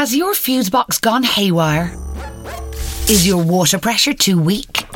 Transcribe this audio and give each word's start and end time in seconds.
Has 0.00 0.16
your 0.16 0.32
fuse 0.32 0.70
box 0.70 0.98
gone 0.98 1.22
haywire? 1.22 1.94
Is 3.10 3.26
your 3.26 3.44
water 3.44 3.78
pressure 3.78 4.14
too 4.14 4.40
weak? 4.40 4.86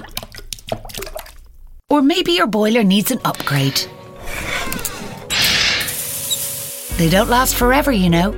Or 1.90 2.00
maybe 2.00 2.32
your 2.32 2.46
boiler 2.46 2.82
needs 2.82 3.10
an 3.10 3.20
upgrade. 3.22 3.76
They 6.96 7.10
don't 7.10 7.28
last 7.28 7.54
forever, 7.54 7.92
you 7.92 8.08
know. 8.08 8.30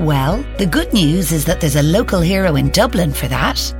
Well, 0.00 0.44
the 0.58 0.66
good 0.66 0.92
news 0.92 1.30
is 1.30 1.44
that 1.44 1.60
there's 1.60 1.76
a 1.76 1.84
local 1.84 2.20
hero 2.20 2.56
in 2.56 2.70
Dublin 2.70 3.12
for 3.12 3.28
that. 3.28 3.72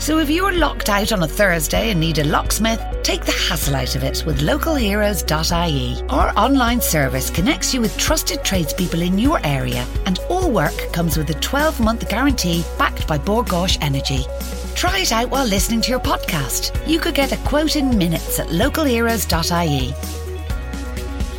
So 0.00 0.18
if 0.18 0.30
you're 0.30 0.56
locked 0.56 0.88
out 0.88 1.12
on 1.12 1.22
a 1.22 1.28
Thursday 1.28 1.90
and 1.90 2.00
need 2.00 2.18
a 2.18 2.24
locksmith, 2.24 2.82
take 3.02 3.26
the 3.26 3.32
hassle 3.32 3.76
out 3.76 3.94
of 3.94 4.02
it 4.02 4.24
with 4.24 4.40
localheroes.ie. 4.40 6.02
Our 6.08 6.32
online 6.38 6.80
service 6.80 7.28
connects 7.28 7.74
you 7.74 7.82
with 7.82 7.96
trusted 7.98 8.42
tradespeople 8.42 9.02
in 9.02 9.18
your 9.18 9.44
area, 9.44 9.86
and 10.06 10.18
all 10.30 10.50
work 10.50 10.74
comes 10.92 11.18
with 11.18 11.28
a 11.28 11.34
12 11.34 11.80
month 11.80 12.08
guarantee 12.08 12.64
backed 12.78 13.06
by 13.06 13.18
Bord 13.18 13.48
Gáis 13.48 13.76
Energy. 13.82 14.24
Try 14.74 15.00
it 15.00 15.12
out 15.12 15.28
while 15.28 15.46
listening 15.46 15.82
to 15.82 15.90
your 15.90 16.00
podcast. 16.00 16.74
You 16.88 16.98
could 16.98 17.14
get 17.14 17.32
a 17.32 17.36
quote 17.48 17.76
in 17.76 17.98
minutes 17.98 18.38
at 18.38 18.46
localheroes.ie. 18.48 19.94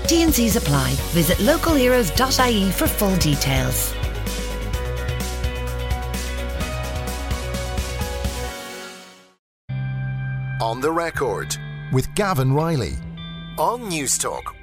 T&Cs 0.07 0.55
apply. 0.55 0.91
Visit 1.13 1.37
localheroes.ie 1.39 2.71
for 2.71 2.85
full 2.85 3.15
details. 3.15 3.95
On 10.61 10.79
the 10.79 10.91
record 10.91 11.57
with 11.91 12.13
Gavin 12.13 12.53
Reilly 12.53 12.93
on 13.57 13.89
News 13.89 14.19
Newstalk 14.19 14.60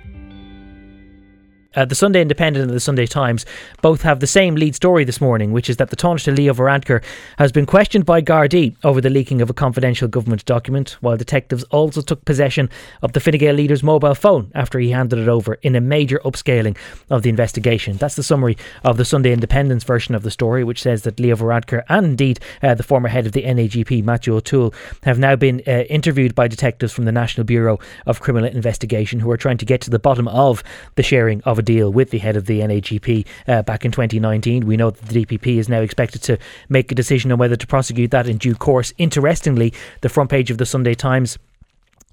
uh, 1.75 1.85
the 1.85 1.95
Sunday 1.95 2.23
Independent 2.23 2.65
and 2.65 2.75
the 2.75 2.81
Sunday 2.81 3.07
Times 3.07 3.45
both 3.83 4.03
have 4.03 4.21
the 4.21 4.27
same 4.27 4.55
lead 4.55 4.75
story 4.75 5.05
this 5.05 5.21
morning, 5.21 5.53
which 5.53 5.69
is 5.69 5.77
that 5.77 5.91
the 5.91 5.97
Taoiseach 5.97 6.37
Leo 6.37 6.55
Varadkar 6.55 7.05
has 7.37 7.53
been 7.53 7.67
questioned 7.67 8.07
by 8.07 8.23
Gardaí 8.23 8.75
over 8.85 9.01
the 9.01 9.11
leaking 9.11 9.43
of 9.43 9.51
a 9.51 9.55
confidential 9.55 10.09
government 10.09 10.45
document, 10.47 10.97
while 11.01 11.17
detectives 11.17 11.65
also 11.65 12.01
took 12.01 12.25
possession 12.25 12.71
of 13.03 13.13
the 13.13 13.21
Fine 13.21 13.39
Gael 13.39 13.55
leader's 13.55 13.83
mobile 13.83 14.15
phone 14.15 14.51
after 14.55 14.79
he 14.79 14.91
handed 14.91 15.19
it 15.19 15.29
over 15.29 15.55
in 15.55 15.77
a 15.77 15.81
major 15.81 16.21
upscaling 16.25 16.77
of 17.11 17.23
the 17.23 17.29
investigation. 17.29 17.97
That's 17.99 18.17
the 18.17 18.23
summary 18.23 18.57
of 18.83 18.97
the 18.97 19.05
Sunday 19.05 19.33
Independent's 19.33 19.85
version 19.85 20.15
of 20.15 20.23
the 20.23 20.31
story, 20.31 20.65
which 20.65 20.83
says 20.83 21.03
that 21.03 21.21
Leo 21.21 21.37
Varadkar 21.37 21.85
and 21.89 22.07
indeed 22.07 22.41
uh, 22.63 22.75
the 22.75 22.83
former 22.83 23.09
head 23.09 23.27
of 23.27 23.33
the 23.33 23.43
NAGP, 23.43 24.03
Matthew 24.03 24.35
O'Toole, 24.35 24.73
have 25.03 25.19
now 25.19 25.37
been 25.37 25.63
uh, 25.67 25.83
interviewed 25.91 26.35
by 26.35 26.49
detectives 26.49 26.93
from 26.93 27.05
the 27.05 27.13
National 27.13 27.45
Bureau 27.45 27.79
of 28.07 28.21
Criminal 28.21 28.49
Investigation 28.49 29.21
who 29.21 29.31
are 29.31 29.37
trying 29.37 29.59
to 29.59 29.67
get 29.67 29.83
to 29.83 29.91
the 29.91 29.99
bottom 29.99 30.29
of 30.29 30.65
the 30.95 31.03
sharing 31.03 31.43
of 31.43 31.58
a 31.59 31.63
deal 31.63 31.93
with 31.93 32.11
the 32.11 32.19
head 32.19 32.37
of 32.37 32.47
the 32.47 32.61
NAGP 32.61 33.27
uh, 33.47 33.63
back 33.63 33.85
in 33.85 33.91
2019. 33.91 34.67
We 34.67 34.77
know 34.77 34.91
that 34.91 35.07
the 35.07 35.25
DPP 35.25 35.59
is 35.59 35.69
now 35.69 35.81
expected 35.81 36.23
to 36.23 36.39
make 36.69 36.91
a 36.93 36.95
decision 36.95 37.33
on 37.33 37.39
whether 37.39 37.57
to 37.57 37.67
prosecute 37.67 38.11
that 38.13 38.29
in 38.29 38.39
due 38.39 38.55
course. 38.55 38.93
Interestingly, 38.99 39.73
the 40.01 40.09
front 40.09 40.31
page 40.31 40.51
of 40.51 40.59
the 40.59 40.67
Sunday 40.67 40.95
Times 40.95 41.39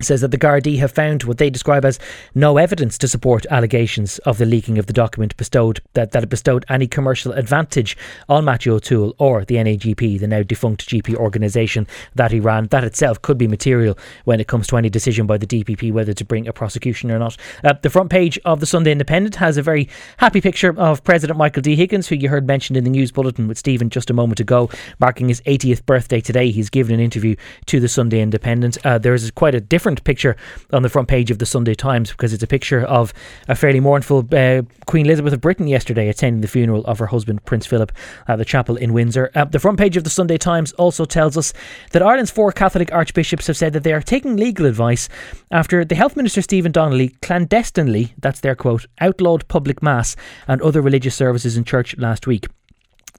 says 0.01 0.19
that 0.19 0.31
the 0.31 0.38
Gardaí 0.38 0.77
have 0.79 0.91
found 0.91 1.23
what 1.23 1.38
they 1.38 1.49
describe 1.49 1.85
as 1.85 1.99
no 2.33 2.57
evidence 2.57 2.97
to 2.97 3.07
support 3.07 3.45
allegations 3.49 4.19
of 4.19 4.37
the 4.37 4.45
leaking 4.45 4.77
of 4.77 4.87
the 4.87 4.93
document 4.93 5.37
bestowed 5.37 5.81
that, 5.93 6.11
that 6.11 6.23
it 6.23 6.29
bestowed 6.29 6.65
any 6.67 6.85
commercial 6.85 7.31
advantage 7.31 7.95
on 8.27 8.43
Matthew 8.43 8.73
O'Toole 8.73 9.15
or 9.19 9.45
the 9.45 9.55
NAGP, 9.55 10.19
the 10.19 10.27
now 10.27 10.43
defunct 10.43 10.89
GP 10.89 11.15
organisation 11.15 11.87
that 12.13 12.33
he 12.33 12.41
ran. 12.41 12.67
That 12.67 12.83
itself 12.83 13.21
could 13.21 13.37
be 13.37 13.47
material 13.47 13.97
when 14.25 14.41
it 14.41 14.47
comes 14.47 14.67
to 14.67 14.77
any 14.77 14.89
decision 14.89 15.27
by 15.27 15.37
the 15.37 15.47
DPP 15.47 15.93
whether 15.93 16.13
to 16.13 16.25
bring 16.25 16.45
a 16.45 16.53
prosecution 16.53 17.09
or 17.09 17.17
not. 17.17 17.37
Uh, 17.63 17.73
the 17.81 17.89
front 17.89 18.09
page 18.09 18.37
of 18.43 18.59
the 18.59 18.65
Sunday 18.65 18.91
Independent 18.91 19.35
has 19.35 19.55
a 19.55 19.61
very 19.61 19.87
happy 20.17 20.41
picture 20.41 20.77
of 20.77 21.05
President 21.05 21.37
Michael 21.39 21.61
D. 21.61 21.77
Higgins, 21.77 22.07
who 22.07 22.15
you 22.15 22.27
heard 22.27 22.45
mentioned 22.45 22.75
in 22.75 22.83
the 22.83 22.89
news 22.89 23.13
bulletin 23.13 23.47
with 23.47 23.57
Stephen 23.57 23.89
just 23.89 24.09
a 24.09 24.13
moment 24.13 24.41
ago, 24.41 24.69
marking 24.99 25.30
his 25.30 25.39
80th 25.41 25.85
birthday 25.85 26.19
today. 26.19 26.52
He's 26.52 26.69
given 26.69 26.95
an 26.95 26.99
interview 26.99 27.37
to 27.67 27.80
the 27.80 27.87
Sunday 27.87 28.19
Independent. 28.19 28.77
Uh, 28.85 28.97
there 28.97 29.13
is 29.13 29.31
quite 29.31 29.55
a 29.55 29.61
different 29.61 29.84
different 29.86 30.03
picture 30.03 30.36
on 30.73 30.82
the 30.82 30.89
front 30.89 31.08
page 31.08 31.30
of 31.30 31.37
the 31.37 31.45
Sunday 31.45 31.76
Times 31.76 32.09
because 32.09 32.33
it's 32.33 32.42
a 32.42 32.48
picture 32.48 32.82
of 32.82 33.14
a 33.48 33.54
fairly 33.54 33.80
mournful 33.80 34.27
uh, 34.32 34.64
Queen 34.87 35.05
Elizabeth 35.05 35.32
of 35.32 35.42
Britain 35.42 35.67
yesterday 35.67 36.09
attending 36.09 36.42
the 36.42 36.48
funeral 36.48 36.83
of 36.86 36.98
her 36.98 37.05
husband 37.05 37.45
Prince 37.45 37.67
Philip 37.67 37.92
at 38.27 38.37
the 38.37 38.45
chapel 38.45 38.77
in 38.77 38.93
Windsor. 38.93 39.30
Uh, 39.36 39.45
the 39.45 39.59
front 39.59 39.77
page 39.77 39.95
of 39.95 40.04
the 40.04 40.09
Sunday 40.09 40.39
Times 40.39 40.71
also 40.73 41.05
tells 41.05 41.37
us 41.37 41.54
that 41.92 42.02
Ireland's 42.02 42.32
four 42.32 42.52
Catholic 42.52 42.92
archbishops 42.92 43.45
have 43.45 43.58
said 43.58 43.73
that 43.73 43.83
they 43.83 43.93
are 43.93 44.02
taking 44.02 44.37
legal 44.37 44.65
advice 44.65 45.08
after 45.52 45.86
the 45.86 45.93
Health 45.93 46.15
Minister 46.15 46.42
Stephen 46.42 46.71
Donnelly 46.71 47.09
clandestinely, 47.21 48.15
that's 48.17 48.39
their 48.39 48.55
quote, 48.55 48.88
outlawed 48.99 49.48
public 49.48 49.83
mass 49.83 50.15
and 50.48 50.64
other 50.64 50.82
religious 50.82 51.14
services 51.14 51.58
in 51.58 51.64
church 51.64 51.95
last 51.99 52.26
week. 52.26 52.48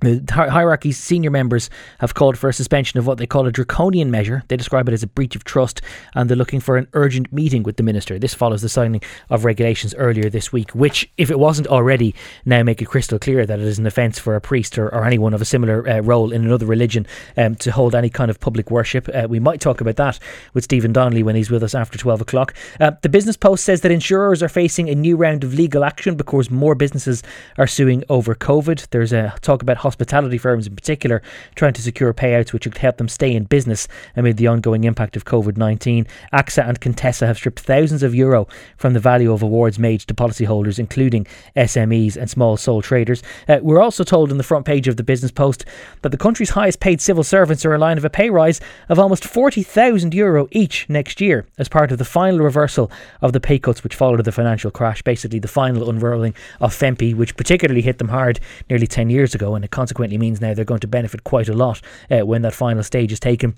The 0.00 0.22
hierarchy's 0.30 0.98
senior 0.98 1.30
members 1.30 1.70
have 2.00 2.12
called 2.12 2.36
for 2.36 2.50
a 2.50 2.52
suspension 2.52 2.98
of 2.98 3.06
what 3.06 3.16
they 3.16 3.26
call 3.26 3.46
a 3.46 3.52
draconian 3.52 4.10
measure. 4.10 4.42
They 4.48 4.56
describe 4.56 4.88
it 4.88 4.92
as 4.92 5.02
a 5.02 5.06
breach 5.06 5.34
of 5.34 5.44
trust 5.44 5.80
and 6.14 6.28
they're 6.28 6.36
looking 6.36 6.60
for 6.60 6.76
an 6.76 6.86
urgent 6.92 7.32
meeting 7.32 7.62
with 7.62 7.78
the 7.78 7.82
minister. 7.82 8.18
This 8.18 8.34
follows 8.34 8.60
the 8.60 8.68
signing 8.68 9.00
of 9.30 9.46
regulations 9.46 9.94
earlier 9.94 10.28
this 10.28 10.52
week, 10.52 10.72
which, 10.72 11.10
if 11.16 11.30
it 11.30 11.38
wasn't 11.38 11.68
already, 11.68 12.14
now 12.44 12.62
make 12.62 12.82
it 12.82 12.86
crystal 12.86 13.18
clear 13.18 13.46
that 13.46 13.58
it 13.58 13.64
is 13.64 13.78
an 13.78 13.86
offence 13.86 14.18
for 14.18 14.36
a 14.36 14.40
priest 14.40 14.76
or, 14.76 14.88
or 14.94 15.06
anyone 15.06 15.32
of 15.32 15.40
a 15.40 15.46
similar 15.46 15.88
uh, 15.88 16.00
role 16.00 16.30
in 16.30 16.44
another 16.44 16.66
religion 16.66 17.06
um, 17.38 17.54
to 17.54 17.72
hold 17.72 17.94
any 17.94 18.10
kind 18.10 18.30
of 18.30 18.38
public 18.38 18.70
worship. 18.70 19.08
Uh, 19.14 19.26
we 19.26 19.40
might 19.40 19.62
talk 19.62 19.80
about 19.80 19.96
that 19.96 20.18
with 20.52 20.64
Stephen 20.64 20.92
Donnelly 20.92 21.22
when 21.22 21.36
he's 21.36 21.50
with 21.50 21.62
us 21.62 21.74
after 21.74 21.96
12 21.96 22.20
o'clock. 22.20 22.54
Uh, 22.80 22.90
the 23.00 23.08
Business 23.08 23.38
Post 23.38 23.64
says 23.64 23.80
that 23.80 23.90
insurers 23.90 24.42
are 24.42 24.48
facing 24.50 24.90
a 24.90 24.94
new 24.94 25.16
round 25.16 25.42
of 25.42 25.54
legal 25.54 25.84
action 25.84 26.16
because 26.16 26.50
more 26.50 26.74
businesses 26.74 27.22
are 27.56 27.66
suing 27.66 28.04
over 28.10 28.34
COVID. 28.34 28.90
There's 28.90 29.14
a 29.14 29.34
talk 29.40 29.62
about 29.62 29.85
hospitality 29.86 30.38
firms 30.38 30.66
in 30.66 30.74
particular 30.74 31.22
trying 31.54 31.72
to 31.72 31.82
secure 31.82 32.12
payouts 32.12 32.52
which 32.52 32.66
would 32.66 32.78
help 32.78 32.96
them 32.96 33.08
stay 33.08 33.34
in 33.34 33.44
business 33.44 33.86
amid 34.16 34.36
the 34.36 34.46
ongoing 34.46 34.84
impact 34.84 35.16
of 35.16 35.24
COVID 35.24 35.56
19. 35.56 36.06
AXA 36.32 36.68
and 36.68 36.80
Contessa 36.80 37.26
have 37.26 37.36
stripped 37.36 37.60
thousands 37.60 38.02
of 38.02 38.14
euro 38.14 38.48
from 38.76 38.92
the 38.92 39.00
value 39.00 39.32
of 39.32 39.42
awards 39.42 39.78
made 39.78 40.00
to 40.00 40.14
policyholders, 40.14 40.78
including 40.78 41.26
SMEs 41.56 42.16
and 42.16 42.28
small 42.28 42.56
sole 42.56 42.82
traders. 42.82 43.22
Uh, 43.48 43.58
we're 43.62 43.80
also 43.80 44.04
told 44.04 44.30
in 44.30 44.38
the 44.38 44.42
front 44.42 44.66
page 44.66 44.88
of 44.88 44.96
the 44.96 45.02
Business 45.02 45.32
Post 45.32 45.64
that 46.02 46.10
the 46.10 46.16
country's 46.16 46.50
highest 46.50 46.80
paid 46.80 47.00
civil 47.00 47.24
servants 47.24 47.64
are 47.64 47.74
in 47.74 47.80
line 47.80 47.98
of 47.98 48.04
a 48.04 48.10
pay 48.10 48.30
rise 48.30 48.60
of 48.88 48.98
almost 48.98 49.24
40,000 49.24 50.12
euro 50.14 50.48
each 50.50 50.88
next 50.88 51.20
year 51.20 51.46
as 51.58 51.68
part 51.68 51.92
of 51.92 51.98
the 51.98 52.04
final 52.04 52.40
reversal 52.40 52.90
of 53.22 53.32
the 53.32 53.40
pay 53.40 53.58
cuts 53.58 53.82
which 53.82 53.94
followed 53.94 54.24
the 54.24 54.32
financial 54.32 54.70
crash, 54.70 55.02
basically 55.02 55.38
the 55.38 55.48
final 55.48 55.88
unrolling 55.88 56.34
of 56.60 56.74
FEMPI, 56.74 57.14
which 57.14 57.36
particularly 57.36 57.82
hit 57.82 57.98
them 57.98 58.08
hard 58.08 58.40
nearly 58.68 58.86
10 58.86 59.10
years 59.10 59.34
ago 59.34 59.54
and 59.54 59.64
it 59.64 59.70
consequently 59.76 60.16
means 60.16 60.40
now 60.40 60.54
they're 60.54 60.64
going 60.64 60.80
to 60.80 60.88
benefit 60.88 61.22
quite 61.22 61.50
a 61.50 61.52
lot 61.52 61.82
uh, 62.10 62.24
when 62.24 62.40
that 62.40 62.54
final 62.54 62.82
stage 62.82 63.12
is 63.12 63.20
taken. 63.20 63.54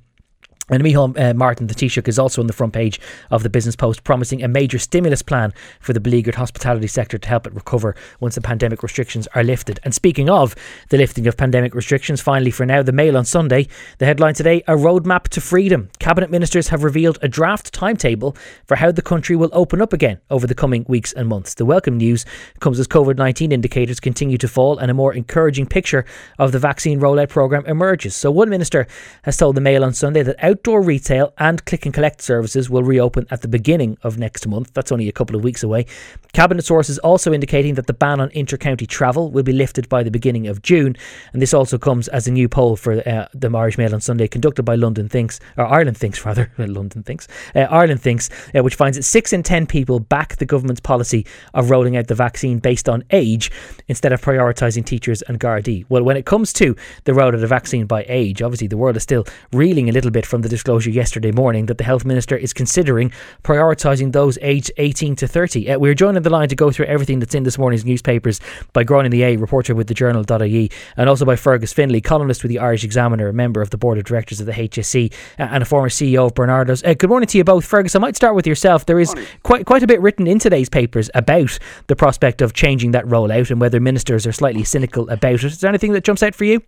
And 0.71 0.83
Micheál 0.83 1.19
uh, 1.19 1.35
Martin, 1.35 1.67
the 1.67 1.75
Taoiseach, 1.75 2.09
is 2.09 2.19
also 2.19 2.43
on 2.43 2.47
the 2.47 2.53
front 2.53 2.73
page 2.73 3.01
of 3.31 3.43
the 3.43 3.49
Business 3.49 3.75
Post, 3.75 4.05
promising 4.05 4.43
a 4.43 4.49
major 4.49 4.79
stimulus 4.79 5.23
plan 5.23 5.53
for 5.81 5.93
the 5.93 6.01
beleaguered 6.01 6.35
hospitality 6.35 6.87
sector 6.87 7.17
to 7.17 7.29
help 7.29 7.47
it 7.47 7.55
recover 7.55 7.95
once 8.21 8.35
the 8.35 8.41
pandemic 8.41 8.83
restrictions 8.83 9.27
are 9.35 9.43
lifted. 9.43 9.81
And 9.85 9.95
speaking 9.95 10.29
of 10.29 10.55
the 10.91 10.99
lifting 10.99 11.27
of 11.27 11.37
pandemic 11.37 11.75
restrictions, 11.75 12.21
finally 12.21 12.51
for 12.51 12.67
now, 12.67 12.83
the 12.83 12.93
Mail 12.93 13.17
on 13.17 13.25
Sunday, 13.25 13.69
the 13.99 14.07
headline 14.07 14.35
today: 14.35 14.63
A 14.67 14.75
roadmap 14.75 15.29
to 15.29 15.41
freedom. 15.41 15.89
Cabinet 15.99 16.31
ministers 16.31 16.69
have 16.69 16.85
revealed 16.85 17.19
a 17.23 17.29
draft 17.29 17.73
timetable 17.73 18.37
for 18.67 18.77
how 18.77 18.93
the 18.93 19.03
country 19.03 19.37
will 19.37 19.51
open 19.53 19.81
up 19.81 19.93
again 19.93 20.21
over 20.31 20.47
the 20.47 20.55
coming 20.55 20.85
weeks 20.89 21.13
and 21.13 21.29
months. 21.29 21.55
The 21.55 21.65
welcome 21.65 21.97
news 21.97 22.27
comes 22.61 22.79
as 22.79 22.87
COVID 22.87 23.17
nineteen 23.17 23.53
indicators 23.53 24.01
continue 24.01 24.39
to 24.39 24.49
fall, 24.49 24.79
and 24.79 24.91
a 24.91 24.95
more 24.95 25.15
encouraging 25.15 25.67
picture 25.67 26.05
of 26.39 26.53
the 26.53 26.59
vaccine 26.59 27.01
rollout 27.01 27.31
program 27.31 27.65
emerges. 27.67 28.15
So 28.15 28.31
one 28.31 28.51
minister 28.51 28.87
has 29.23 29.37
told 29.37 29.57
the 29.57 29.63
Mail 29.63 29.83
on 29.83 29.95
Sunday 29.95 30.23
that 30.23 30.37
out 30.45 30.58
outdoor 30.59 30.83
retail 30.83 31.33
and 31.39 31.65
click 31.67 31.87
and 31.87 31.95
collect 31.95 32.21
services 32.21 32.69
will 32.69 32.83
reopen 32.83 33.25
at 33.31 33.43
the 33.43 33.49
beginning 33.49 33.97
of 34.03 34.19
next 34.19 34.45
month. 34.45 34.73
That's 34.75 34.91
only 34.91 35.09
a 35.09 35.13
couple 35.13 35.37
of 35.37 35.45
weeks 35.45 35.63
away. 35.63 35.87
Cabinet 36.33 36.65
sources 36.65 36.99
also 36.99 37.33
indicating 37.33 37.75
that 37.75 37.87
the 37.87 37.93
ban 37.93 38.19
on 38.19 38.29
inter-county 38.33 38.85
travel 38.87 39.31
will 39.31 39.45
be 39.45 39.53
lifted 39.53 39.89
by 39.89 40.03
the 40.03 40.11
beginning 40.11 40.49
of 40.49 40.61
June, 40.61 40.97
and 41.33 41.41
this 41.41 41.55
also 41.55 41.79
comes 41.79 42.09
as 42.09 42.27
a 42.27 42.33
new 42.33 42.49
poll 42.49 42.75
for 42.75 43.09
uh, 43.09 43.29
the 43.33 43.49
Irish 43.57 43.79
Mail 43.79 43.95
on 43.95 44.01
Sunday, 44.01 44.27
conducted 44.27 44.65
by 44.65 44.75
London 44.75 45.09
Thinks 45.09 45.39
or 45.57 45.65
Ireland 45.65 45.97
Thinks 45.97 46.25
rather. 46.27 46.51
London 46.59 47.05
Thinks, 47.05 47.29
uh, 47.55 47.61
Ireland 47.61 48.03
Thinks, 48.03 48.29
uh, 48.53 48.63
which 48.65 48.75
finds 48.75 48.97
that 48.97 49.05
six 49.05 49.33
in 49.33 49.45
ten 49.45 49.65
people 49.65 50.01
back 50.01 50.37
the 50.37 50.45
government's 50.45 50.81
policy 50.81 51.25
of 51.55 51.71
rolling 51.71 51.97
out 51.97 52.09
the 52.09 52.17
vaccine 52.17 52.59
based 52.59 52.89
on 52.89 53.05
age 53.13 53.53
instead 53.87 54.13
of 54.13 54.21
prioritising 54.21 54.85
teachers 54.85 55.23
and 55.23 55.39
Gardaí. 55.39 55.85
Well, 55.89 56.03
when 56.03 56.17
it 56.17 56.27
comes 56.27 56.53
to 56.55 56.75
the 57.05 57.13
rollout 57.13 57.35
of 57.35 57.41
the 57.43 57.47
vaccine 57.47 57.87
by 57.87 58.05
age, 58.09 58.43
obviously 58.43 58.67
the 58.67 58.77
world 58.77 58.97
is 58.97 59.05
still 59.05 59.25
reeling 59.53 59.89
a 59.89 59.93
little 59.93 60.11
bit 60.11 60.27
from 60.27 60.43
the 60.43 60.48
the 60.49 60.57
disclosure 60.57 60.91
yesterday 60.91 61.31
morning 61.31 61.67
that 61.67 61.79
the 61.79 61.85
health 61.85 62.05
minister 62.05 62.37
is 62.37 62.53
considering 62.53 63.13
prioritising 63.45 64.13
those 64.13 64.39
aged 64.41 64.73
18 64.79 65.15
to 65.17 65.29
30. 65.29 65.71
Uh, 65.71 65.79
we're 65.79 65.95
joining 65.95 66.23
the 66.23 66.31
line 66.31 66.49
to 66.49 66.57
go 66.57 66.71
through 66.71 66.87
everything 66.87 67.19
that's 67.19 67.35
in 67.35 67.43
this 67.43 67.59
morning's 67.59 67.85
newspapers 67.85 68.41
by 68.73 68.83
Gráinne 68.83 69.13
Ní 69.13 69.19
Aodha, 69.21 69.41
reporter 69.41 69.75
with 69.75 69.87
the 69.89 69.95
journal.ie, 69.95 70.71
and 70.97 71.09
also 71.09 71.25
by 71.25 71.37
Fergus 71.37 71.73
Finlay, 71.73 72.01
columnist 72.01 72.43
with 72.43 72.49
the 72.51 72.59
Irish 72.59 72.83
Examiner, 72.83 73.29
a 73.29 73.33
member 73.33 73.61
of 73.61 73.71
the 73.71 73.77
board 73.77 73.99
of 73.99 74.05
directors 74.05 74.41
of 74.41 74.47
the 74.47 74.53
HSE, 74.53 75.13
uh, 75.39 75.43
and 75.43 75.63
a 75.63 75.67
former 75.67 75.89
CEO 75.89 76.27
of 76.27 76.35
Barnardos. 76.35 76.87
Uh, 76.87 76.95
good 76.95 77.11
morning 77.11 77.27
to 77.27 77.39
you 77.39 77.45
both. 77.45 77.65
Fergus, 77.65 77.95
I 77.95 77.99
might 77.99 78.17
start 78.17 78.35
with 78.35 78.47
yourself. 78.47 78.87
There 78.87 79.01
is 79.01 79.15
quite, 79.43 79.67
quite 79.67 79.83
a 79.83 79.87
bit 79.87 80.01
written 80.01 80.27
in 80.27 80.39
today's 80.39 80.71
papers 80.71 81.11
about 81.15 81.59
the 81.89 81.97
prospect 81.97 82.41
of 82.41 82.55
changing 82.55 82.93
that 82.93 83.05
rollout 83.05 83.51
and 83.51 83.61
whether 83.61 83.81
ministers 83.81 84.27
are 84.27 84.33
slightly 84.33 84.65
cynical 84.65 85.09
about 85.11 85.35
it. 85.35 85.45
Is 85.45 85.61
there 85.61 85.69
anything 85.69 85.93
that 85.93 86.05
jumps 86.05 86.23
out 86.23 86.35
for 86.35 86.45
you? 86.45 86.63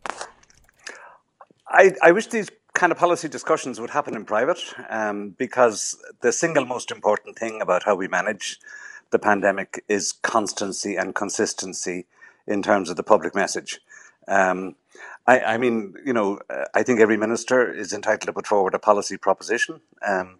I, 1.70 1.92
I 2.02 2.12
wish 2.12 2.26
these 2.26 2.50
kind 2.74 2.92
of 2.92 2.98
policy 2.98 3.28
discussions 3.28 3.80
would 3.80 3.90
happen 3.90 4.14
in 4.14 4.24
private 4.24 4.60
um, 4.88 5.30
because 5.30 6.00
the 6.20 6.32
single 6.32 6.64
most 6.64 6.90
important 6.90 7.38
thing 7.38 7.60
about 7.60 7.84
how 7.84 7.94
we 7.94 8.08
manage 8.08 8.58
the 9.10 9.18
pandemic 9.18 9.84
is 9.88 10.12
constancy 10.12 10.96
and 10.96 11.14
consistency 11.14 12.06
in 12.46 12.62
terms 12.62 12.90
of 12.90 12.96
the 12.96 13.02
public 13.02 13.34
message. 13.34 13.80
Um, 14.28 14.76
I, 15.26 15.40
I, 15.40 15.58
mean, 15.58 15.94
you 16.04 16.12
know, 16.12 16.40
I 16.74 16.82
think 16.82 17.00
every 17.00 17.16
minister 17.16 17.70
is 17.70 17.92
entitled 17.92 18.22
to 18.22 18.32
put 18.32 18.46
forward 18.46 18.74
a 18.74 18.78
policy 18.78 19.16
proposition. 19.16 19.80
Um, 20.06 20.38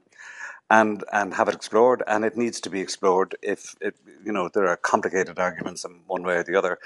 and 0.71 1.03
and 1.13 1.35
have 1.35 1.49
it 1.49 1.55
explored, 1.55 2.03
and 2.07 2.25
it 2.25 2.37
needs 2.37 2.61
to 2.61 2.71
be 2.71 2.81
explored. 2.81 3.35
If 3.43 3.75
it, 3.81 3.97
you 4.25 4.33
know 4.33 4.49
there 4.49 4.69
are 4.69 4.77
complicated 4.77 5.39
arguments 5.39 5.85
in 5.85 6.01
one 6.07 6.23
way 6.23 6.37
or 6.37 6.45
the 6.45 6.57
other, 6.57 6.79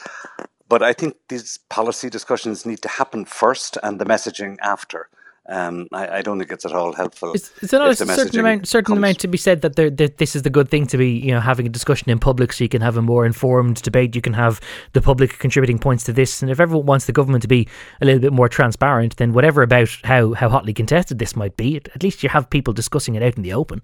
but 0.68 0.82
I 0.82 0.94
think 0.94 1.16
these 1.28 1.58
policy 1.68 2.08
discussions 2.08 2.64
need 2.64 2.80
to 2.82 2.88
happen 2.88 3.26
first, 3.26 3.76
and 3.82 4.00
the 4.00 4.06
messaging 4.06 4.56
after. 4.62 5.08
Um, 5.46 5.88
I, 5.92 6.18
I, 6.18 6.22
don't 6.22 6.38
think 6.38 6.50
it's 6.52 6.64
at 6.64 6.72
all 6.72 6.94
helpful. 6.94 7.34
Is, 7.34 7.52
is 7.60 7.70
there 7.70 7.80
not 7.80 7.90
a 7.90 7.96
certain 7.96 8.40
amount, 8.40 8.66
certain 8.66 8.86
comes. 8.86 8.98
amount 8.98 9.18
to 9.20 9.28
be 9.28 9.36
said 9.36 9.60
that, 9.60 9.76
there, 9.76 9.90
that 9.90 10.16
this 10.16 10.34
is 10.34 10.40
the 10.40 10.48
good 10.48 10.70
thing 10.70 10.86
to 10.86 10.96
be, 10.96 11.10
you 11.10 11.32
know, 11.32 11.40
having 11.40 11.66
a 11.66 11.68
discussion 11.68 12.08
in 12.08 12.18
public, 12.18 12.50
so 12.54 12.64
you 12.64 12.68
can 12.70 12.80
have 12.80 12.96
a 12.96 13.02
more 13.02 13.26
informed 13.26 13.82
debate. 13.82 14.14
You 14.16 14.22
can 14.22 14.32
have 14.32 14.58
the 14.94 15.02
public 15.02 15.38
contributing 15.38 15.78
points 15.78 16.04
to 16.04 16.14
this, 16.14 16.40
and 16.40 16.50
if 16.50 16.60
everyone 16.60 16.86
wants 16.86 17.04
the 17.04 17.12
government 17.12 17.42
to 17.42 17.48
be 17.48 17.68
a 18.00 18.06
little 18.06 18.20
bit 18.20 18.32
more 18.32 18.48
transparent, 18.48 19.18
then 19.18 19.34
whatever 19.34 19.62
about 19.62 19.90
how 20.04 20.32
how 20.32 20.48
hotly 20.48 20.72
contested 20.72 21.18
this 21.18 21.36
might 21.36 21.58
be, 21.58 21.76
at 21.76 22.02
least 22.02 22.22
you 22.22 22.30
have 22.30 22.48
people 22.48 22.72
discussing 22.72 23.14
it 23.14 23.22
out 23.22 23.36
in 23.36 23.42
the 23.42 23.52
open. 23.52 23.82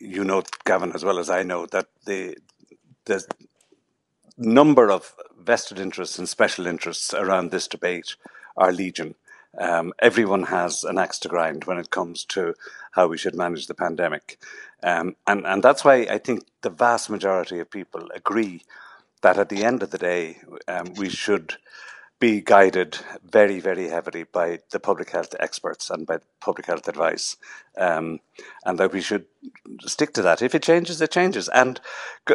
You 0.00 0.24
know, 0.24 0.42
Gavin, 0.64 0.92
as 0.92 1.04
well 1.04 1.20
as 1.20 1.30
I 1.30 1.44
know, 1.44 1.66
that 1.66 1.86
the 2.04 2.36
the 3.04 3.24
number 4.36 4.90
of 4.90 5.14
vested 5.38 5.78
interests 5.78 6.18
and 6.18 6.28
special 6.28 6.66
interests 6.66 7.14
around 7.14 7.50
this 7.50 7.68
debate 7.68 8.16
are 8.56 8.72
legion. 8.72 9.14
Um, 9.58 9.92
everyone 10.00 10.44
has 10.44 10.84
an 10.84 10.98
axe 10.98 11.18
to 11.20 11.28
grind 11.28 11.64
when 11.64 11.78
it 11.78 11.90
comes 11.90 12.24
to 12.26 12.54
how 12.92 13.06
we 13.06 13.18
should 13.18 13.34
manage 13.34 13.66
the 13.66 13.74
pandemic. 13.74 14.38
Um, 14.82 15.16
and, 15.26 15.46
and 15.46 15.62
that's 15.62 15.84
why 15.84 16.06
I 16.10 16.18
think 16.18 16.44
the 16.62 16.70
vast 16.70 17.10
majority 17.10 17.58
of 17.58 17.70
people 17.70 18.10
agree 18.14 18.62
that 19.22 19.38
at 19.38 19.48
the 19.48 19.64
end 19.64 19.82
of 19.82 19.90
the 19.90 19.98
day, 19.98 20.38
um, 20.68 20.94
we 20.94 21.08
should 21.08 21.56
be 22.20 22.40
guided 22.40 22.98
very, 23.24 23.60
very 23.60 23.88
heavily 23.88 24.24
by 24.24 24.60
the 24.70 24.80
public 24.80 25.10
health 25.10 25.34
experts 25.40 25.90
and 25.90 26.06
by 26.06 26.18
public 26.40 26.66
health 26.66 26.88
advice, 26.88 27.36
um, 27.76 28.20
and 28.64 28.78
that 28.78 28.92
we 28.92 29.00
should 29.00 29.26
stick 29.80 30.12
to 30.14 30.22
that. 30.22 30.40
If 30.40 30.54
it 30.54 30.62
changes, 30.62 31.00
it 31.00 31.10
changes, 31.10 31.48
and 31.48 31.80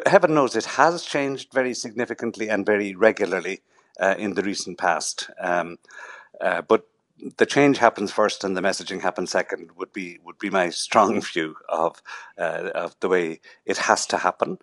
heaven 0.06 0.33
knows 0.33 0.56
it 0.56 0.65
has 0.65 1.04
changed 1.04 1.54
very 1.54 1.74
significantly 1.74 2.50
and 2.50 2.65
very 2.65 2.94
regularly 2.94 3.62
uh, 4.00 4.15
in 4.18 4.33
the 4.33 4.44
recent 4.44 4.77
past. 4.77 5.30
Um, 5.39 5.77
uh, 6.42 6.62
but 6.62 6.86
the 7.38 7.45
change 7.45 7.77
happens 7.77 8.12
first 8.12 8.44
and 8.44 8.56
the 8.56 8.62
messaging 8.62 9.01
happens 9.01 9.31
second 9.31 9.71
would 9.75 9.94
be 9.94 10.19
would 10.24 10.38
be 10.39 10.50
my 10.50 10.69
strong 10.69 11.21
view 11.33 11.56
of 11.68 12.01
uh, 12.38 12.69
of 12.74 12.95
the 13.00 13.10
way 13.10 13.42
it 13.66 13.77
has 13.77 14.06
to 14.07 14.18
happen. 14.18 14.57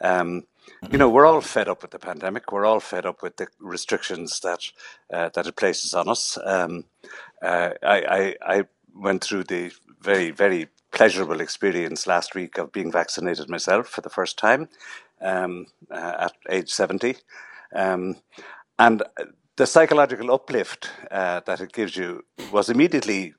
Um, 0.00 0.44
you 0.90 0.98
know, 0.98 1.08
we're 1.08 1.26
all 1.26 1.40
fed 1.40 1.68
up 1.68 1.82
with 1.82 1.90
the 1.90 1.98
pandemic. 1.98 2.52
We're 2.52 2.66
all 2.66 2.80
fed 2.80 3.06
up 3.06 3.22
with 3.22 3.36
the 3.36 3.48
restrictions 3.58 4.40
that 4.40 4.62
uh, 5.12 5.30
that 5.34 5.46
it 5.46 5.56
places 5.56 5.94
on 5.94 6.08
us. 6.08 6.38
Um, 6.44 6.84
uh, 7.40 7.70
I, 7.82 8.36
I, 8.46 8.58
I 8.58 8.64
went 8.94 9.24
through 9.24 9.44
the 9.44 9.72
very 10.00 10.30
very 10.30 10.68
pleasurable 10.92 11.40
experience 11.40 12.06
last 12.06 12.34
week 12.34 12.58
of 12.58 12.72
being 12.72 12.92
vaccinated 12.92 13.48
myself 13.48 13.88
for 13.88 14.02
the 14.02 14.10
first 14.10 14.38
time 14.38 14.68
um, 15.20 15.66
uh, 15.90 16.14
at 16.30 16.32
age 16.48 16.70
seventy, 16.70 17.16
um, 17.74 18.16
and 18.78 19.02
the 19.62 19.66
psychological 19.66 20.32
uplift 20.32 20.90
uh, 21.12 21.38
that 21.46 21.60
it 21.60 21.72
gives 21.72 21.96
you 21.96 22.24
was 22.50 22.68
immediately 22.68 23.32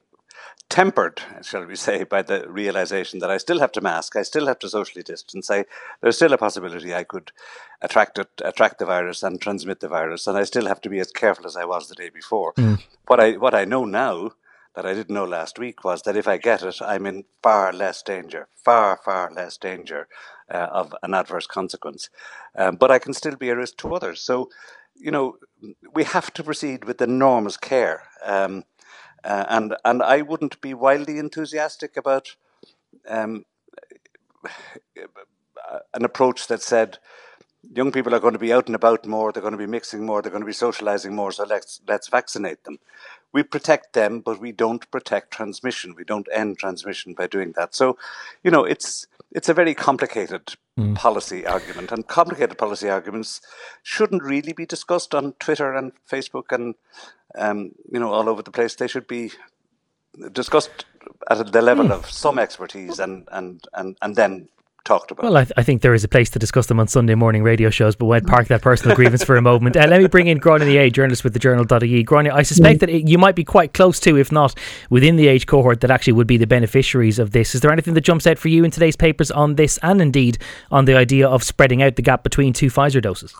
tempered, 0.69 1.21
shall 1.41 1.65
we 1.65 1.75
say, 1.75 2.05
by 2.05 2.21
the 2.21 2.49
realization 2.49 3.19
that 3.19 3.29
I 3.29 3.35
still 3.35 3.59
have 3.59 3.73
to 3.73 3.81
mask, 3.81 4.15
I 4.15 4.21
still 4.21 4.47
have 4.47 4.59
to 4.59 4.69
socially 4.69 5.03
distance. 5.03 5.51
I, 5.51 5.65
there's 5.99 6.15
still 6.15 6.31
a 6.31 6.37
possibility 6.37 6.93
I 6.93 7.03
could 7.03 7.33
attract 7.81 8.17
it, 8.19 8.29
attract 8.41 8.79
the 8.79 8.85
virus 8.85 9.21
and 9.21 9.41
transmit 9.41 9.81
the 9.81 9.89
virus, 9.89 10.25
and 10.25 10.37
I 10.37 10.45
still 10.45 10.67
have 10.67 10.79
to 10.83 10.89
be 10.89 10.99
as 10.99 11.11
careful 11.11 11.45
as 11.45 11.57
I 11.57 11.65
was 11.65 11.89
the 11.89 11.95
day 11.95 12.09
before. 12.09 12.53
Mm. 12.53 12.81
What 13.07 13.19
I 13.19 13.33
what 13.33 13.53
I 13.53 13.65
know 13.65 13.83
now 13.83 14.31
that 14.75 14.85
I 14.85 14.93
didn't 14.93 15.13
know 15.13 15.25
last 15.25 15.59
week 15.59 15.83
was 15.83 16.01
that 16.03 16.17
if 16.17 16.27
I 16.27 16.37
get 16.37 16.63
it, 16.63 16.77
I'm 16.81 17.05
in 17.05 17.25
far 17.41 17.71
less 17.73 18.01
danger, 18.01 18.47
far 18.55 18.99
far 19.03 19.31
less 19.31 19.57
danger 19.57 20.07
uh, 20.51 20.67
of 20.71 20.95
an 21.03 21.13
adverse 21.13 21.47
consequence. 21.47 22.09
Um, 22.55 22.75
but 22.75 22.91
I 22.91 22.99
can 22.99 23.13
still 23.13 23.35
be 23.35 23.49
a 23.49 23.55
risk 23.55 23.77
to 23.77 23.93
others. 23.93 24.21
So, 24.21 24.49
you 24.95 25.11
know, 25.11 25.37
we 25.93 26.03
have 26.03 26.33
to 26.33 26.43
proceed 26.43 26.85
with 26.85 27.01
enormous 27.01 27.57
care. 27.57 28.03
Um, 28.23 28.63
uh, 29.23 29.45
and 29.47 29.75
and 29.85 30.01
I 30.03 30.21
wouldn't 30.21 30.59
be 30.61 30.73
wildly 30.73 31.17
enthusiastic 31.19 31.95
about 31.95 32.35
um, 33.07 33.45
an 35.93 36.03
approach 36.03 36.47
that 36.47 36.61
said 36.61 36.97
young 37.71 37.91
people 37.91 38.13
are 38.13 38.19
going 38.19 38.33
to 38.33 38.39
be 38.39 38.53
out 38.53 38.67
and 38.67 38.75
about 38.75 39.05
more, 39.05 39.31
they're 39.31 39.41
going 39.41 39.53
to 39.53 39.57
be 39.57 39.65
mixing 39.67 40.05
more, 40.05 40.21
they're 40.21 40.31
going 40.31 40.43
to 40.43 40.47
be 40.47 40.53
socializing 40.53 41.15
more, 41.15 41.31
so 41.31 41.45
let's 41.45 41.81
let's 41.87 42.07
vaccinate 42.07 42.63
them. 42.63 42.79
We 43.31 43.43
protect 43.43 43.93
them, 43.93 44.19
but 44.19 44.39
we 44.39 44.51
don't 44.51 44.89
protect 44.91 45.31
transmission. 45.31 45.95
We 45.95 46.03
don't 46.03 46.27
end 46.31 46.59
transmission 46.59 47.13
by 47.13 47.27
doing 47.27 47.53
that. 47.55 47.73
So, 47.73 47.97
you 48.43 48.51
know, 48.51 48.63
it's 48.63 49.07
it's 49.31 49.49
a 49.49 49.53
very 49.53 49.73
complicated 49.73 50.53
mm. 50.77 50.95
policy 50.95 51.45
argument, 51.45 51.91
and 51.91 52.07
complicated 52.07 52.57
policy 52.57 52.89
arguments 52.89 53.41
shouldn't 53.81 54.23
really 54.23 54.53
be 54.53 54.65
discussed 54.65 55.15
on 55.15 55.33
Twitter 55.39 55.73
and 55.73 55.93
Facebook 56.09 56.51
and 56.51 56.75
um, 57.35 57.71
you 57.91 57.99
know 57.99 58.11
all 58.11 58.29
over 58.29 58.41
the 58.41 58.51
place. 58.51 58.75
They 58.75 58.87
should 58.87 59.07
be 59.07 59.31
discussed 60.31 60.85
at 61.29 61.51
the 61.51 61.61
level 61.61 61.87
mm. 61.87 61.91
of 61.91 62.09
some 62.09 62.37
expertise 62.37 62.99
and 62.99 63.27
and 63.31 63.63
and 63.73 63.97
and 64.01 64.15
then 64.15 64.49
talked 64.83 65.11
about. 65.11 65.23
Well, 65.23 65.37
I, 65.37 65.43
th- 65.45 65.53
I, 65.57 65.63
think 65.63 65.81
there 65.81 65.93
is 65.93 66.03
a 66.03 66.07
place 66.07 66.29
to 66.31 66.39
discuss 66.39 66.67
them 66.67 66.79
on 66.79 66.87
Sunday 66.87 67.15
morning 67.15 67.43
radio 67.43 67.69
shows, 67.69 67.95
but 67.95 68.05
we'd 68.05 68.25
park 68.25 68.47
that 68.47 68.61
personal 68.61 68.95
grievance 68.95 69.23
for 69.23 69.35
a 69.35 69.41
moment. 69.41 69.77
Uh, 69.77 69.87
let 69.87 70.01
me 70.01 70.07
bring 70.07 70.27
in 70.27 70.39
Gráinne 70.39 70.61
Ní 70.61 70.75
Aodha, 70.75 70.91
journalist 70.91 71.23
with 71.23 71.33
the 71.33 71.39
journal.ie. 71.39 72.03
Gráinne, 72.03 72.31
I 72.31 72.43
suspect 72.43 72.79
that 72.81 72.89
it, 72.89 73.07
you 73.07 73.17
might 73.17 73.35
be 73.35 73.43
quite 73.43 73.73
close 73.73 73.99
to, 74.01 74.17
if 74.17 74.31
not 74.31 74.55
within 74.89 75.15
the 75.15 75.27
age 75.27 75.45
cohort, 75.45 75.81
that 75.81 75.91
actually 75.91 76.13
would 76.13 76.27
be 76.27 76.37
the 76.37 76.47
beneficiaries 76.47 77.19
of 77.19 77.31
this. 77.31 77.55
Is 77.55 77.61
there 77.61 77.71
anything 77.71 77.93
that 77.93 78.01
jumps 78.01 78.27
out 78.27 78.37
for 78.37 78.49
you 78.49 78.63
in 78.63 78.71
today's 78.71 78.95
papers 78.95 79.31
on 79.31 79.55
this 79.55 79.79
and 79.83 80.01
indeed 80.01 80.37
on 80.71 80.85
the 80.85 80.95
idea 80.95 81.27
of 81.27 81.43
spreading 81.43 81.81
out 81.81 81.95
the 81.95 82.01
gap 82.01 82.23
between 82.23 82.53
two 82.53 82.67
Pfizer 82.67 83.01
doses? 83.01 83.33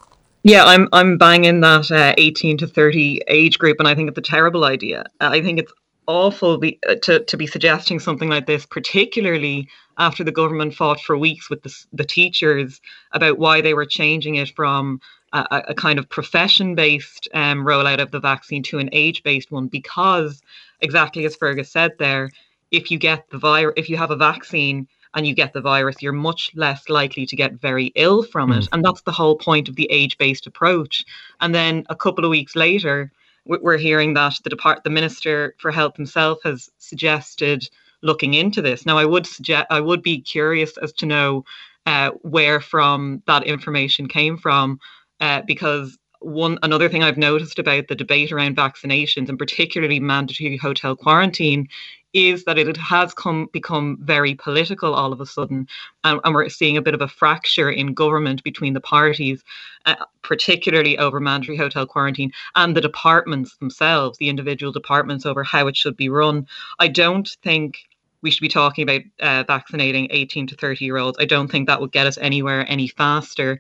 Yeah, 0.44 0.66
I'm 0.66 0.90
I'm 0.92 1.18
banging 1.18 1.62
that 1.62 1.90
uh, 1.90 2.14
18 2.18 2.58
to 2.58 2.68
30 2.68 3.22
age 3.30 3.60
group, 3.60 3.78
and 3.80 3.88
I 3.88 3.96
think 3.96 4.10
it's 4.10 4.18
a 4.18 4.22
terrible 4.22 4.66
idea. 4.66 5.06
I 5.22 5.42
think 5.42 5.60
it's 5.60 5.72
awful 6.06 6.58
be, 6.58 6.80
uh, 6.88 6.96
to 7.04 7.24
to 7.24 7.38
be 7.38 7.48
suggesting 7.48 8.00
something 8.00 8.30
like 8.30 8.46
this, 8.46 8.66
particularly 8.66 9.70
after 9.98 10.24
the 10.24 10.32
government 10.32 10.74
fought 10.74 11.00
for 11.00 11.18
weeks 11.18 11.50
with 11.50 11.64
the, 11.64 11.86
the 11.94 12.06
teachers 12.06 12.82
about 13.12 13.38
why 13.38 13.62
they 13.62 13.74
were 13.74 13.86
changing 13.86 14.36
it 14.36 14.50
from 14.56 15.00
a, 15.34 15.64
a 15.70 15.76
kind 15.76 16.00
of 16.00 16.10
profession 16.10 16.76
based 16.76 17.28
um, 17.34 17.66
rollout 17.66 18.02
of 18.02 18.12
the 18.12 18.20
vaccine 18.20 18.64
to 18.64 18.80
an 18.80 18.90
age 18.92 19.24
based 19.24 19.52
one, 19.52 19.68
because 19.68 20.42
exactly 20.82 21.26
as 21.26 21.36
Fergus 21.36 21.72
said 21.72 21.98
there, 21.98 22.30
if 22.72 22.90
you 22.92 22.98
get 22.98 23.30
the 23.30 23.38
virus, 23.38 23.74
if 23.78 23.90
you 23.90 23.98
have 23.98 24.12
a 24.12 24.16
vaccine 24.16 24.88
and 25.16 25.28
you 25.28 25.36
get 25.36 25.54
the 25.54 25.62
virus, 25.62 26.02
you're 26.02 26.12
much 26.12 26.52
less 26.56 26.90
likely 26.90 27.26
to 27.28 27.36
get 27.36 27.54
very 27.54 27.92
ill 27.96 28.24
from 28.24 28.52
it. 28.52 28.68
And 28.72 28.84
that's 28.84 29.02
the 29.02 29.12
whole 29.12 29.36
point 29.36 29.70
of 29.70 29.76
the 29.76 29.88
age 29.92 30.18
based 30.18 30.48
approach. 30.48 31.06
And 31.40 31.54
then 31.54 31.86
a 31.90 31.96
couple 31.96 32.26
of 32.26 32.32
weeks 32.32 32.56
later, 32.56 33.12
we're 33.46 33.78
hearing 33.78 34.14
that 34.16 34.40
the 34.44 34.50
depart 34.50 34.84
the 34.84 34.90
minister 34.90 35.54
for 35.60 35.70
health 35.70 35.96
himself 35.98 36.40
has 36.44 36.72
suggested 36.80 37.70
looking 38.04 38.36
into 38.36 38.62
this. 38.62 38.86
Now, 38.86 38.98
I 38.98 39.06
would 39.06 39.26
suggest 39.26 39.68
I 39.72 39.80
would 39.80 40.04
be 40.04 40.22
curious 40.22 40.78
as 40.78 40.94
to 40.94 41.08
know 41.08 41.46
uh, 41.88 42.12
where 42.22 42.60
from 42.60 43.24
that 43.26 43.44
information 43.44 44.08
came 44.08 44.38
from, 44.38 44.80
uh, 45.20 45.42
because 45.48 45.98
one 46.20 46.58
another 46.64 46.88
thing 46.88 47.04
I've 47.04 47.18
noticed 47.18 47.60
about 47.60 47.88
the 47.88 47.96
debate 47.96 48.32
around 48.32 48.56
vaccinations 48.56 49.28
and 49.28 49.38
particularly 49.38 50.00
mandatory 50.00 50.58
hotel 50.58 50.96
quarantine 50.96 51.68
is 52.14 52.46
that 52.46 52.60
it 52.60 52.78
has 52.78 53.14
come 53.14 53.50
become 53.52 53.98
very 54.02 54.36
political 54.36 54.94
all 54.94 55.12
of 55.12 55.20
a 55.20 55.26
sudden, 55.26 55.68
and, 56.04 56.20
and 56.24 56.34
we're 56.34 56.48
seeing 56.48 56.78
a 56.78 56.82
bit 56.82 56.94
of 56.94 57.02
a 57.02 57.08
fracture 57.08 57.72
in 57.72 57.94
government 57.94 58.44
between 58.44 58.74
the 58.74 58.80
parties, 58.80 59.44
uh, 59.86 59.96
particularly 60.22 60.98
over 61.00 61.20
mandatory 61.20 61.58
hotel 61.58 61.88
quarantine 61.88 62.32
and 62.56 62.78
the 62.78 62.82
departments 62.82 63.58
themselves, 63.58 64.18
the 64.20 64.30
individual 64.30 64.72
departments 64.72 65.26
over 65.26 65.44
how 65.44 65.68
it 65.68 65.76
should 65.76 65.98
be 65.98 66.08
run. 66.08 66.48
I 66.80 66.88
don't 66.88 67.30
think 67.44 67.80
we 68.24 68.32
should 68.32 68.42
be 68.42 68.48
talking 68.48 68.84
about 68.84 69.02
uh, 69.20 69.44
vaccinating 69.46 70.08
18 70.10 70.48
to 70.48 70.56
30 70.56 70.84
year 70.84 70.98
olds. 70.98 71.18
I 71.20 71.26
don't 71.26 71.52
think 71.52 71.68
that 71.68 71.80
would 71.82 71.92
get 71.92 72.08
us 72.08 72.18
anywhere 72.18 72.66
any 72.68 72.88
faster. 72.88 73.60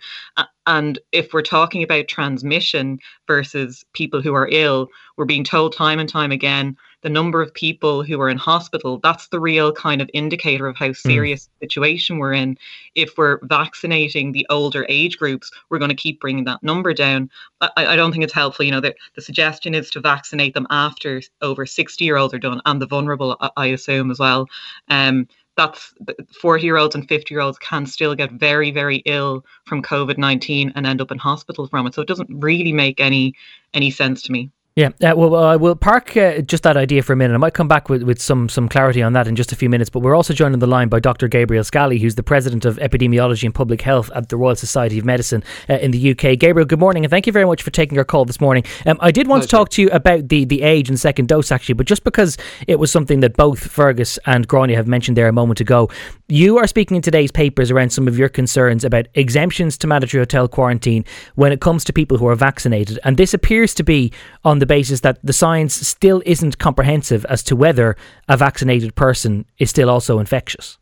And 0.65 0.97
if 1.11 1.33
we're 1.33 1.41
talking 1.41 1.83
about 1.83 2.07
transmission 2.07 2.97
versus 3.27 3.85
people 3.93 4.21
who 4.21 4.33
are 4.33 4.47
ill, 4.49 4.87
we're 5.17 5.25
being 5.25 5.43
told 5.43 5.75
time 5.75 5.99
and 5.99 6.09
time 6.09 6.31
again 6.31 6.77
the 7.03 7.09
number 7.09 7.41
of 7.41 7.53
people 7.53 8.01
who 8.01 8.19
are 8.19 8.29
in 8.29 8.37
hospital, 8.37 8.99
that's 9.03 9.27
the 9.27 9.39
real 9.39 9.71
kind 9.71 10.01
of 10.01 10.09
indicator 10.13 10.67
of 10.67 10.75
how 10.75 10.87
hmm. 10.87 10.93
serious 10.93 11.45
mm. 11.45 11.59
situation 11.59 12.17
we're 12.17 12.33
in. 12.33 12.57
If 12.95 13.17
we're 13.17 13.39
vaccinating 13.43 14.31
the 14.31 14.47
older 14.49 14.85
age 14.89 15.19
groups, 15.19 15.51
we're 15.69 15.79
going 15.79 15.89
to 15.89 15.95
keep 15.95 16.19
bringing 16.19 16.45
that 16.45 16.63
number 16.63 16.93
down. 16.93 17.29
I, 17.61 17.69
I 17.77 17.95
don't 17.95 18.11
think 18.11 18.23
it's 18.23 18.33
helpful. 18.33 18.65
You 18.65 18.71
know, 18.71 18.81
the, 18.81 18.95
the 19.15 19.21
suggestion 19.21 19.75
is 19.75 19.89
to 19.91 19.99
vaccinate 19.99 20.53
them 20.53 20.65
after 20.69 21.21
over 21.41 21.65
60 21.65 22.03
year 22.03 22.17
olds 22.17 22.33
are 22.33 22.39
done 22.39 22.61
and 22.65 22.81
the 22.81 22.87
vulnerable, 22.87 23.37
I, 23.41 23.49
I 23.57 23.65
assume, 23.67 24.09
as 24.09 24.19
well. 24.19 24.47
Um, 24.87 25.27
that's 25.55 25.93
40 26.41 26.63
year 26.63 26.77
olds 26.77 26.95
and 26.95 27.07
50 27.07 27.31
year 27.31 27.41
olds 27.41 27.59
can 27.59 27.85
still 27.85 28.15
get 28.15 28.31
very 28.31 28.71
very 28.71 29.03
ill 29.05 29.45
from 29.65 29.83
covid-19 29.83 30.71
and 30.73 30.87
end 30.87 30.99
up 30.99 31.11
in 31.11 31.19
hospital 31.19 31.67
from 31.67 31.85
it 31.85 31.93
so 31.93 32.01
it 32.01 32.07
doesn't 32.07 32.41
really 32.41 32.71
make 32.71 32.99
any 32.99 33.35
any 33.75 33.91
sense 33.91 34.23
to 34.23 34.31
me 34.31 34.49
yeah, 34.75 34.87
uh, 35.03 35.13
well, 35.15 35.35
I 35.35 35.53
uh, 35.53 35.57
will 35.59 35.75
park 35.75 36.17
uh, 36.17 36.41
just 36.41 36.63
that 36.63 36.75
idea 36.75 37.03
for 37.03 37.13
a 37.13 37.15
minute. 37.15 37.35
I 37.35 37.37
might 37.37 37.53
come 37.53 37.67
back 37.67 37.89
with, 37.89 38.01
with 38.01 38.19
some 38.19 38.49
some 38.49 38.67
clarity 38.67 39.03
on 39.03 39.13
that 39.13 39.27
in 39.27 39.35
just 39.35 39.51
a 39.51 39.55
few 39.55 39.69
minutes. 39.69 39.91
But 39.91 39.99
we're 39.99 40.15
also 40.15 40.33
joined 40.33 40.55
on 40.55 40.59
the 40.59 40.65
line 40.65 40.89
by 40.89 40.99
Dr. 40.99 41.27
Gabriel 41.27 41.63
Scally, 41.63 41.99
who's 41.99 42.15
the 42.15 42.23
president 42.23 42.65
of 42.65 42.77
epidemiology 42.77 43.43
and 43.43 43.53
public 43.53 43.83
health 43.83 44.09
at 44.15 44.29
the 44.29 44.35
Royal 44.35 44.55
Society 44.55 44.97
of 44.97 45.05
Medicine 45.05 45.43
uh, 45.69 45.75
in 45.75 45.91
the 45.91 46.11
UK. 46.11 46.39
Gabriel, 46.39 46.65
good 46.65 46.79
morning, 46.79 47.05
and 47.05 47.11
thank 47.11 47.27
you 47.27 47.31
very 47.31 47.45
much 47.45 47.61
for 47.61 47.69
taking 47.69 47.99
our 47.99 48.03
call 48.03 48.25
this 48.25 48.41
morning. 48.41 48.63
Um, 48.87 48.97
I 48.99 49.11
did 49.11 49.27
want 49.27 49.41
Pleasure. 49.41 49.47
to 49.47 49.51
talk 49.51 49.69
to 49.69 49.81
you 49.83 49.89
about 49.91 50.29
the, 50.29 50.43
the 50.43 50.63
age 50.63 50.89
and 50.89 50.99
second 50.99 51.27
dose, 51.27 51.51
actually, 51.51 51.75
but 51.75 51.85
just 51.85 52.03
because 52.03 52.35
it 52.65 52.79
was 52.79 52.91
something 52.91 53.19
that 53.19 53.37
both 53.37 53.59
Fergus 53.59 54.17
and 54.25 54.47
Gráinne 54.47 54.73
have 54.73 54.87
mentioned 54.87 55.15
there 55.15 55.27
a 55.27 55.33
moment 55.33 55.59
ago, 55.59 55.87
you 56.29 56.57
are 56.57 56.65
speaking 56.65 56.95
in 56.95 57.03
today's 57.03 57.31
papers 57.31 57.69
around 57.69 57.91
some 57.91 58.07
of 58.07 58.17
your 58.17 58.27
concerns 58.29 58.83
about 58.83 59.07
exemptions 59.13 59.77
to 59.77 59.85
mandatory 59.85 60.19
hotel 60.19 60.47
quarantine 60.47 61.05
when 61.35 61.51
it 61.51 61.61
comes 61.61 61.83
to 61.83 61.93
people 61.93 62.17
who 62.17 62.25
are 62.27 62.33
vaccinated, 62.33 62.97
and 63.03 63.17
this 63.17 63.35
appears 63.35 63.75
to 63.75 63.83
be 63.83 64.11
on 64.43 64.62
the 64.63 64.75
basis 64.75 65.01
that 65.01 65.19
the 65.21 65.33
science 65.33 65.75
still 65.75 66.23
isn't 66.25 66.57
comprehensive 66.57 67.25
as 67.25 67.43
to 67.43 67.53
whether 67.53 67.97
a 68.29 68.37
vaccinated 68.37 68.95
person 68.95 69.43
is 69.59 69.69
still 69.69 69.89
also 69.89 70.19
infectious. 70.19 70.77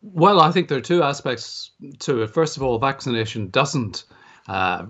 Well, 0.00 0.40
I 0.40 0.52
think 0.52 0.68
there 0.68 0.78
are 0.78 0.92
two 0.92 1.02
aspects 1.02 1.72
to 1.98 2.22
it. 2.22 2.30
First 2.30 2.56
of 2.56 2.62
all, 2.62 2.78
vaccination 2.78 3.50
doesn't 3.50 4.04
uh, 4.46 4.86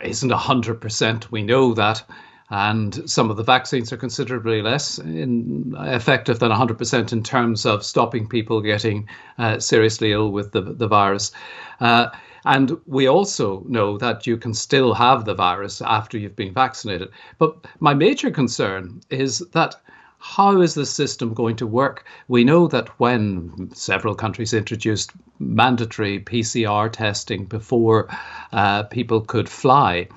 isn't 0.00 0.30
hundred 0.30 0.80
percent. 0.80 1.32
We 1.32 1.42
know 1.42 1.74
that, 1.74 2.04
and 2.50 3.10
some 3.10 3.30
of 3.30 3.36
the 3.36 3.42
vaccines 3.42 3.92
are 3.92 3.96
considerably 3.96 4.62
less 4.62 5.00
in, 5.00 5.74
effective 5.76 6.38
than 6.38 6.52
100% 6.52 7.12
in 7.12 7.22
terms 7.24 7.66
of 7.66 7.84
stopping 7.84 8.28
people 8.28 8.60
getting 8.60 9.08
uh, 9.38 9.58
seriously 9.58 10.12
ill 10.12 10.30
with 10.30 10.52
the 10.52 10.60
the 10.60 10.86
virus. 10.86 11.32
Uh, 11.80 12.10
and 12.44 12.78
we 12.86 13.06
also 13.06 13.64
know 13.68 13.98
that 13.98 14.26
you 14.26 14.36
can 14.36 14.54
still 14.54 14.94
have 14.94 15.24
the 15.24 15.34
virus 15.34 15.80
after 15.82 16.18
you've 16.18 16.36
been 16.36 16.54
vaccinated. 16.54 17.10
But 17.38 17.66
my 17.80 17.94
major 17.94 18.30
concern 18.30 19.00
is 19.10 19.40
that 19.52 19.74
how 20.18 20.60
is 20.60 20.74
the 20.74 20.84
system 20.84 21.32
going 21.32 21.56
to 21.56 21.66
work? 21.66 22.04
We 22.28 22.44
know 22.44 22.68
that 22.68 22.88
when 23.00 23.70
several 23.74 24.14
countries 24.14 24.52
introduced 24.52 25.12
mandatory 25.38 26.20
PCR 26.20 26.92
testing 26.92 27.46
before 27.46 28.08
uh, 28.52 28.82
people 28.84 29.22
could 29.22 29.48
fly, 29.48 30.08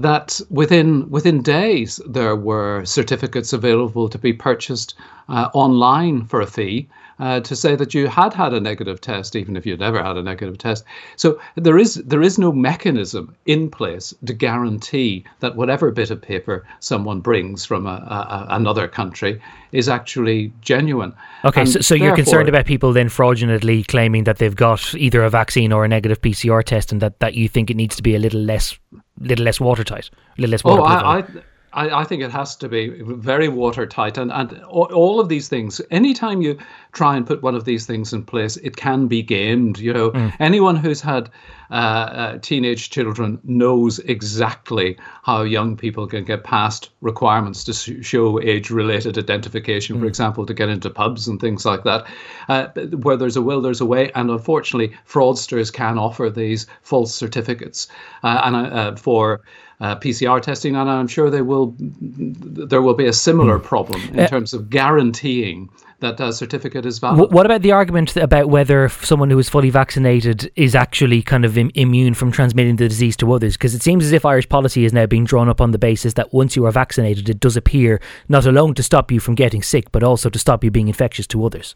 that 0.00 0.40
within 0.48 1.08
within 1.10 1.42
days 1.42 2.00
there 2.06 2.34
were 2.34 2.84
certificates 2.84 3.52
available 3.52 4.08
to 4.08 4.18
be 4.18 4.32
purchased 4.32 4.94
uh, 5.28 5.50
online 5.52 6.24
for 6.24 6.40
a 6.40 6.46
fee 6.46 6.88
uh, 7.18 7.40
to 7.40 7.54
say 7.54 7.76
that 7.76 7.94
you 7.94 8.08
had 8.08 8.34
had 8.34 8.52
a 8.52 8.60
negative 8.60 9.00
test, 9.00 9.36
even 9.36 9.56
if 9.56 9.64
you'd 9.64 9.78
never 9.78 10.02
had 10.02 10.16
a 10.16 10.22
negative 10.22 10.58
test. 10.58 10.84
So 11.16 11.40
there 11.54 11.78
is 11.78 11.94
there 11.94 12.22
is 12.22 12.38
no 12.38 12.52
mechanism 12.52 13.34
in 13.46 13.70
place 13.70 14.12
to 14.26 14.32
guarantee 14.32 15.24
that 15.40 15.54
whatever 15.54 15.90
bit 15.90 16.10
of 16.10 16.20
paper 16.20 16.66
someone 16.80 17.20
brings 17.20 17.64
from 17.64 17.86
a, 17.86 17.90
a, 17.90 18.46
another 18.50 18.88
country 18.88 19.40
is 19.70 19.88
actually 19.88 20.52
genuine. 20.60 21.14
Okay, 21.44 21.64
so, 21.64 21.80
so 21.80 21.94
you're 21.94 22.16
concerned 22.16 22.48
about 22.48 22.66
people 22.66 22.92
then 22.92 23.08
fraudulently 23.08 23.84
claiming 23.84 24.24
that 24.24 24.38
they've 24.38 24.56
got 24.56 24.94
either 24.94 25.22
a 25.22 25.30
vaccine 25.30 25.72
or 25.72 25.84
a 25.84 25.88
negative 25.88 26.20
PCR 26.20 26.64
test, 26.64 26.92
and 26.92 27.00
that, 27.00 27.20
that 27.20 27.34
you 27.34 27.48
think 27.48 27.70
it 27.70 27.76
needs 27.76 27.96
to 27.96 28.02
be 28.02 28.14
a 28.14 28.18
little 28.18 28.40
less 28.40 28.78
little 29.20 29.44
less 29.44 29.60
watertight, 29.60 30.10
a 30.38 30.40
little 30.40 30.52
less 30.52 30.64
waterproof. 30.64 30.90
Oh, 30.90 31.04
I, 31.04 31.18
I, 31.18 31.24
I, 31.74 32.00
I, 32.00 32.04
think 32.04 32.22
it 32.22 32.30
has 32.30 32.54
to 32.56 32.68
be 32.68 33.00
very 33.02 33.48
watertight. 33.48 34.18
And, 34.18 34.30
and 34.32 34.62
all 34.64 35.20
of 35.20 35.28
these 35.28 35.48
things, 35.48 35.80
anytime 35.90 36.42
you 36.42 36.58
try 36.92 37.16
and 37.16 37.26
put 37.26 37.42
one 37.42 37.54
of 37.54 37.64
these 37.64 37.86
things 37.86 38.12
in 38.12 38.24
place, 38.24 38.56
it 38.58 38.76
can 38.76 39.08
be 39.08 39.22
gamed. 39.22 39.78
You 39.78 39.92
know, 39.92 40.10
mm. 40.10 40.34
anyone 40.38 40.76
who's 40.76 41.00
had 41.00 41.30
uh, 41.70 41.74
uh, 41.74 42.38
teenage 42.38 42.90
children 42.90 43.40
knows 43.44 43.98
exactly 44.00 44.98
how 45.22 45.42
young 45.42 45.76
people 45.76 46.06
can 46.06 46.24
get 46.24 46.44
past 46.44 46.90
requirements 47.00 47.64
to 47.64 48.02
show 48.02 48.40
age 48.42 48.70
related 48.70 49.16
identification, 49.16 49.96
mm. 49.96 50.00
for 50.00 50.06
example, 50.06 50.44
to 50.44 50.54
get 50.54 50.68
into 50.68 50.90
pubs 50.90 51.26
and 51.26 51.40
things 51.40 51.64
like 51.64 51.84
that. 51.84 52.06
Uh, 52.48 52.66
where 53.02 53.16
there's 53.16 53.36
a 53.36 53.42
will, 53.42 53.62
there's 53.62 53.80
a 53.80 53.86
way. 53.86 54.12
And 54.14 54.30
unfortunately, 54.30 54.94
fraudsters 55.08 55.72
can 55.72 55.98
offer 55.98 56.28
these 56.28 56.66
false 56.82 57.14
certificates. 57.14 57.88
Uh, 58.22 58.42
and 58.44 58.56
uh, 58.56 58.96
for 58.96 59.40
uh, 59.82 59.96
PCR 59.96 60.40
testing, 60.40 60.76
and 60.76 60.88
I'm 60.88 61.08
sure 61.08 61.28
there 61.28 61.44
will 61.44 61.74
there 61.78 62.80
will 62.80 62.94
be 62.94 63.06
a 63.06 63.12
similar 63.12 63.58
hmm. 63.58 63.64
problem 63.64 64.00
in 64.10 64.20
uh, 64.20 64.28
terms 64.28 64.54
of 64.54 64.70
guaranteeing 64.70 65.68
that 65.98 66.20
a 66.20 66.32
certificate 66.32 66.86
is 66.86 66.98
valid. 66.98 67.32
What 67.32 67.46
about 67.46 67.62
the 67.62 67.72
argument 67.72 68.16
about 68.16 68.48
whether 68.48 68.88
someone 68.88 69.30
who 69.30 69.38
is 69.38 69.48
fully 69.48 69.70
vaccinated 69.70 70.50
is 70.56 70.74
actually 70.74 71.22
kind 71.22 71.44
of 71.44 71.56
Im- 71.58 71.70
immune 71.74 72.14
from 72.14 72.30
transmitting 72.32 72.76
the 72.76 72.88
disease 72.88 73.16
to 73.18 73.32
others? 73.32 73.56
Because 73.56 73.74
it 73.74 73.82
seems 73.82 74.04
as 74.04 74.12
if 74.12 74.24
Irish 74.24 74.48
policy 74.48 74.84
is 74.84 74.92
now 74.92 75.06
being 75.06 75.24
drawn 75.24 75.48
up 75.48 75.60
on 75.60 75.72
the 75.72 75.78
basis 75.78 76.14
that 76.14 76.32
once 76.32 76.54
you 76.56 76.64
are 76.64 76.72
vaccinated, 76.72 77.28
it 77.28 77.40
does 77.40 77.56
appear 77.56 78.00
not 78.28 78.46
alone 78.46 78.74
to 78.74 78.82
stop 78.82 79.10
you 79.10 79.20
from 79.20 79.34
getting 79.34 79.62
sick, 79.62 79.90
but 79.92 80.02
also 80.02 80.30
to 80.30 80.38
stop 80.38 80.62
you 80.62 80.70
being 80.70 80.88
infectious 80.88 81.26
to 81.28 81.44
others. 81.44 81.74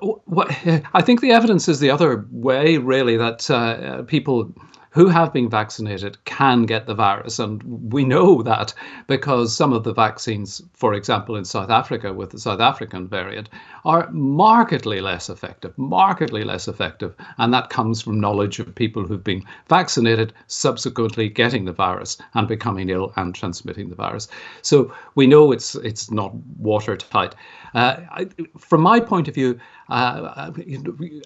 What, 0.00 0.50
I 0.94 1.02
think 1.02 1.20
the 1.20 1.32
evidence 1.32 1.68
is 1.68 1.80
the 1.80 1.90
other 1.90 2.26
way, 2.30 2.78
really, 2.78 3.16
that 3.16 3.50
uh, 3.50 4.02
people 4.02 4.52
who 4.90 5.08
have 5.08 5.32
been 5.32 5.48
vaccinated 5.48 6.22
can 6.24 6.64
get 6.64 6.86
the 6.86 6.94
virus. 6.94 7.38
And 7.38 7.92
we 7.92 8.04
know 8.04 8.42
that 8.42 8.72
because 9.06 9.54
some 9.54 9.72
of 9.72 9.84
the 9.84 9.92
vaccines, 9.92 10.62
for 10.72 10.94
example, 10.94 11.36
in 11.36 11.44
South 11.44 11.70
Africa 11.70 12.12
with 12.12 12.30
the 12.30 12.38
South 12.38 12.60
African 12.60 13.08
variant, 13.08 13.48
are 13.84 14.08
markedly 14.10 15.00
less 15.00 15.28
effective, 15.28 15.76
markedly 15.76 16.44
less 16.44 16.68
effective. 16.68 17.14
And 17.38 17.52
that 17.52 17.70
comes 17.70 18.00
from 18.02 18.20
knowledge 18.20 18.58
of 18.58 18.74
people 18.74 19.06
who've 19.06 19.22
been 19.22 19.44
vaccinated, 19.68 20.32
subsequently 20.46 21.28
getting 21.28 21.64
the 21.64 21.72
virus 21.72 22.18
and 22.34 22.48
becoming 22.48 22.90
ill 22.90 23.12
and 23.16 23.34
transmitting 23.34 23.88
the 23.88 23.94
virus. 23.94 24.28
So 24.62 24.92
we 25.14 25.26
know 25.26 25.52
it's 25.52 25.74
it's 25.76 26.10
not 26.10 26.34
watertight. 26.58 27.34
Uh, 27.74 27.96
I, 28.10 28.28
from 28.56 28.80
my 28.80 29.00
point 29.00 29.28
of 29.28 29.34
view, 29.34 29.58
uh, 29.88 30.50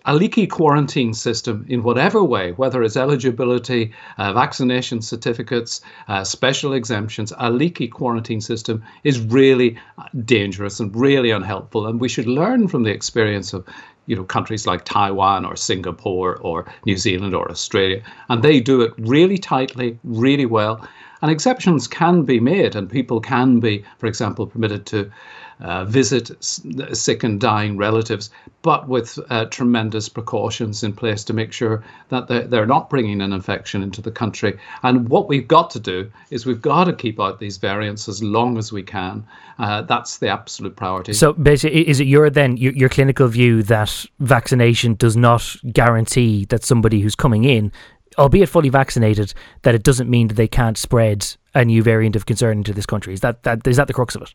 a 0.05 0.15
leaky 0.15 0.47
quarantine 0.47 1.15
system 1.15 1.65
in 1.69 1.83
whatever 1.83 2.23
way, 2.23 2.53
whether 2.53 2.83
it's 2.83 2.97
eligibility, 2.97 3.93
uh, 4.19 4.33
vaccination 4.33 5.03
certificates, 5.03 5.81
uh, 6.09 6.23
special 6.23 6.73
exemptions, 6.73 7.33
a 7.39 7.51
leaky 7.51 7.89
quarantine 7.89 8.41
system 8.41 8.83
is 9.05 9.21
really 9.21 9.77
dangerous 10.25 10.79
and 10.79 10.95
really 10.95 11.31
unhelpful. 11.31 11.87
And 11.87 12.01
we 12.01 12.09
should 12.09 12.27
learn 12.27 12.69
from 12.69 12.85
the 12.85 12.91
experience 12.91 13.53
of 13.53 13.67
you 14.07 14.17
know 14.17 14.25
countries 14.25 14.67
like 14.67 14.85
Taiwan 14.85 15.45
or 15.45 15.57
Singapore 15.57 16.37
or 16.37 16.67
New 16.87 16.97
Zealand 16.97 17.35
or 17.35 17.51
Australia, 17.51 18.03
and 18.29 18.43
they 18.43 18.61
do 18.61 18.81
it 18.81 18.93
really 18.99 19.39
tightly, 19.39 19.99
really 20.05 20.47
well. 20.47 20.87
And 21.21 21.31
exceptions 21.31 21.87
can 21.87 22.25
be 22.25 22.41
made, 22.41 22.75
and 22.75 22.91
people 22.91 23.21
can 23.21 23.61
be, 23.61 23.85
for 23.99 24.07
example, 24.09 24.45
permitted 24.45 24.87
to 24.87 25.09
uh, 25.61 25.85
visit 25.85 26.31
sick 26.43 27.23
and 27.23 27.41
dying 27.41 27.77
relatives, 27.77 28.31
but 28.63 28.89
with 28.89 29.19
uh, 29.31 29.45
tremendous 29.47 30.09
precautions 30.09 30.83
in 30.83 30.93
place 30.93 31.25
to 31.25 31.33
make 31.33 31.53
sure 31.53 31.83
that 32.09 32.29
they're, 32.29 32.47
they're 32.47 32.67
not 32.67 32.91
bringing 32.91 33.21
an 33.21 33.33
infection 33.33 33.83
into 33.83 34.01
the 34.01 34.11
country. 34.11 34.59
And 34.83 35.09
what 35.09 35.29
we've 35.29 35.47
got 35.47 35.71
to 35.71 35.81
do 35.81 36.11
is 36.31 36.47
we've 36.47 36.63
got 36.63 36.85
to 36.85 36.93
keep 36.93 37.21
out 37.21 37.39
these 37.39 37.57
variants 37.57 38.09
as 38.09 38.23
long 38.23 38.59
as 38.59 38.73
we 38.73 38.83
can. 38.83 39.27
Uh, 39.59 39.83
that's 39.83 40.19
the 40.19 40.29
absolute 40.29 40.77
priority. 40.77 41.13
So, 41.13 41.33
basically, 41.33 41.89
is 41.89 42.01
it 42.01 42.07
your 42.07 42.31
then 42.31 42.57
your, 42.57 42.73
your 42.73 42.89
clinical 42.89 43.29
view 43.29 43.63
that 43.65 44.05
vaccination 44.21 44.95
does 44.95 45.17
not 45.17 45.57
guarantee 45.73 46.47
that 46.47 46.65
somebody 46.65 47.01
who's 47.01 47.15
coming 47.15 47.45
in 47.45 47.73
albeit 48.19 48.49
fully 48.49 48.69
vaccinated, 48.69 49.33
that 49.63 49.75
it 49.75 49.83
doesn't 49.83 50.11
mean 50.11 50.29
that 50.29 50.35
they 50.35 50.49
can't 50.49 50.77
spread 50.79 51.35
a 51.55 51.65
new 51.65 51.83
variant 51.83 52.17
of 52.17 52.27
concern 52.27 52.59
into 52.59 52.73
this 52.73 52.87
country. 52.87 53.15
Is 53.15 53.21
that, 53.21 53.43
that 53.45 53.67
is 53.67 53.77
that 53.77 53.87
the 53.87 53.95
crux 53.95 54.15
of 54.15 54.23
it? 54.23 54.35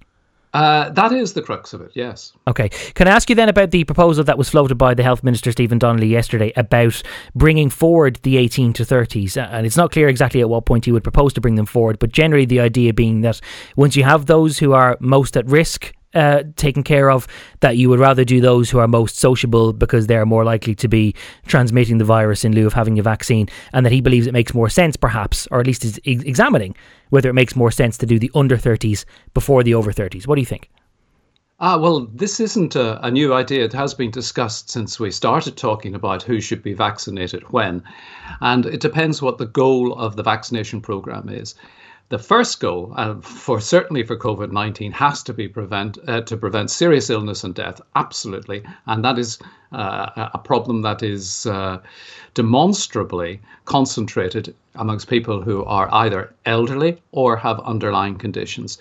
Uh, 0.57 0.89
that 0.89 1.11
is 1.11 1.33
the 1.33 1.41
crux 1.43 1.71
of 1.71 1.81
it, 1.81 1.91
yes. 1.93 2.33
Okay. 2.47 2.69
Can 2.69 3.07
I 3.07 3.11
ask 3.11 3.29
you 3.29 3.35
then 3.35 3.47
about 3.47 3.69
the 3.69 3.83
proposal 3.83 4.23
that 4.23 4.39
was 4.39 4.49
floated 4.49 4.73
by 4.73 4.95
the 4.95 5.03
Health 5.03 5.23
Minister 5.23 5.51
Stephen 5.51 5.77
Donnelly 5.77 6.07
yesterday 6.07 6.51
about 6.55 7.03
bringing 7.35 7.69
forward 7.69 8.15
the 8.23 8.37
18 8.37 8.73
to 8.73 8.83
30s? 8.83 9.37
And 9.37 9.67
it's 9.67 9.77
not 9.77 9.91
clear 9.91 10.09
exactly 10.09 10.41
at 10.41 10.49
what 10.49 10.65
point 10.65 10.85
he 10.85 10.91
would 10.91 11.03
propose 11.03 11.31
to 11.33 11.41
bring 11.41 11.55
them 11.55 11.67
forward, 11.67 11.99
but 11.99 12.11
generally 12.11 12.45
the 12.45 12.59
idea 12.59 12.91
being 12.91 13.21
that 13.21 13.39
once 13.75 13.95
you 13.95 14.03
have 14.03 14.25
those 14.25 14.57
who 14.57 14.73
are 14.73 14.97
most 14.99 15.37
at 15.37 15.45
risk 15.45 15.93
uh, 16.13 16.43
taken 16.55 16.83
care 16.83 17.11
of, 17.11 17.27
that 17.59 17.77
you 17.77 17.89
would 17.89 17.99
rather 17.99 18.23
do 18.23 18.41
those 18.41 18.69
who 18.69 18.79
are 18.79 18.87
most 18.87 19.17
sociable 19.17 19.73
because 19.73 20.07
they're 20.07 20.25
more 20.25 20.43
likely 20.43 20.75
to 20.75 20.87
be 20.87 21.13
transmitting 21.45 21.97
the 21.97 22.05
virus 22.05 22.45
in 22.45 22.53
lieu 22.53 22.67
of 22.67 22.73
having 22.73 22.97
a 22.99 23.03
vaccine, 23.03 23.47
and 23.73 23.85
that 23.85 23.91
he 23.91 24.01
believes 24.01 24.27
it 24.27 24.33
makes 24.33 24.53
more 24.53 24.69
sense, 24.69 24.95
perhaps, 24.95 25.47
or 25.51 25.59
at 25.59 25.67
least 25.67 25.85
is 25.85 25.99
examining 26.05 26.75
whether 27.09 27.29
it 27.29 27.33
makes 27.33 27.55
more 27.55 27.71
sense 27.71 27.97
to 27.97 28.05
do 28.05 28.19
the 28.19 28.31
under 28.35 28.57
30s 28.57 29.05
before 29.33 29.63
the 29.63 29.73
over 29.73 29.91
30s. 29.91 30.27
What 30.27 30.35
do 30.35 30.41
you 30.41 30.45
think? 30.45 30.69
Ah, 31.59 31.75
well, 31.75 32.07
this 32.13 32.39
isn't 32.39 32.75
a, 32.75 33.03
a, 33.03 33.09
new 33.09 33.33
idea. 33.33 33.65
It 33.65 33.73
has 33.73 33.95
been 33.95 34.11
discussed 34.11 34.69
since 34.69 34.99
we 34.99 35.09
started 35.09 35.57
talking 35.57 35.95
about 35.95 36.21
who 36.21 36.39
should 36.39 36.61
be 36.61 36.73
vaccinated 36.73 37.41
when. 37.51 37.81
And 38.41 38.67
it 38.67 38.79
depends 38.79 39.23
what 39.23 39.39
the 39.39 39.47
goal 39.47 39.93
of 39.93 40.17
the 40.17 40.23
vaccination 40.23 40.81
program 40.81 41.29
is 41.29 41.55
the 42.09 42.19
first 42.19 42.59
goal, 42.59 42.93
uh, 42.95 43.15
for 43.21 43.59
certainly 43.59 44.03
for 44.03 44.17
COVID 44.17 44.51
nineteen, 44.51 44.91
has 44.93 45.23
to 45.23 45.33
be 45.33 45.47
prevent 45.47 45.97
uh, 46.07 46.21
to 46.21 46.37
prevent 46.37 46.71
serious 46.71 47.09
illness 47.09 47.43
and 47.43 47.53
death. 47.55 47.81
Absolutely, 47.95 48.63
and 48.85 49.03
that 49.03 49.17
is 49.17 49.39
uh, 49.73 50.29
a 50.33 50.37
problem 50.37 50.81
that 50.83 51.03
is 51.03 51.45
uh, 51.45 51.79
demonstrably 52.33 53.41
concentrated 53.65 54.55
amongst 54.75 55.09
people 55.09 55.41
who 55.41 55.65
are 55.65 55.89
either 55.91 56.33
elderly 56.45 57.01
or 57.11 57.35
have 57.35 57.59
underlying 57.61 58.17
conditions. 58.17 58.77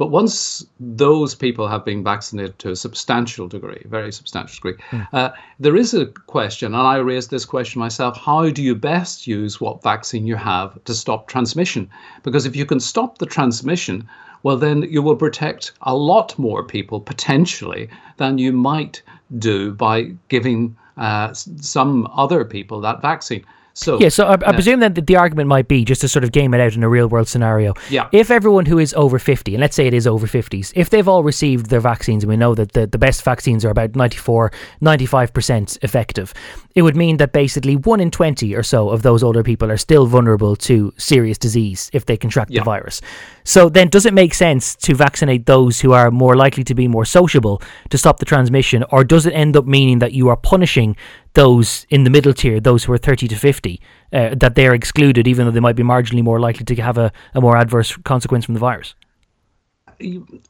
But 0.00 0.10
once 0.10 0.64
those 0.80 1.34
people 1.34 1.68
have 1.68 1.84
been 1.84 2.02
vaccinated 2.02 2.58
to 2.60 2.70
a 2.70 2.76
substantial 2.76 3.46
degree, 3.48 3.82
very 3.84 4.10
substantial 4.12 4.54
degree, 4.54 4.82
mm. 4.92 5.06
uh, 5.12 5.32
there 5.58 5.76
is 5.76 5.92
a 5.92 6.06
question, 6.06 6.72
and 6.72 6.86
I 6.86 6.96
raised 6.96 7.30
this 7.30 7.44
question 7.44 7.80
myself 7.80 8.16
how 8.16 8.48
do 8.48 8.62
you 8.62 8.74
best 8.74 9.26
use 9.26 9.60
what 9.60 9.82
vaccine 9.82 10.26
you 10.26 10.36
have 10.36 10.82
to 10.84 10.94
stop 10.94 11.28
transmission? 11.28 11.90
Because 12.22 12.46
if 12.46 12.56
you 12.56 12.64
can 12.64 12.80
stop 12.80 13.18
the 13.18 13.26
transmission, 13.26 14.08
well, 14.42 14.56
then 14.56 14.84
you 14.84 15.02
will 15.02 15.16
protect 15.16 15.72
a 15.82 15.94
lot 15.94 16.38
more 16.38 16.62
people 16.64 16.98
potentially 16.98 17.90
than 18.16 18.38
you 18.38 18.52
might 18.52 19.02
do 19.38 19.74
by 19.74 20.14
giving 20.30 20.74
uh, 20.96 21.34
some 21.34 22.08
other 22.16 22.42
people 22.46 22.80
that 22.80 23.02
vaccine. 23.02 23.44
So 23.74 24.00
yeah, 24.00 24.08
so 24.08 24.26
I, 24.26 24.32
I 24.32 24.52
presume 24.52 24.80
that 24.80 24.94
the 25.06 25.16
argument 25.16 25.48
might 25.48 25.68
be 25.68 25.84
just 25.84 26.00
to 26.00 26.08
sort 26.08 26.24
of 26.24 26.32
game 26.32 26.54
it 26.54 26.60
out 26.60 26.74
in 26.74 26.82
a 26.82 26.88
real 26.88 27.08
world 27.08 27.28
scenario. 27.28 27.74
Yeah. 27.88 28.08
If 28.12 28.30
everyone 28.30 28.66
who 28.66 28.78
is 28.78 28.92
over 28.94 29.18
fifty, 29.18 29.54
and 29.54 29.60
let's 29.60 29.76
say 29.76 29.86
it 29.86 29.94
is 29.94 30.06
over 30.06 30.26
fifties, 30.26 30.72
if 30.74 30.90
they've 30.90 31.06
all 31.06 31.22
received 31.22 31.66
their 31.66 31.80
vaccines, 31.80 32.24
and 32.24 32.30
we 32.30 32.36
know 32.36 32.54
that 32.54 32.72
the, 32.72 32.86
the 32.86 32.98
best 32.98 33.22
vaccines 33.22 33.64
are 33.64 33.70
about 33.70 33.94
94, 33.94 34.52
95 34.80 35.32
percent 35.32 35.78
effective, 35.82 36.34
it 36.74 36.82
would 36.82 36.96
mean 36.96 37.16
that 37.18 37.32
basically 37.32 37.76
one 37.76 38.00
in 38.00 38.10
twenty 38.10 38.54
or 38.54 38.62
so 38.62 38.90
of 38.90 39.02
those 39.02 39.22
older 39.22 39.42
people 39.42 39.70
are 39.70 39.76
still 39.76 40.06
vulnerable 40.06 40.56
to 40.56 40.92
serious 40.96 41.38
disease 41.38 41.90
if 41.92 42.06
they 42.06 42.16
contract 42.16 42.50
yeah. 42.50 42.60
the 42.60 42.64
virus. 42.64 43.00
So 43.44 43.68
then, 43.68 43.88
does 43.88 44.06
it 44.06 44.14
make 44.14 44.34
sense 44.34 44.74
to 44.76 44.94
vaccinate 44.94 45.46
those 45.46 45.80
who 45.80 45.92
are 45.92 46.10
more 46.10 46.36
likely 46.36 46.64
to 46.64 46.74
be 46.74 46.88
more 46.88 47.04
sociable 47.04 47.62
to 47.90 47.98
stop 47.98 48.18
the 48.18 48.26
transmission, 48.26 48.84
or 48.90 49.04
does 49.04 49.26
it 49.26 49.32
end 49.32 49.56
up 49.56 49.66
meaning 49.66 50.00
that 50.00 50.12
you 50.12 50.28
are 50.28 50.36
punishing 50.36 50.96
those 51.34 51.86
in 51.90 52.04
the 52.04 52.10
middle 52.10 52.34
tier, 52.34 52.60
those 52.60 52.84
who 52.84 52.92
are 52.92 52.98
30 52.98 53.28
to 53.28 53.36
50, 53.36 53.80
uh, 54.12 54.34
that 54.34 54.54
they're 54.54 54.74
excluded, 54.74 55.26
even 55.28 55.46
though 55.46 55.52
they 55.52 55.60
might 55.60 55.76
be 55.76 55.82
marginally 55.82 56.22
more 56.22 56.40
likely 56.40 56.64
to 56.64 56.82
have 56.82 56.98
a, 56.98 57.12
a 57.34 57.40
more 57.40 57.56
adverse 57.56 57.96
consequence 58.04 58.44
from 58.44 58.54
the 58.54 58.60
virus? 58.60 58.94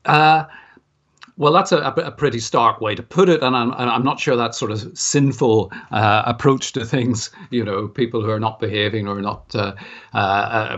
Uh, 0.04 0.44
well, 1.40 1.54
that's 1.54 1.72
a, 1.72 1.78
a, 1.78 2.10
pretty 2.10 2.38
stark 2.38 2.82
way 2.82 2.94
to 2.94 3.02
put 3.02 3.30
it, 3.30 3.42
and 3.42 3.56
I'm, 3.56 3.72
I'm 3.72 4.04
not 4.04 4.20
sure 4.20 4.36
that 4.36 4.54
sort 4.54 4.72
of 4.72 4.96
sinful 4.96 5.72
uh, 5.90 6.22
approach 6.26 6.72
to 6.72 6.84
things. 6.84 7.30
You 7.48 7.64
know, 7.64 7.88
people 7.88 8.22
who 8.22 8.30
are 8.30 8.38
not 8.38 8.60
behaving 8.60 9.08
or 9.08 9.22
not 9.22 9.54
uh, 9.54 9.72
uh, 10.12 10.76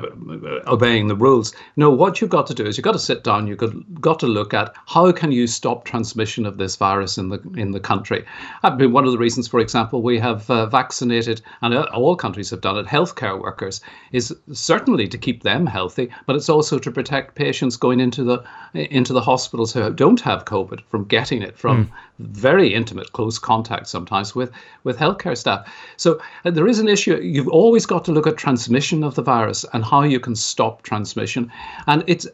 obeying 0.69 1.09
the 1.09 1.17
rules. 1.17 1.53
No, 1.75 1.91
what 1.91 2.21
you've 2.21 2.31
got 2.31 2.47
to 2.47 2.55
do 2.55 2.65
is 2.65 2.79
you've 2.79 2.85
got 2.85 2.93
to 2.93 3.01
sit 3.01 3.25
down. 3.25 3.49
You've 3.49 3.59
got, 3.59 4.01
got 4.01 4.21
to 4.21 4.29
look 4.29 4.55
at 4.55 4.73
how 4.87 5.11
can 5.11 5.33
you 5.33 5.49
stop 5.49 5.85
transmission 5.85 6.47
of 6.47 6.59
this 6.59 6.77
virus 6.77 7.19
in 7.19 7.31
the 7.31 7.41
in 7.57 7.73
the 7.73 7.81
country. 7.81 8.25
I 8.63 8.73
mean, 8.73 8.93
one 8.93 9.05
of 9.05 9.11
the 9.11 9.19
reasons, 9.19 9.49
for 9.49 9.59
example, 9.59 10.01
we 10.01 10.21
have 10.21 10.49
uh, 10.49 10.67
vaccinated, 10.67 11.43
and 11.63 11.75
uh, 11.75 11.89
all 11.93 12.15
countries 12.15 12.51
have 12.51 12.61
done 12.61 12.79
it, 12.79 12.87
healthcare 12.87 13.37
workers, 13.41 13.81
is 14.13 14.33
certainly 14.53 15.09
to 15.09 15.19
keep 15.19 15.43
them 15.43 15.67
healthy, 15.67 16.09
but 16.27 16.37
it's 16.37 16.49
also 16.49 16.79
to 16.79 16.93
protect 16.93 17.35
patients 17.35 17.77
going 17.77 17.99
into 17.99 18.23
the 18.23 18.45
into 18.75 19.13
the 19.13 19.21
hospitals 19.21 19.73
who 19.73 19.93
don't 19.93 20.21
have 20.21 20.45
COVID 20.53 20.81
from 20.91 21.05
getting 21.05 21.43
it 21.43 21.57
from 21.57 21.87
mm. 21.87 21.91
very 22.19 22.75
intimate, 22.75 23.13
close 23.13 23.39
contact 23.39 23.87
sometimes 23.89 24.35
with, 24.35 24.51
with 24.85 24.99
healthcare 24.99 25.37
staff. 25.37 25.61
So 25.97 26.21
uh, 26.45 26.51
there 26.51 26.69
is 26.69 26.79
an 26.79 26.89
issue. 26.89 27.17
You've 27.17 27.49
always 27.49 27.87
got 27.87 28.05
to 28.07 28.13
look 28.13 28.27
at 28.27 28.37
transmission 28.37 29.05
of 29.05 29.15
the 29.15 29.23
virus 29.23 29.65
and 29.73 29.85
how 29.85 30.03
you 30.03 30.21
can 30.21 30.37
stop 30.37 30.83
transmission. 30.83 31.51
And 31.87 32.05
it's 32.07 32.27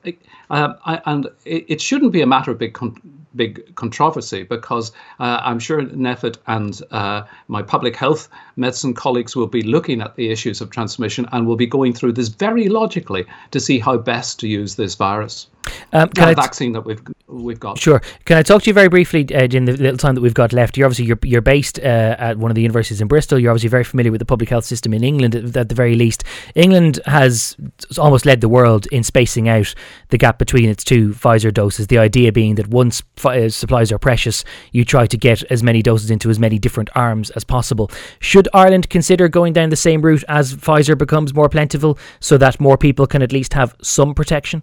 uh, 0.50 0.75
I, 0.84 1.00
and 1.06 1.26
it, 1.44 1.64
it, 1.68 1.80
shouldn't 1.80 2.12
be 2.12 2.22
a 2.22 2.26
matter 2.26 2.50
of 2.50 2.58
big 2.58 2.75
con- 2.75 3.00
big 3.37 3.74
controversy 3.74 4.42
because 4.42 4.92
uh, 5.20 5.40
I'm 5.42 5.59
sure 5.59 5.83
NPHET 5.83 6.38
and 6.46 6.81
uh, 6.90 7.22
my 7.48 7.62
public 7.62 7.96
health 7.96 8.28
medicine 8.57 8.94
colleagues 8.94 9.37
will 9.37 9.46
be 9.46 9.62
looking 9.62 10.00
at 10.00 10.16
the 10.16 10.31
issues 10.31 10.61
of 10.61 10.70
transmission 10.70 11.26
and 11.33 11.46
will 11.46 11.57
be 11.57 11.66
going 11.66 11.92
through 11.92 12.12
this 12.12 12.28
very 12.28 12.68
logically 12.68 13.26
to 13.50 13.61
see 13.61 13.78
how 13.78 13.96
best 13.98 14.40
to 14.40 14.48
use 14.48 14.76
this 14.76 14.94
virus. 14.94 15.48
Um, 15.92 16.09
can 16.11 16.35
vaccine 16.35 16.72
that 16.72 16.83
we've 16.83 17.02
we've 17.29 17.61
got. 17.61 17.79
Sure. 17.79 18.01
Can 18.25 18.38
I 18.38 18.43
talk 18.43 18.62
to 18.62 18.71
you 18.71 18.75
very 18.75 18.88
briefly 18.88 19.27
uh, 19.35 19.45
in 19.45 19.64
the 19.67 19.77
little 19.77 19.99
time 19.99 20.14
that 20.14 20.21
we've 20.21 20.35
got 20.35 20.53
left? 20.53 20.77
You're 20.77 20.87
obviously 20.87 21.05
you're, 21.07 21.19
you're 21.23 21.43
based 21.43 21.79
uh, 21.79 22.17
at 22.19 22.38
one 22.38 22.51
of 22.51 22.55
the 22.55 22.62
universities 22.62 23.01
in 23.01 23.09
Bristol. 23.09 23.38
You're 23.38 23.51
obviously 23.51 23.69
very 23.69 23.85
familiar 23.85 24.11
with 24.11 24.19
the 24.19 24.25
public 24.25 24.49
health 24.49 24.64
system 24.64 24.95
in 24.95 25.05
England. 25.05 25.35
At, 25.35 25.69
the 25.69 25.75
very 25.75 25.95
least, 25.95 26.25
England 26.55 27.01
has 27.07 27.57
almost 27.99 28.25
led 28.25 28.41
the 28.41 28.49
world 28.49 28.87
in 28.87 29.05
spacing 29.05 29.49
out 29.49 29.75
the 30.09 30.19
gap 30.19 30.38
between 30.38 30.69
its 30.69 30.85
two 30.85 31.11
Pfizer 31.11 31.53
doses. 31.53 31.88
The 31.88 31.99
idea 31.99 32.33
being 32.33 32.55
that 32.57 32.69
once 32.69 33.03
uh, 33.25 33.49
supplies 33.49 33.93
are 33.93 33.99
precious, 33.99 34.45
you 34.73 34.85
try 34.85 35.07
to 35.07 35.17
get 35.17 35.43
as 35.45 35.62
many 35.62 35.83
doses 35.83 36.11
into 36.11 36.31
as 36.31 36.38
many 36.38 36.59
different 36.59 36.91
arms 36.95 37.31
as 37.31 37.45
possible. 37.45 37.91
Should 38.21 38.49
Ireland 38.55 38.88
consider 38.88 39.29
going 39.29 39.53
down 39.53 39.69
the 39.69 39.77
same 39.77 40.03
route 40.03 40.25
as 40.29 40.55
Pfizer 40.55 40.97
becomes 40.97 41.35
more 41.35 41.49
plentiful, 41.49 41.99
so 42.21 42.38
that 42.38 42.61
more 42.61 42.79
people 42.79 43.07
can 43.07 43.23
at 43.23 43.33
least 43.33 43.53
have 43.53 43.75
some 43.83 44.14
protection? 44.14 44.62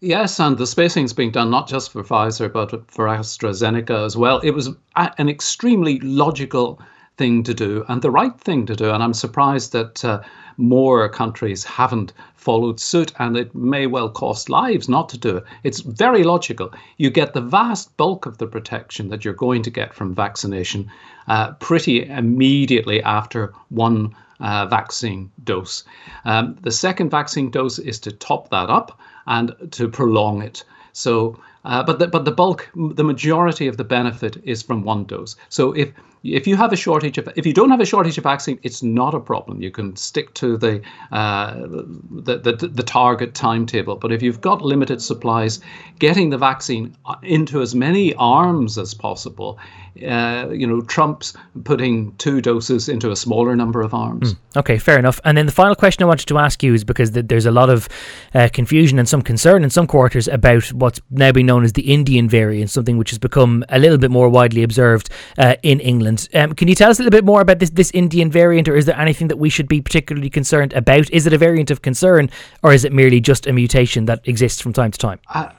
Yes, 0.00 0.38
and 0.38 0.56
the 0.56 0.66
spacing 0.66 1.06
is 1.06 1.12
being 1.12 1.32
done 1.32 1.50
not 1.50 1.66
just 1.66 1.90
for 1.90 2.04
Pfizer, 2.04 2.52
but 2.52 2.88
for 2.88 3.06
AstraZeneca 3.06 4.06
as 4.06 4.16
well. 4.16 4.38
It 4.40 4.52
was 4.52 4.68
an 4.94 5.28
extremely 5.28 5.98
logical 5.98 6.80
thing 7.16 7.42
to 7.42 7.52
do 7.52 7.84
and 7.88 8.00
the 8.00 8.10
right 8.10 8.38
thing 8.40 8.64
to 8.66 8.76
do. 8.76 8.92
And 8.92 9.02
I'm 9.02 9.12
surprised 9.12 9.72
that 9.72 10.04
uh, 10.04 10.20
more 10.56 11.08
countries 11.08 11.64
haven't 11.64 12.12
followed 12.36 12.78
suit, 12.78 13.12
and 13.18 13.36
it 13.36 13.52
may 13.56 13.88
well 13.88 14.08
cost 14.08 14.48
lives 14.48 14.88
not 14.88 15.08
to 15.08 15.18
do 15.18 15.38
it. 15.38 15.44
It's 15.64 15.80
very 15.80 16.22
logical. 16.22 16.72
You 16.98 17.10
get 17.10 17.34
the 17.34 17.40
vast 17.40 17.96
bulk 17.96 18.24
of 18.24 18.38
the 18.38 18.46
protection 18.46 19.08
that 19.08 19.24
you're 19.24 19.34
going 19.34 19.62
to 19.62 19.70
get 19.70 19.94
from 19.94 20.14
vaccination 20.14 20.88
uh, 21.26 21.54
pretty 21.54 22.08
immediately 22.08 23.02
after 23.02 23.52
one 23.70 24.14
uh, 24.38 24.66
vaccine 24.66 25.32
dose. 25.42 25.82
Um, 26.24 26.56
the 26.62 26.70
second 26.70 27.10
vaccine 27.10 27.50
dose 27.50 27.80
is 27.80 27.98
to 28.00 28.12
top 28.12 28.50
that 28.50 28.70
up 28.70 28.96
and 29.28 29.54
to 29.70 29.88
prolong 29.88 30.42
it. 30.42 30.64
So, 30.92 31.38
uh, 31.64 31.84
but 31.84 32.00
the, 32.00 32.08
but 32.08 32.24
the 32.24 32.32
bulk, 32.32 32.68
the 32.74 33.04
majority 33.04 33.68
of 33.68 33.76
the 33.76 33.84
benefit 33.84 34.36
is 34.42 34.62
from 34.62 34.82
one 34.82 35.04
dose. 35.04 35.36
So 35.48 35.72
if 35.72 35.92
if 36.24 36.46
you 36.48 36.56
have 36.56 36.72
a 36.72 36.76
shortage 36.76 37.18
of 37.18 37.28
if 37.36 37.46
you 37.46 37.52
don't 37.52 37.70
have 37.70 37.80
a 37.80 37.86
shortage 37.86 38.18
of 38.18 38.24
vaccine, 38.24 38.58
it's 38.62 38.82
not 38.82 39.14
a 39.14 39.20
problem. 39.20 39.62
You 39.62 39.70
can 39.70 39.94
stick 39.94 40.34
to 40.34 40.56
the 40.56 40.80
uh, 41.12 41.54
the, 41.54 42.38
the, 42.38 42.68
the 42.68 42.82
target 42.82 43.34
timetable. 43.34 43.96
But 43.96 44.12
if 44.12 44.22
you've 44.22 44.40
got 44.40 44.62
limited 44.62 45.00
supplies, 45.00 45.60
getting 45.98 46.30
the 46.30 46.38
vaccine 46.38 46.96
into 47.22 47.60
as 47.60 47.74
many 47.74 48.14
arms 48.14 48.78
as 48.78 48.94
possible 48.94 49.58
uh, 50.04 50.48
you 50.50 50.66
know, 50.66 50.80
trumps 50.82 51.34
putting 51.64 52.14
two 52.16 52.40
doses 52.40 52.88
into 52.88 53.10
a 53.10 53.16
smaller 53.16 53.56
number 53.56 53.80
of 53.80 53.94
arms. 53.94 54.34
Mm, 54.34 54.38
okay, 54.56 54.78
fair 54.78 54.98
enough. 54.98 55.20
And 55.24 55.36
then 55.36 55.46
the 55.46 55.52
final 55.52 55.74
question 55.74 56.02
I 56.02 56.06
wanted 56.06 56.26
to 56.26 56.38
ask 56.38 56.62
you 56.62 56.74
is 56.74 56.84
because 56.84 57.10
th- 57.12 57.26
there's 57.28 57.46
a 57.46 57.50
lot 57.50 57.70
of 57.70 57.88
uh, 58.34 58.48
confusion 58.52 58.98
and 58.98 59.08
some 59.08 59.22
concern 59.22 59.64
in 59.64 59.70
some 59.70 59.86
quarters 59.86 60.28
about 60.28 60.66
what's 60.72 61.00
now 61.10 61.32
being 61.32 61.46
known 61.46 61.64
as 61.64 61.72
the 61.72 61.92
Indian 61.92 62.28
variant, 62.28 62.70
something 62.70 62.96
which 62.98 63.10
has 63.10 63.18
become 63.18 63.64
a 63.68 63.78
little 63.78 63.98
bit 63.98 64.10
more 64.10 64.28
widely 64.28 64.62
observed 64.62 65.10
uh, 65.38 65.56
in 65.62 65.80
England. 65.80 66.28
Um, 66.34 66.54
can 66.54 66.68
you 66.68 66.74
tell 66.74 66.90
us 66.90 66.98
a 66.98 67.02
little 67.02 67.16
bit 67.16 67.24
more 67.24 67.40
about 67.40 67.58
this 67.58 67.70
this 67.70 67.90
Indian 67.92 68.30
variant, 68.30 68.68
or 68.68 68.76
is 68.76 68.86
there 68.86 68.98
anything 68.98 69.28
that 69.28 69.38
we 69.38 69.50
should 69.50 69.68
be 69.68 69.80
particularly 69.80 70.30
concerned 70.30 70.72
about? 70.72 71.10
Is 71.10 71.26
it 71.26 71.32
a 71.32 71.38
variant 71.38 71.70
of 71.70 71.82
concern, 71.82 72.30
or 72.62 72.72
is 72.72 72.84
it 72.84 72.92
merely 72.92 73.20
just 73.20 73.46
a 73.46 73.52
mutation 73.52 74.06
that 74.06 74.26
exists 74.26 74.60
from 74.60 74.72
time 74.72 74.90
to 74.90 74.98
time? 74.98 75.20
Uh, 75.34 75.50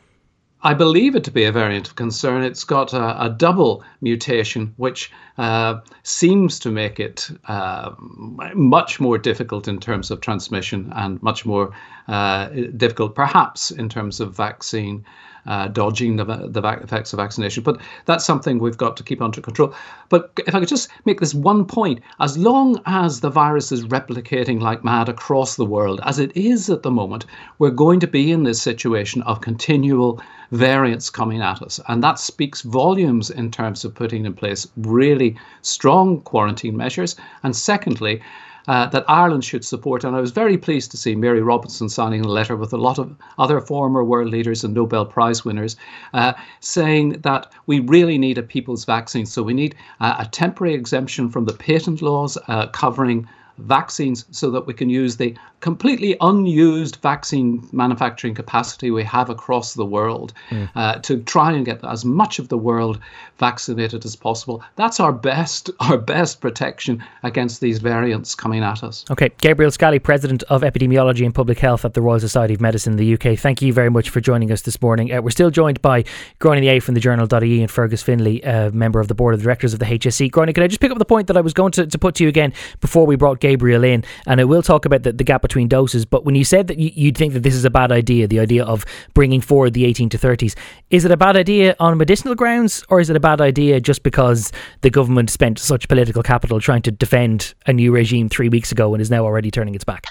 I 0.61 0.73
believe 0.73 1.15
it 1.15 1.23
to 1.23 1.31
be 1.31 1.45
a 1.45 1.53
variant 1.53 1.87
of 1.87 1.95
concern. 1.95 2.43
It's 2.43 2.65
got 2.65 2.91
a, 2.91 3.25
a 3.25 3.29
double 3.29 3.83
mutation, 4.01 4.73
which 4.75 5.09
uh, 5.37 5.79
seems 6.03 6.59
to 6.59 6.69
make 6.69 6.99
it 6.99 7.29
uh, 7.47 7.91
much 7.99 8.99
more 8.99 9.17
difficult 9.17 9.69
in 9.69 9.79
terms 9.79 10.11
of 10.11 10.19
transmission 10.19 10.91
and 10.95 11.21
much 11.23 11.45
more 11.45 11.71
uh, 12.09 12.49
difficult, 12.75 13.15
perhaps 13.15 13.71
in 13.71 13.87
terms 13.87 14.19
of 14.19 14.35
vaccine 14.35 15.05
uh, 15.45 15.67
dodging 15.67 16.15
the, 16.17 16.25
the 16.25 16.61
effects 16.83 17.13
of 17.13 17.17
vaccination. 17.17 17.63
But 17.63 17.79
that's 18.05 18.25
something 18.25 18.59
we've 18.59 18.77
got 18.77 18.97
to 18.97 19.03
keep 19.03 19.21
under 19.21 19.41
control. 19.41 19.73
But 20.09 20.31
if 20.47 20.55
I 20.55 20.59
could 20.59 20.69
just 20.69 20.89
make 21.05 21.19
this 21.19 21.33
one 21.33 21.65
point 21.65 22.01
as 22.19 22.37
long 22.37 22.81
as 22.85 23.19
the 23.19 23.29
virus 23.29 23.71
is 23.71 23.85
replicating 23.85 24.61
like 24.61 24.83
mad 24.83 25.09
across 25.09 25.55
the 25.55 25.65
world, 25.65 26.01
as 26.03 26.19
it 26.19 26.35
is 26.35 26.69
at 26.69 26.83
the 26.83 26.91
moment, 26.91 27.25
we're 27.59 27.69
going 27.71 27.99
to 27.99 28.07
be 28.07 28.31
in 28.31 28.43
this 28.43 28.61
situation 28.61 29.21
of 29.23 29.41
continual 29.41 30.21
variants 30.51 31.09
coming 31.09 31.41
at 31.41 31.61
us. 31.61 31.79
And 31.87 32.03
that 32.03 32.19
speaks 32.19 32.61
volumes 32.61 33.29
in 33.29 33.51
terms 33.51 33.85
of 33.85 33.93
putting 33.93 34.25
in 34.25 34.33
place 34.33 34.67
really 34.77 35.35
strong 35.61 36.21
quarantine 36.21 36.75
measures. 36.75 37.15
And 37.43 37.55
secondly, 37.55 38.21
uh, 38.67 38.87
that 38.87 39.05
Ireland 39.07 39.43
should 39.43 39.65
support. 39.65 40.03
And 40.03 40.15
I 40.15 40.21
was 40.21 40.31
very 40.31 40.57
pleased 40.57 40.91
to 40.91 40.97
see 40.97 41.15
Mary 41.15 41.41
Robinson 41.41 41.89
signing 41.89 42.21
a 42.21 42.27
letter 42.27 42.55
with 42.55 42.73
a 42.73 42.77
lot 42.77 42.99
of 42.99 43.15
other 43.37 43.61
former 43.61 44.03
world 44.03 44.29
leaders 44.29 44.63
and 44.63 44.73
Nobel 44.73 45.05
Prize 45.05 45.45
winners 45.45 45.75
uh, 46.13 46.33
saying 46.59 47.21
that 47.21 47.51
we 47.65 47.79
really 47.79 48.17
need 48.17 48.37
a 48.37 48.43
people's 48.43 48.85
vaccine. 48.85 49.25
So 49.25 49.43
we 49.43 49.53
need 49.53 49.75
uh, 49.99 50.15
a 50.19 50.25
temporary 50.25 50.73
exemption 50.73 51.29
from 51.29 51.45
the 51.45 51.53
patent 51.53 52.01
laws 52.01 52.37
uh, 52.47 52.67
covering 52.67 53.27
vaccines 53.59 54.25
so 54.31 54.49
that 54.51 54.65
we 54.65 54.73
can 54.73 54.89
use 54.89 55.17
the 55.17 55.35
completely 55.59 56.15
unused 56.21 56.97
vaccine 56.97 57.67
manufacturing 57.71 58.33
capacity 58.33 58.91
we 58.91 59.03
have 59.03 59.29
across 59.29 59.73
the 59.73 59.85
world 59.85 60.33
mm. 60.49 60.69
uh, 60.75 60.95
to 60.99 61.21
try 61.23 61.51
and 61.51 61.65
get 61.65 61.83
as 61.83 62.05
much 62.05 62.39
of 62.39 62.47
the 62.47 62.57
world 62.57 62.99
vaccinated 63.37 64.05
as 64.05 64.15
possible. 64.15 64.63
That's 64.75 64.99
our 64.99 65.11
best 65.11 65.69
our 65.79 65.97
best 65.97 66.41
protection 66.41 67.03
against 67.23 67.61
these 67.61 67.79
variants 67.79 68.35
coming 68.35 68.63
at 68.63 68.83
us. 68.83 69.05
Okay, 69.11 69.29
Gabriel 69.41 69.71
Scally, 69.71 69.99
President 69.99 70.43
of 70.43 70.61
Epidemiology 70.61 71.25
and 71.25 71.33
Public 71.33 71.59
Health 71.59 71.85
at 71.85 71.93
the 71.93 72.01
Royal 72.01 72.19
Society 72.19 72.53
of 72.53 72.61
Medicine 72.61 72.93
in 72.93 72.97
the 72.97 73.13
UK. 73.13 73.37
Thank 73.37 73.61
you 73.61 73.73
very 73.73 73.89
much 73.89 74.09
for 74.09 74.21
joining 74.21 74.51
us 74.51 74.61
this 74.61 74.81
morning. 74.81 75.11
Uh, 75.11 75.21
we're 75.21 75.29
still 75.29 75.49
joined 75.49 75.81
by 75.81 76.03
Gráinne 76.39 76.61
Ní 76.61 76.69
Aodha 76.69 76.83
from 76.83 76.95
the 76.95 77.01
Journal.ie 77.01 77.61
and 77.61 77.71
Fergus 77.71 78.01
Finlay, 78.01 78.43
uh, 78.43 78.71
member 78.71 78.99
of 78.99 79.07
the 79.07 79.15
board 79.15 79.33
of 79.33 79.41
directors 79.41 79.73
of 79.73 79.79
the 79.79 79.85
HSE. 79.85 80.29
Gráinne, 80.31 80.53
can 80.53 80.63
I 80.63 80.67
just 80.67 80.79
pick 80.79 80.91
up 80.91 80.99
the 80.99 81.05
point 81.05 81.27
that 81.27 81.37
I 81.37 81.41
was 81.41 81.53
going 81.53 81.71
to, 81.73 81.87
to 81.87 81.97
put 81.97 82.15
to 82.15 82.23
you 82.23 82.29
again 82.29 82.53
before 82.81 83.05
we 83.05 83.15
brought 83.15 83.39
Gabriel 83.39 83.48
in? 83.53 84.03
And 84.27 84.41
I 84.41 84.43
will 84.43 84.61
talk 84.61 84.85
about 84.85 85.03
the, 85.03 85.13
the 85.13 85.23
gap 85.23 85.41
between 85.41 85.67
doses. 85.67 86.05
But 86.05 86.25
when 86.25 86.35
you 86.35 86.43
said 86.43 86.67
that 86.67 86.77
you, 86.77 86.91
you'd 86.93 87.17
think 87.17 87.33
that 87.33 87.43
this 87.43 87.55
is 87.55 87.65
a 87.65 87.69
bad 87.69 87.91
idea, 87.91 88.27
the 88.27 88.39
idea 88.39 88.63
of 88.63 88.85
bringing 89.13 89.41
forward 89.41 89.73
the 89.73 89.85
18 89.85 90.09
to 90.09 90.17
30s, 90.17 90.55
is 90.89 91.05
it 91.05 91.11
a 91.11 91.17
bad 91.17 91.35
idea 91.35 91.75
on 91.79 91.97
medicinal 91.97 92.35
grounds 92.35 92.83
or 92.89 92.99
is 92.99 93.09
it 93.09 93.15
a 93.15 93.19
bad 93.19 93.41
idea 93.41 93.79
just 93.79 94.03
because 94.03 94.51
the 94.81 94.89
government 94.89 95.29
spent 95.29 95.59
such 95.59 95.87
political 95.87 96.23
capital 96.23 96.59
trying 96.59 96.81
to 96.81 96.91
defend 96.91 97.53
a 97.65 97.73
new 97.73 97.91
regime 97.91 98.29
three 98.29 98.49
weeks 98.49 98.71
ago 98.71 98.93
and 98.93 99.01
is 99.01 99.09
now 99.09 99.23
already 99.23 99.51
turning 99.51 99.75
its 99.75 99.83
back? 99.83 100.07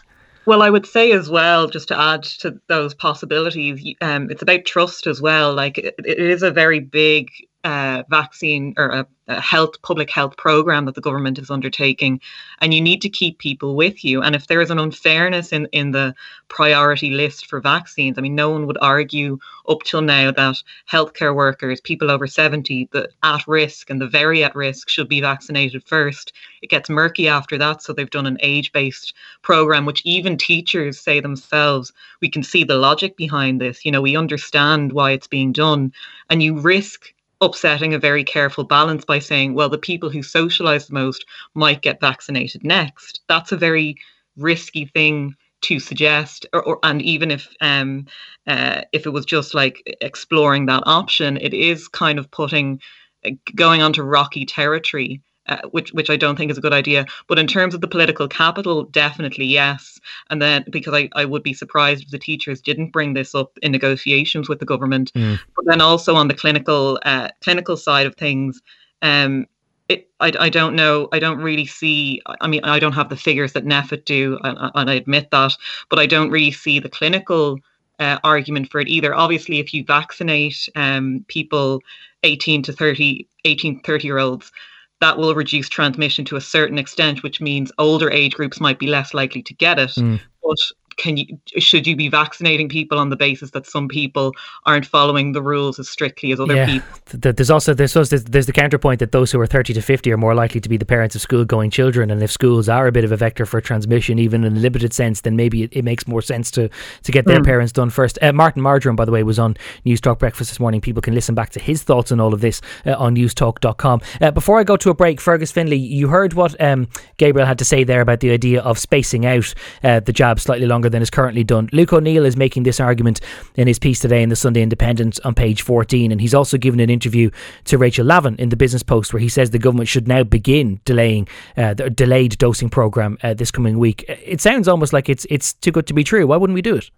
Well, 0.49 0.63
I 0.63 0.71
would 0.71 0.87
say 0.87 1.13
as 1.13 1.29
well, 1.29 1.67
just 1.67 1.89
to 1.89 2.01
add 2.01 2.23
to 2.23 2.59
those 2.69 2.95
possibilities, 2.95 3.95
um, 4.01 4.31
it's 4.31 4.41
about 4.41 4.65
trust 4.65 5.07
as 5.07 5.21
well. 5.21 5.53
Like 5.53 5.77
it, 5.77 5.95
it 5.99 6.19
is 6.19 6.43
a 6.43 6.51
very 6.51 6.81
big 6.81 7.29
uh, 7.69 8.03
vaccine 8.09 8.73
or 8.79 8.89
a, 8.89 9.07
a, 9.29 9.41
health 9.41 9.83
public 9.83 10.11
health 10.11 10.39
program 10.39 10.87
that 10.87 10.95
the 10.95 11.03
government 11.03 11.39
is 11.39 11.51
undertaking 11.51 12.19
and 12.63 12.73
you 12.73 12.81
need 12.81 13.03
to 13.03 13.11
keep 13.11 13.39
people 13.39 13.77
with 13.77 14.03
you. 14.03 14.23
And 14.23 14.35
if 14.35 14.47
there 14.47 14.63
is 14.63 14.71
an 14.71 14.79
unfairness 14.79 15.53
in 15.53 15.67
in 15.73 15.91
the 15.91 16.15
priority 16.49 17.11
list 17.11 17.45
for 17.47 17.61
vaccines 17.61 18.17
i 18.17 18.23
mean 18.23 18.35
no 18.35 18.49
one 18.49 18.67
would 18.67 18.79
argue 18.81 19.39
up 19.69 19.83
till 19.83 20.01
now 20.01 20.31
that 20.31 20.57
healthcare 20.91 21.35
workers 21.35 21.79
people 21.79 22.11
over 22.11 22.27
70 22.27 22.89
the 22.93 23.11
at 23.23 23.47
risk 23.47 23.91
and 23.91 24.01
the 24.01 24.09
very 24.09 24.43
at 24.43 24.57
risk 24.57 24.89
should 24.89 25.09
be 25.09 25.21
vaccinated 25.21 25.85
first. 25.85 26.33
It 26.63 26.71
gets 26.71 26.89
murky 26.89 27.29
after 27.29 27.59
that 27.59 27.83
so 27.83 27.93
they've 27.93 28.17
done 28.19 28.27
an 28.27 28.39
age 28.41 28.73
based 28.73 29.13
program 29.43 29.85
which 29.85 30.01
even 30.07 30.39
teachers 30.39 30.99
say 30.99 31.21
themselves 31.21 31.93
we 32.23 32.31
can 32.31 32.43
see 32.43 32.65
the 32.65 32.77
logic 32.77 33.15
behind 33.19 33.61
this. 33.61 33.85
You 33.85 33.93
know 33.93 34.01
we 34.01 34.17
understand 34.17 34.93
why 34.93 35.11
it's 35.11 35.27
being 35.27 35.53
done. 35.53 35.93
And 36.31 36.43
you 36.43 36.59
risk 36.59 37.13
upsetting 37.41 37.95
a 37.95 37.99
very 37.99 38.25
careful 38.25 38.65
balance 38.65 39.05
by 39.05 39.19
saying, 39.19 39.55
well, 39.55 39.69
the 39.69 39.79
people 39.79 40.11
who 40.11 40.23
socialize 40.23 40.87
the 40.87 40.95
most 40.95 41.25
might 41.55 41.83
get 41.83 42.01
vaccinated 42.01 42.65
next. 42.65 43.21
That's 43.29 43.53
a 43.53 43.57
very 43.57 43.97
risky 44.37 44.87
thing 44.87 45.35
to 45.61 45.81
suggest, 45.81 46.47
or, 46.53 46.63
or 46.63 46.79
and 46.85 47.03
even 47.03 47.31
if 47.31 47.49
um, 47.61 48.07
uh, 48.47 48.83
if 48.93 49.07
it 49.07 49.11
was 49.11 49.25
just 49.25 49.55
like 49.55 49.83
exploring 50.01 50.67
that 50.67 50.85
option, 50.87 51.37
it 51.39 51.53
is 51.53 51.89
kind 51.89 52.19
of 52.19 52.31
putting 52.31 52.81
uh, 53.27 53.31
going 53.57 53.83
onto 53.83 54.03
rocky 54.03 54.47
territory 54.47 55.21
uh, 55.49 55.59
which 55.71 55.93
which 55.93 56.11
I 56.11 56.17
don't 56.17 56.37
think 56.37 56.51
is 56.51 56.59
a 56.59 56.63
good 56.63 56.73
idea. 56.73 57.07
But 57.27 57.39
in 57.39 57.47
terms 57.47 57.75
of 57.75 57.81
the 57.81 57.89
political 57.89 58.29
capital, 58.29 58.85
definitely 58.85 59.47
yes. 59.47 60.01
And 60.31 60.41
then 60.41 60.65
because 60.71 60.95
I, 60.95 61.09
I 61.15 61.25
would 61.25 61.43
be 61.43 61.55
surprised 61.55 62.05
if 62.05 62.11
the 62.11 62.19
teachers 62.19 62.61
didn't 62.61 62.93
bring 62.93 63.15
this 63.15 63.35
up 63.35 63.59
in 63.63 63.73
negotiations 63.73 64.49
with 64.49 64.61
the 64.61 64.67
government. 64.67 65.13
Mm. 65.15 65.39
But 65.57 65.67
then 65.67 65.81
also 65.81 66.15
on 66.15 66.29
the 66.29 66.35
clinical 66.35 66.99
uh, 67.05 67.29
clinical 67.41 67.77
side 67.77 68.07
of 68.07 68.15
things, 68.17 68.61
um, 69.03 69.47
it, 69.89 70.09
I, 70.21 70.33
I 70.39 70.49
don't 70.49 70.75
know. 70.75 71.09
I 71.13 71.19
don't 71.19 71.39
really 71.39 71.67
see. 71.67 72.21
I 72.41 72.47
mean, 72.47 72.63
I 72.65 72.79
don't 72.79 72.93
have 72.93 73.09
the 73.09 73.17
figures 73.17 73.53
that 73.55 73.65
NPHET 73.65 74.05
do, 74.05 74.39
and, 74.45 74.59
and 74.75 74.91
I 74.91 74.95
admit 74.95 75.31
that. 75.31 75.53
But 75.89 75.99
I 75.99 76.07
don't 76.07 76.31
really 76.31 76.53
see 76.53 76.79
the 76.79 76.91
clinical 76.91 77.59
uh, 77.99 78.19
argument 78.23 78.71
for 78.71 78.81
it 78.81 78.89
either. 78.89 79.15
Obviously, 79.15 79.59
if 79.59 79.73
you 79.75 79.85
vaccinate 79.85 80.69
um, 80.77 81.25
people 81.29 81.81
18 82.23 82.63
to 82.65 82.73
30, 82.73 83.27
18, 83.45 83.81
30 83.81 84.07
year 84.07 84.19
olds, 84.19 84.53
that 85.01 85.19
will 85.19 85.35
reduce 85.35 85.69
transmission 85.69 86.25
to 86.27 86.37
a 86.37 86.41
certain 86.41 86.79
extent, 86.79 87.23
which 87.23 87.41
means 87.41 87.73
older 87.79 88.11
age 88.11 88.35
groups 88.35 88.61
might 88.61 88.79
be 88.79 88.87
less 88.87 89.15
likely 89.15 89.43
to 89.43 89.55
get 89.55 89.79
it. 89.79 89.91
Mm. 89.91 90.21
But 90.43 90.59
can 90.99 91.17
you 91.17 91.39
should 91.59 91.87
you 91.87 91.97
be 91.97 92.09
vaccinating 92.09 92.69
people 92.69 92.99
on 92.99 93.09
the 93.09 93.17
basis 93.17 93.53
that 93.53 93.67
some 93.67 93.89
people 93.89 94.33
aren't 94.67 94.85
following 94.85 95.33
the 95.33 95.41
rules 95.41 95.79
as 95.79 95.89
strictly 95.89 96.33
as 96.33 96.41
other 96.41 96.55
yeah. 96.55 96.67
people? 96.67 97.33
There's 97.33 97.51
also 97.51 97.73
there's, 97.73 97.97
also, 97.97 98.19
there's 98.19 98.47
the 98.47 98.53
counterpoint 98.53 98.99
that 99.01 99.13
those 99.13 99.33
who 99.33 99.41
are 99.41 99.47
30 99.47 99.73
to 99.75 99.83
50 99.83 100.13
are 100.13 100.17
more 100.17 100.35
likely 100.35 100.61
to 100.61 100.69
be 100.69 100.77
the 100.77 100.85
parents 100.85 101.15
of 101.15 101.23
school 101.23 101.45
going 101.45 101.71
children, 101.71 102.11
and 102.11 102.23
if 102.23 102.31
schools 102.31 102.69
are 102.69 102.87
a 102.87 102.93
bit 102.93 103.05
of 103.05 103.13
a 103.13 103.17
vector 103.17 103.47
for 103.47 103.61
transmission, 103.61 104.19
even 104.19 104.45
in 104.45 104.57
a 104.57 104.61
limited 104.61 104.93
sense, 104.93 105.23
then 105.23 105.37
maybe 105.37 105.63
it, 105.63 105.71
it 105.73 105.85
makes 105.85 106.07
more 106.07 106.21
sense 106.21 106.51
to 106.51 106.69
to 107.05 107.13
get 107.13 107.25
their 107.25 107.41
mm. 107.41 107.45
parents 107.45 107.73
done 107.73 107.91
first. 107.91 108.19
Uh, 108.21 108.33
Martin 108.33 108.63
Marjoram, 108.63 108.97
by 108.97 109.05
the 109.05 109.13
way, 109.13 109.23
was 109.23 109.39
on 109.39 109.57
Newstalk 109.87 110.19
Breakfast 110.19 110.51
this 110.51 110.61
morning. 110.61 110.81
People 110.81 111.01
can 111.01 111.15
listen 111.15 111.35
back 111.35 111.51
to 111.51 111.61
his 111.61 111.83
thoughts 111.83 112.13
on 112.13 112.21
all 112.21 112.35
of 112.35 112.41
this 112.41 112.61
uh, 112.85 112.95
on 112.99 113.15
newstalk.com. 113.15 114.01
Uh, 114.21 114.31
before 114.33 114.59
I 114.59 114.65
go 114.65 114.77
to 114.77 114.91
a 114.91 114.95
break, 114.95 115.21
Fergus 115.21 115.53
Finlay, 115.53 115.77
you 115.77 116.09
heard 116.09 116.35
what 116.35 116.61
um, 116.61 116.89
Gabriel 117.17 117.47
had 117.47 117.59
to 117.59 117.65
say 117.65 117.85
there 117.85 118.01
about 118.01 118.21
the 118.21 118.31
idea 118.31 118.61
of 118.63 118.79
spacing 118.79 119.25
out 119.25 119.55
uh, 119.83 120.01
the 120.01 120.13
jab 120.13 120.41
slightly 120.41 120.67
longer 120.67 120.88
than 120.89 121.03
is 121.03 121.11
currently 121.11 121.45
done. 121.45 121.69
Luke 121.73 121.93
O'Neill 121.93 122.25
is 122.25 122.37
making 122.37 122.63
this 122.63 122.81
argument 122.81 123.21
in 123.57 123.67
his 123.67 123.79
piece 123.79 124.01
today 124.01 124.23
in 124.23 124.29
the 124.29 124.37
Sunday 124.37 124.63
Independent 124.63 125.19
on 125.25 125.35
page 125.35 125.63
14, 125.63 126.13
and 126.13 126.21
he's 126.21 126.35
also 126.35 126.59
given 126.59 126.81
an 126.81 126.91
interview 126.91 127.31
to 127.65 127.79
Rachel 127.79 128.07
Lavin 128.07 128.37
in 128.37 128.49
the 128.49 128.57
Business 128.57 128.83
Post 128.83 129.13
where 129.13 129.21
he 129.21 129.29
says 129.29 129.51
the 129.51 129.59
government 129.59 129.89
should 129.89 130.09
now 130.09 130.23
begin 130.23 130.81
delaying 130.85 131.29
uh, 131.57 131.75
the 131.75 131.91
delayed 131.91 132.39
dosing 132.39 132.69
program 132.69 133.19
uh, 133.23 133.35
this 133.35 133.51
coming 133.51 133.79
week. 133.79 134.05
It 134.09 134.41
sounds 134.41 134.69
almost 134.69 134.93
like 134.93 135.09
it's 135.09 135.27
it's 135.31 135.53
too 135.55 135.73
good 135.73 135.87
to 135.87 135.95
be 135.95 136.05
true. 136.05 136.27
Why 136.27 136.37
wouldn't 136.37 136.55
we 136.55 136.63
do 136.63 136.77
it? 136.77 136.91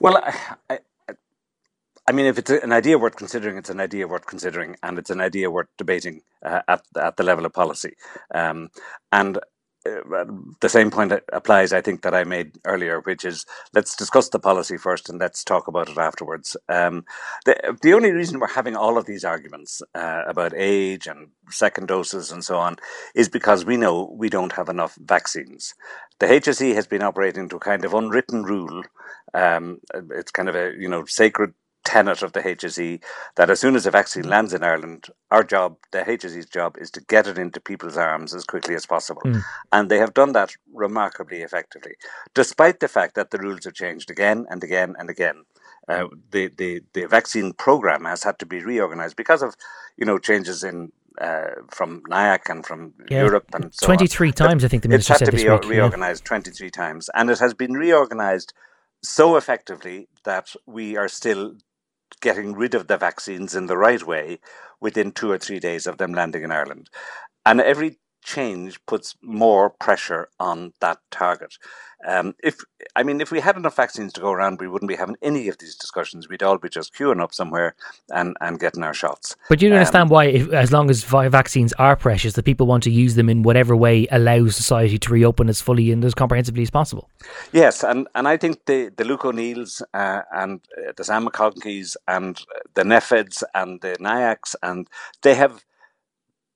Well, 0.00 0.16
I, 0.16 0.34
I 0.70 0.78
I 2.06 2.12
mean, 2.12 2.26
if 2.26 2.38
it's 2.38 2.50
an 2.50 2.72
idea 2.72 2.98
worth 2.98 3.16
considering, 3.16 3.56
it's 3.56 3.70
an 3.70 3.80
idea 3.80 4.06
worth 4.06 4.26
considering, 4.26 4.76
and 4.82 4.98
it's 4.98 5.10
an 5.10 5.20
idea 5.20 5.50
worth 5.50 5.68
debating 5.78 6.20
uh, 6.42 6.60
at 6.68 6.82
at 7.00 7.16
the 7.16 7.22
level 7.22 7.46
of 7.46 7.52
policy. 7.52 7.94
Um, 8.34 8.68
and 9.10 9.38
the 9.84 10.68
same 10.68 10.90
point 10.90 11.12
applies, 11.32 11.72
I 11.72 11.80
think, 11.80 12.02
that 12.02 12.14
I 12.14 12.24
made 12.24 12.58
earlier, 12.64 13.00
which 13.00 13.24
is 13.24 13.44
let's 13.74 13.94
discuss 13.94 14.28
the 14.30 14.38
policy 14.38 14.76
first 14.76 15.08
and 15.08 15.20
let's 15.20 15.44
talk 15.44 15.68
about 15.68 15.88
it 15.90 15.98
afterwards. 15.98 16.56
Um, 16.68 17.04
the, 17.44 17.76
the 17.82 17.92
only 17.92 18.10
reason 18.10 18.40
we're 18.40 18.48
having 18.48 18.76
all 18.76 18.96
of 18.96 19.06
these 19.06 19.24
arguments 19.24 19.82
uh, 19.94 20.22
about 20.26 20.54
age 20.56 21.06
and 21.06 21.28
second 21.50 21.88
doses 21.88 22.32
and 22.32 22.42
so 22.42 22.56
on 22.56 22.76
is 23.14 23.28
because 23.28 23.64
we 23.64 23.76
know 23.76 24.14
we 24.16 24.30
don't 24.30 24.52
have 24.52 24.68
enough 24.68 24.96
vaccines. 24.96 25.74
The 26.18 26.26
HSE 26.26 26.74
has 26.74 26.86
been 26.86 27.02
operating 27.02 27.48
to 27.50 27.56
a 27.56 27.60
kind 27.60 27.84
of 27.84 27.92
unwritten 27.92 28.44
rule. 28.44 28.82
Um, 29.34 29.80
it's 29.92 30.30
kind 30.30 30.48
of 30.48 30.54
a 30.54 30.72
you 30.78 30.88
know 30.88 31.04
sacred 31.06 31.54
tenet 31.84 32.22
of 32.22 32.32
the 32.32 32.40
HSE 32.40 33.02
that 33.36 33.50
as 33.50 33.60
soon 33.60 33.76
as 33.76 33.86
a 33.86 33.90
vaccine 33.90 34.28
lands 34.28 34.52
in 34.52 34.64
Ireland, 34.64 35.06
our 35.30 35.44
job, 35.44 35.76
the 35.92 35.98
HSE's 35.98 36.46
job, 36.46 36.76
is 36.78 36.90
to 36.92 37.00
get 37.00 37.26
it 37.26 37.38
into 37.38 37.60
people's 37.60 37.96
arms 37.96 38.34
as 38.34 38.44
quickly 38.44 38.74
as 38.74 38.86
possible. 38.86 39.22
Mm. 39.22 39.42
And 39.72 39.90
they 39.90 39.98
have 39.98 40.14
done 40.14 40.32
that 40.32 40.52
remarkably 40.72 41.42
effectively, 41.42 41.92
despite 42.34 42.80
the 42.80 42.88
fact 42.88 43.14
that 43.14 43.30
the 43.30 43.38
rules 43.38 43.64
have 43.64 43.74
changed 43.74 44.10
again 44.10 44.46
and 44.50 44.64
again 44.64 44.94
and 44.98 45.10
again. 45.10 45.44
Uh, 45.86 46.06
the, 46.30 46.48
the, 46.56 46.80
the 46.94 47.06
vaccine 47.06 47.52
program 47.52 48.06
has 48.06 48.22
had 48.22 48.38
to 48.38 48.46
be 48.46 48.64
reorganized 48.64 49.16
because 49.16 49.42
of 49.42 49.54
you 49.98 50.06
know 50.06 50.18
changes 50.18 50.64
in 50.64 50.90
uh, 51.20 51.50
from 51.70 52.02
NIAC 52.10 52.48
and 52.48 52.66
from 52.66 52.94
yeah. 53.08 53.18
Europe 53.18 53.46
and 53.54 53.72
so 53.74 53.86
23 53.86 54.28
on. 54.28 54.32
times, 54.32 54.62
but 54.62 54.68
I 54.68 54.68
think 54.68 54.82
the 54.82 54.88
minister 54.88 55.14
said 55.14 55.28
It's 55.28 55.42
had 55.42 55.62
to 55.62 55.68
be 55.68 55.74
reorganized 55.74 56.24
yeah. 56.24 56.28
23 56.28 56.70
times. 56.70 57.10
And 57.14 57.30
it 57.30 57.38
has 57.38 57.54
been 57.54 57.74
reorganized 57.74 58.52
so 59.02 59.36
effectively 59.36 60.08
that 60.24 60.54
we 60.66 60.96
are 60.96 61.08
still 61.08 61.54
getting 62.20 62.54
rid 62.54 62.74
of 62.74 62.86
the 62.86 62.96
vaccines 62.96 63.54
in 63.54 63.66
the 63.66 63.76
right 63.76 64.02
way 64.06 64.38
within 64.80 65.12
two 65.12 65.30
or 65.30 65.38
three 65.38 65.60
days 65.60 65.86
of 65.86 65.98
them 65.98 66.12
landing 66.12 66.42
in 66.42 66.52
Ireland. 66.52 66.90
And 67.46 67.60
every 67.60 67.98
change 68.24 68.84
puts 68.86 69.14
more 69.22 69.70
pressure 69.70 70.28
on 70.40 70.72
that 70.80 70.98
target. 71.10 71.58
Um, 72.06 72.34
if 72.42 72.56
I 72.96 73.02
mean, 73.02 73.20
if 73.20 73.30
we 73.30 73.40
had 73.40 73.56
enough 73.56 73.76
vaccines 73.76 74.12
to 74.14 74.20
go 74.20 74.30
around, 74.30 74.60
we 74.60 74.68
wouldn't 74.68 74.88
be 74.88 74.94
having 74.94 75.16
any 75.22 75.48
of 75.48 75.58
these 75.58 75.74
discussions. 75.74 76.28
We'd 76.28 76.42
all 76.42 76.58
be 76.58 76.68
just 76.68 76.94
queuing 76.94 77.22
up 77.22 77.32
somewhere 77.32 77.74
and, 78.10 78.36
and 78.40 78.60
getting 78.60 78.82
our 78.82 78.92
shots. 78.92 79.36
But 79.48 79.58
do 79.58 79.66
you 79.66 79.72
understand 79.72 80.04
um, 80.04 80.08
why, 80.10 80.24
if, 80.26 80.52
as 80.52 80.70
long 80.70 80.90
as 80.90 81.02
vaccines 81.02 81.72
are 81.74 81.96
precious, 81.96 82.34
that 82.34 82.44
people 82.44 82.66
want 82.66 82.82
to 82.82 82.90
use 82.90 83.14
them 83.14 83.30
in 83.30 83.42
whatever 83.42 83.74
way 83.74 84.06
allows 84.10 84.54
society 84.54 84.98
to 84.98 85.12
reopen 85.12 85.48
as 85.48 85.62
fully 85.62 85.90
and 85.92 86.04
as 86.04 86.14
comprehensively 86.14 86.62
as 86.62 86.70
possible. 86.70 87.08
Yes, 87.52 87.82
and, 87.82 88.06
and 88.14 88.28
I 88.28 88.36
think 88.36 88.66
the 88.66 88.90
the 88.96 89.04
Luke 89.04 89.24
O'Neills 89.24 89.82
uh, 89.94 90.22
and 90.32 90.60
uh, 90.76 90.92
the 90.96 91.04
Sam 91.04 91.26
McConkeys 91.26 91.96
and 92.06 92.40
the 92.74 92.82
NPHETs 92.82 93.42
and 93.54 93.80
the 93.80 93.96
NIACs 93.98 94.54
and 94.62 94.88
they 95.22 95.34
have 95.34 95.64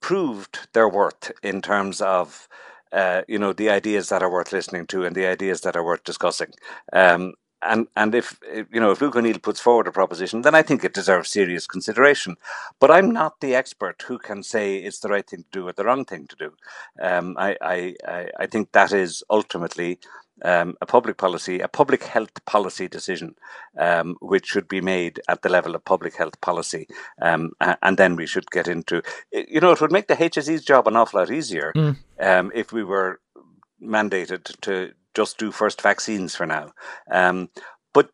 proved 0.08 0.68
their 0.72 0.88
worth 0.88 1.30
in 1.42 1.60
terms 1.60 2.00
of 2.00 2.48
uh, 2.92 3.20
you 3.28 3.38
know 3.38 3.52
the 3.52 3.68
ideas 3.68 4.08
that 4.08 4.22
are 4.22 4.32
worth 4.32 4.54
listening 4.54 4.86
to 4.86 5.04
and 5.04 5.14
the 5.14 5.26
ideas 5.26 5.60
that 5.60 5.76
are 5.76 5.84
worth 5.84 6.02
discussing. 6.02 6.50
Um, 6.94 7.34
and 7.60 7.88
and 7.94 8.14
if 8.14 8.38
you 8.72 8.80
know 8.80 8.90
if 8.90 9.02
Luke 9.02 9.16
O'Neill 9.16 9.38
puts 9.38 9.60
forward 9.60 9.86
a 9.86 9.92
proposition, 9.92 10.40
then 10.40 10.54
I 10.54 10.62
think 10.62 10.82
it 10.82 10.94
deserves 10.94 11.28
serious 11.28 11.66
consideration. 11.66 12.36
But 12.80 12.90
I'm 12.90 13.10
not 13.12 13.40
the 13.42 13.54
expert 13.54 14.02
who 14.08 14.16
can 14.18 14.42
say 14.42 14.76
it's 14.76 15.00
the 15.00 15.10
right 15.10 15.28
thing 15.28 15.42
to 15.42 15.60
do 15.60 15.68
or 15.68 15.74
the 15.74 15.84
wrong 15.84 16.06
thing 16.06 16.26
to 16.28 16.36
do. 16.36 16.50
Um, 17.02 17.36
I, 17.38 17.56
I 17.60 17.94
I 18.40 18.46
think 18.46 18.72
that 18.72 18.92
is 18.92 19.22
ultimately 19.28 19.98
um, 20.44 20.76
a 20.80 20.86
public 20.86 21.16
policy, 21.16 21.60
a 21.60 21.68
public 21.68 22.04
health 22.04 22.44
policy 22.44 22.88
decision, 22.88 23.34
um, 23.78 24.16
which 24.20 24.46
should 24.46 24.68
be 24.68 24.80
made 24.80 25.20
at 25.28 25.42
the 25.42 25.48
level 25.48 25.74
of 25.74 25.84
public 25.84 26.16
health 26.16 26.40
policy. 26.40 26.86
Um, 27.20 27.52
and 27.60 27.96
then 27.96 28.16
we 28.16 28.26
should 28.26 28.50
get 28.50 28.68
into, 28.68 29.02
you 29.32 29.60
know, 29.60 29.72
it 29.72 29.80
would 29.80 29.92
make 29.92 30.08
the 30.08 30.16
HSE's 30.16 30.64
job 30.64 30.88
an 30.88 30.96
awful 30.96 31.20
lot 31.20 31.30
easier 31.30 31.72
mm. 31.74 31.96
if 32.54 32.72
we 32.72 32.84
were 32.84 33.20
mandated 33.82 34.60
to 34.60 34.92
just 35.14 35.38
do 35.38 35.50
first 35.50 35.82
vaccines 35.82 36.34
for 36.34 36.46
now. 36.46 36.72
Um, 37.10 37.50
but 37.92 38.10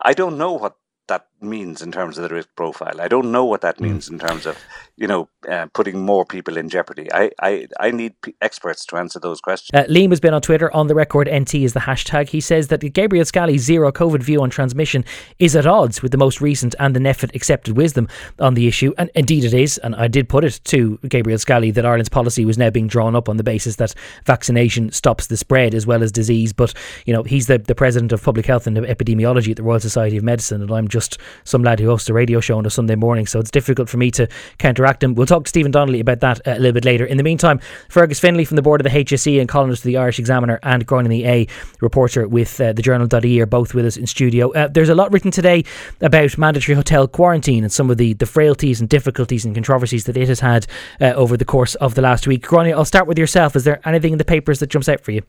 I 0.00 0.12
don't 0.12 0.38
know 0.38 0.52
what 0.52 0.76
that 1.08 1.26
means 1.40 1.82
in 1.82 1.92
terms 1.92 2.18
of 2.18 2.28
the 2.28 2.34
risk 2.34 2.48
profile. 2.56 3.00
I 3.00 3.08
don't 3.08 3.32
know 3.32 3.44
what 3.44 3.60
that 3.62 3.78
hmm. 3.78 3.84
means 3.84 4.08
in 4.08 4.18
terms 4.18 4.46
of 4.46 4.58
you 4.96 5.08
know, 5.08 5.28
uh, 5.50 5.66
putting 5.74 6.00
more 6.00 6.24
people 6.24 6.56
in 6.56 6.68
jeopardy? 6.68 7.12
I, 7.12 7.30
I, 7.42 7.66
I 7.80 7.90
need 7.90 8.20
p- 8.22 8.34
experts 8.40 8.86
to 8.86 8.96
answer 8.96 9.18
those 9.18 9.40
questions. 9.40 9.70
Uh, 9.74 9.84
Liam 9.92 10.10
has 10.10 10.20
been 10.20 10.34
on 10.34 10.40
Twitter. 10.40 10.72
On 10.74 10.86
the 10.86 10.94
record, 10.94 11.28
NT 11.28 11.54
is 11.56 11.72
the 11.72 11.80
hashtag. 11.80 12.28
He 12.28 12.40
says 12.40 12.68
that 12.68 12.78
Gabriel 12.92 13.24
Scally's 13.24 13.62
zero 13.62 13.90
COVID 13.90 14.22
view 14.22 14.40
on 14.42 14.50
transmission 14.50 15.04
is 15.40 15.56
at 15.56 15.66
odds 15.66 16.00
with 16.00 16.12
the 16.12 16.18
most 16.18 16.40
recent 16.40 16.76
and 16.78 16.94
the 16.94 17.00
NPHET 17.00 17.34
accepted 17.34 17.76
wisdom 17.76 18.08
on 18.38 18.54
the 18.54 18.68
issue. 18.68 18.94
And 18.96 19.10
indeed 19.16 19.44
it 19.44 19.52
is. 19.52 19.78
And 19.78 19.96
I 19.96 20.06
did 20.06 20.28
put 20.28 20.44
it 20.44 20.60
to 20.64 20.98
Gabriel 21.08 21.38
Scally 21.38 21.72
that 21.72 21.84
Ireland's 21.84 22.08
policy 22.08 22.44
was 22.44 22.56
now 22.56 22.70
being 22.70 22.86
drawn 22.86 23.16
up 23.16 23.28
on 23.28 23.36
the 23.36 23.44
basis 23.44 23.76
that 23.76 23.94
vaccination 24.24 24.92
stops 24.92 25.26
the 25.26 25.36
spread 25.36 25.74
as 25.74 25.86
well 25.86 26.04
as 26.04 26.12
disease. 26.12 26.52
But, 26.52 26.72
you 27.04 27.12
know, 27.12 27.24
he's 27.24 27.48
the, 27.48 27.58
the 27.58 27.74
president 27.74 28.12
of 28.12 28.22
public 28.22 28.46
health 28.46 28.68
and 28.68 28.76
epidemiology 28.76 29.50
at 29.50 29.56
the 29.56 29.64
Royal 29.64 29.80
Society 29.80 30.16
of 30.16 30.22
Medicine. 30.22 30.62
And 30.62 30.70
I'm 30.70 30.86
just 30.86 31.18
some 31.44 31.62
lad 31.62 31.80
who 31.80 31.88
hosts 31.88 32.08
a 32.08 32.12
radio 32.12 32.40
show 32.40 32.58
on 32.58 32.66
a 32.66 32.70
Sunday 32.70 32.94
morning. 32.94 33.26
So 33.26 33.40
it's 33.40 33.50
difficult 33.50 33.88
for 33.88 33.96
me 33.96 34.10
to 34.12 34.28
counteract 34.58 35.02
him. 35.02 35.14
We'll 35.14 35.26
talk 35.26 35.44
to 35.44 35.48
Stephen 35.48 35.72
Donnelly 35.72 36.00
about 36.00 36.20
that 36.20 36.46
uh, 36.46 36.52
a 36.52 36.58
little 36.58 36.72
bit 36.72 36.84
later. 36.84 37.04
In 37.04 37.16
the 37.16 37.22
meantime, 37.22 37.60
Fergus 37.88 38.20
Finlay 38.20 38.44
from 38.44 38.56
the 38.56 38.62
board 38.62 38.80
of 38.80 38.84
the 38.84 39.04
HSE 39.04 39.40
and 39.40 39.48
columnist 39.48 39.82
for 39.82 39.88
the 39.88 39.96
Irish 39.96 40.18
Examiner 40.18 40.58
and 40.62 40.86
Gráinne 40.86 41.08
Ní 41.08 41.24
Aodha 41.24 41.50
reporter 41.80 42.26
with 42.28 42.60
uh, 42.60 42.72
the 42.72 42.82
journal.ie 42.82 43.40
are 43.40 43.46
both 43.46 43.74
with 43.74 43.86
us 43.86 43.96
in 43.96 44.06
studio. 44.06 44.52
Uh, 44.52 44.68
there's 44.68 44.88
a 44.88 44.94
lot 44.94 45.12
written 45.12 45.30
today 45.30 45.64
about 46.00 46.36
mandatory 46.38 46.74
hotel 46.74 47.06
quarantine 47.08 47.64
and 47.64 47.72
some 47.72 47.90
of 47.90 47.96
the, 47.98 48.14
the 48.14 48.26
frailties 48.26 48.80
and 48.80 48.88
difficulties 48.88 49.44
and 49.44 49.54
controversies 49.54 50.04
that 50.04 50.16
it 50.16 50.28
has 50.28 50.40
had 50.40 50.66
uh, 51.00 51.06
over 51.12 51.36
the 51.36 51.44
course 51.44 51.74
of 51.76 51.94
the 51.94 52.02
last 52.02 52.26
week. 52.26 52.46
Gráinne, 52.46 52.74
I'll 52.74 52.84
start 52.84 53.06
with 53.06 53.18
yourself. 53.18 53.56
Is 53.56 53.64
there 53.64 53.80
anything 53.84 54.12
in 54.12 54.18
the 54.18 54.24
papers 54.24 54.60
that 54.60 54.68
jumps 54.68 54.88
out 54.88 55.00
for 55.00 55.12
you? 55.12 55.22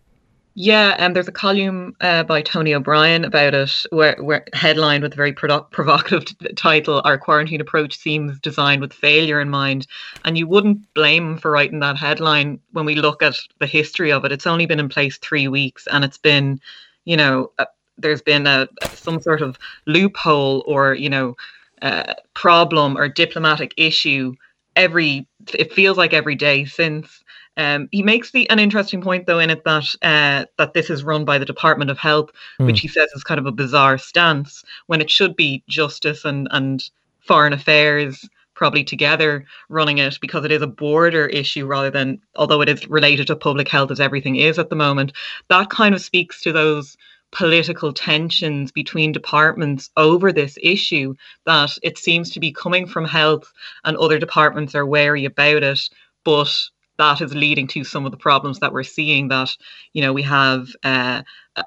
Yeah, 0.58 0.91
and 0.98 1.08
um, 1.08 1.13
there's 1.13 1.28
a 1.28 1.34
column 1.34 1.98
uh, 2.00 2.24
by 2.24 2.41
Tony 2.41 2.74
O'Brien 2.74 3.26
about 3.26 3.54
it, 3.54 3.86
where, 3.89 4.15
where 4.22 4.46
headlined 4.54 5.04
with 5.04 5.12
a 5.12 5.15
very 5.18 5.34
provocative 5.34 6.26
t- 6.26 6.54
title: 6.56 7.02
"Our 7.04 7.18
quarantine 7.18 7.60
approach 7.60 7.98
seems 7.98 8.39
designed 8.39 8.80
with 8.80 8.94
failure 8.94 9.41
in 9.41 9.50
mind." 9.50 9.86
And 10.24 10.38
you 10.38 10.48
wouldn't 10.48 10.94
blame 10.94 11.32
him 11.32 11.38
for 11.39 11.52
writing 11.52 11.82
that 11.82 11.98
headline 11.98 12.62
when 12.72 12.86
we 12.86 12.96
look 12.96 13.22
at 13.22 13.36
the 13.60 13.68
history 13.68 14.13
of 14.13 14.24
it. 14.24 14.32
It's 14.32 14.48
only 14.48 14.65
been 14.65 14.80
in 14.80 14.88
place 14.88 15.18
three 15.18 15.50
weeks, 15.50 15.88
and 15.91 16.06
it's 16.06 16.18
been, 16.18 16.62
you 17.04 17.18
know, 17.18 17.52
uh, 17.60 17.65
there's 17.98 18.22
been 18.22 18.48
a 18.48 18.70
some 18.94 19.20
sort 19.20 19.41
of 19.41 19.58
loophole 19.88 20.63
or 20.68 20.94
you 20.94 21.10
know, 21.10 21.36
uh, 21.82 22.13
problem 22.34 22.98
or 22.98 23.10
diplomatic 23.10 23.74
issue 23.76 24.34
every. 24.78 25.28
It 25.54 25.74
feels 25.74 25.98
like 25.98 26.13
every 26.13 26.36
day 26.36 26.63
since. 26.63 27.22
Um, 27.58 27.88
he 27.91 28.04
makes 28.04 28.32
the 28.32 28.50
an 28.50 28.60
interesting 28.60 29.02
point 29.02 29.26
though 29.26 29.39
in 29.39 29.50
it 29.50 29.63
that 29.63 29.96
uh, 30.02 30.46
that 30.58 30.74
this 30.74 30.89
is 30.89 31.04
run 31.04 31.26
by 31.26 31.38
the 31.38 31.46
Department 31.46 31.89
of 31.89 31.98
Health, 31.98 32.32
mm. 32.60 32.65
which 32.65 32.82
he 32.82 32.88
says 32.88 33.10
is 33.15 33.24
kind 33.24 33.39
of 33.39 33.46
a 33.46 33.52
bizarre 33.52 33.98
stance 33.98 34.63
when 34.88 35.02
it 35.02 35.10
should 35.10 35.36
be 35.36 35.63
justice 35.68 36.26
and 36.26 36.48
and 36.52 36.89
foreign 37.22 37.54
affairs 37.54 38.28
probably 38.56 38.84
together 38.84 39.46
running 39.68 39.98
it 39.98 40.18
because 40.22 40.46
it 40.46 40.52
is 40.52 40.62
a 40.62 40.68
border 40.68 41.26
issue 41.28 41.65
rather 41.65 41.91
than 41.91 42.20
although 42.36 42.62
it 42.62 42.70
is 42.70 42.88
related 42.88 43.28
to 43.28 43.36
public 43.36 43.68
health 43.68 43.91
as 43.91 44.00
everything 44.00 44.38
is 44.38 44.58
at 44.58 44.70
the 44.70 44.76
moment. 44.76 45.12
That 45.50 45.70
kind 45.70 45.94
of 45.94 46.02
speaks 46.02 46.41
to 46.41 46.54
those 46.54 46.98
political 47.32 47.91
tensions 47.91 48.72
between 48.72 49.12
departments 49.12 49.89
over 49.98 50.32
this 50.32 50.58
issue 50.63 51.13
that 51.46 51.78
it 51.84 51.98
seems 51.98 52.30
to 52.30 52.39
be 52.39 52.52
coming 52.52 52.88
from 52.88 53.04
health 53.04 53.52
and 53.84 53.98
other 53.98 54.18
departments 54.18 54.74
are 54.74 54.86
wary 54.86 55.26
about 55.26 55.63
it 55.63 55.89
but 56.24 56.70
that 56.97 57.21
is 57.21 57.34
leading 57.34 57.67
to 57.67 57.84
some 57.84 58.05
of 58.05 58.12
the 58.12 58.17
problems 58.17 58.60
that 58.60 58.73
we're 58.73 58.84
seeing 58.84 59.27
that 59.29 59.55
you 59.93 60.01
know 60.01 60.13
we 60.13 60.21
have 60.21 60.69
uh, 60.84 61.21
uh, 61.55 61.63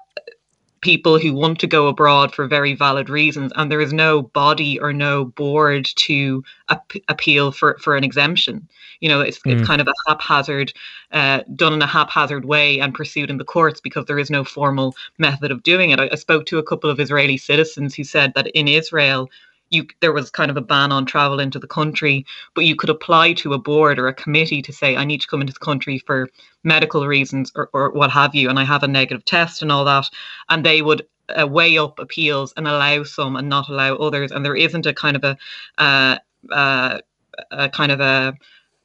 people 0.80 1.18
who 1.18 1.32
want 1.32 1.58
to 1.58 1.66
go 1.66 1.88
abroad 1.88 2.32
for 2.32 2.46
very 2.46 2.74
valid 2.74 3.10
reasons 3.10 3.52
and 3.56 3.70
there 3.70 3.80
is 3.80 3.92
no 3.92 4.22
body 4.22 4.78
or 4.78 4.92
no 4.92 5.24
board 5.24 5.88
to 5.96 6.42
ap- 6.68 6.92
appeal 7.08 7.50
for 7.50 7.76
for 7.78 7.96
an 7.96 8.04
exemption 8.04 8.68
you 9.00 9.08
know 9.08 9.20
it's, 9.20 9.38
mm. 9.40 9.52
it's 9.52 9.66
kind 9.66 9.80
of 9.80 9.88
a 9.88 9.94
haphazard 10.06 10.72
uh, 11.12 11.40
done 11.56 11.72
in 11.72 11.82
a 11.82 11.86
haphazard 11.86 12.44
way 12.44 12.78
and 12.80 12.94
pursued 12.94 13.30
in 13.30 13.38
the 13.38 13.44
courts 13.44 13.80
because 13.80 14.04
there 14.06 14.18
is 14.18 14.30
no 14.30 14.44
formal 14.44 14.94
method 15.18 15.50
of 15.50 15.62
doing 15.62 15.90
it 15.90 15.98
I, 15.98 16.08
I 16.12 16.16
spoke 16.16 16.46
to 16.46 16.58
a 16.58 16.62
couple 16.62 16.90
of 16.90 17.00
israeli 17.00 17.36
citizens 17.36 17.94
who 17.94 18.04
said 18.04 18.32
that 18.34 18.46
in 18.48 18.68
israel 18.68 19.28
you 19.70 19.86
there 20.00 20.12
was 20.12 20.30
kind 20.30 20.50
of 20.50 20.56
a 20.56 20.62
ban 20.62 20.92
on 20.92 21.06
travel 21.06 21.40
into 21.40 21.58
the 21.58 21.66
country, 21.66 22.24
but 22.54 22.64
you 22.64 22.76
could 22.76 22.90
apply 22.90 23.32
to 23.34 23.52
a 23.52 23.58
board 23.58 23.98
or 23.98 24.08
a 24.08 24.14
committee 24.14 24.62
to 24.62 24.72
say 24.72 24.96
I 24.96 25.04
need 25.04 25.20
to 25.20 25.26
come 25.26 25.40
into 25.40 25.52
the 25.52 25.58
country 25.64 25.98
for 25.98 26.28
medical 26.64 27.06
reasons 27.06 27.52
or, 27.54 27.70
or 27.72 27.90
what 27.90 28.10
have 28.10 28.34
you, 28.34 28.48
and 28.48 28.58
I 28.58 28.64
have 28.64 28.82
a 28.82 28.88
negative 28.88 29.24
test 29.24 29.62
and 29.62 29.70
all 29.72 29.84
that, 29.84 30.08
and 30.48 30.64
they 30.64 30.82
would 30.82 31.06
uh, 31.28 31.46
weigh 31.46 31.78
up 31.78 31.98
appeals 31.98 32.52
and 32.56 32.66
allow 32.66 33.04
some 33.04 33.36
and 33.36 33.48
not 33.48 33.68
allow 33.68 33.96
others, 33.96 34.32
and 34.32 34.44
there 34.44 34.56
isn't 34.56 34.86
a 34.86 34.94
kind 34.94 35.16
of 35.16 35.24
a 35.24 35.36
uh, 35.78 36.18
uh, 36.50 36.98
a 37.50 37.68
kind 37.68 37.92
of 37.92 38.00
a 38.00 38.34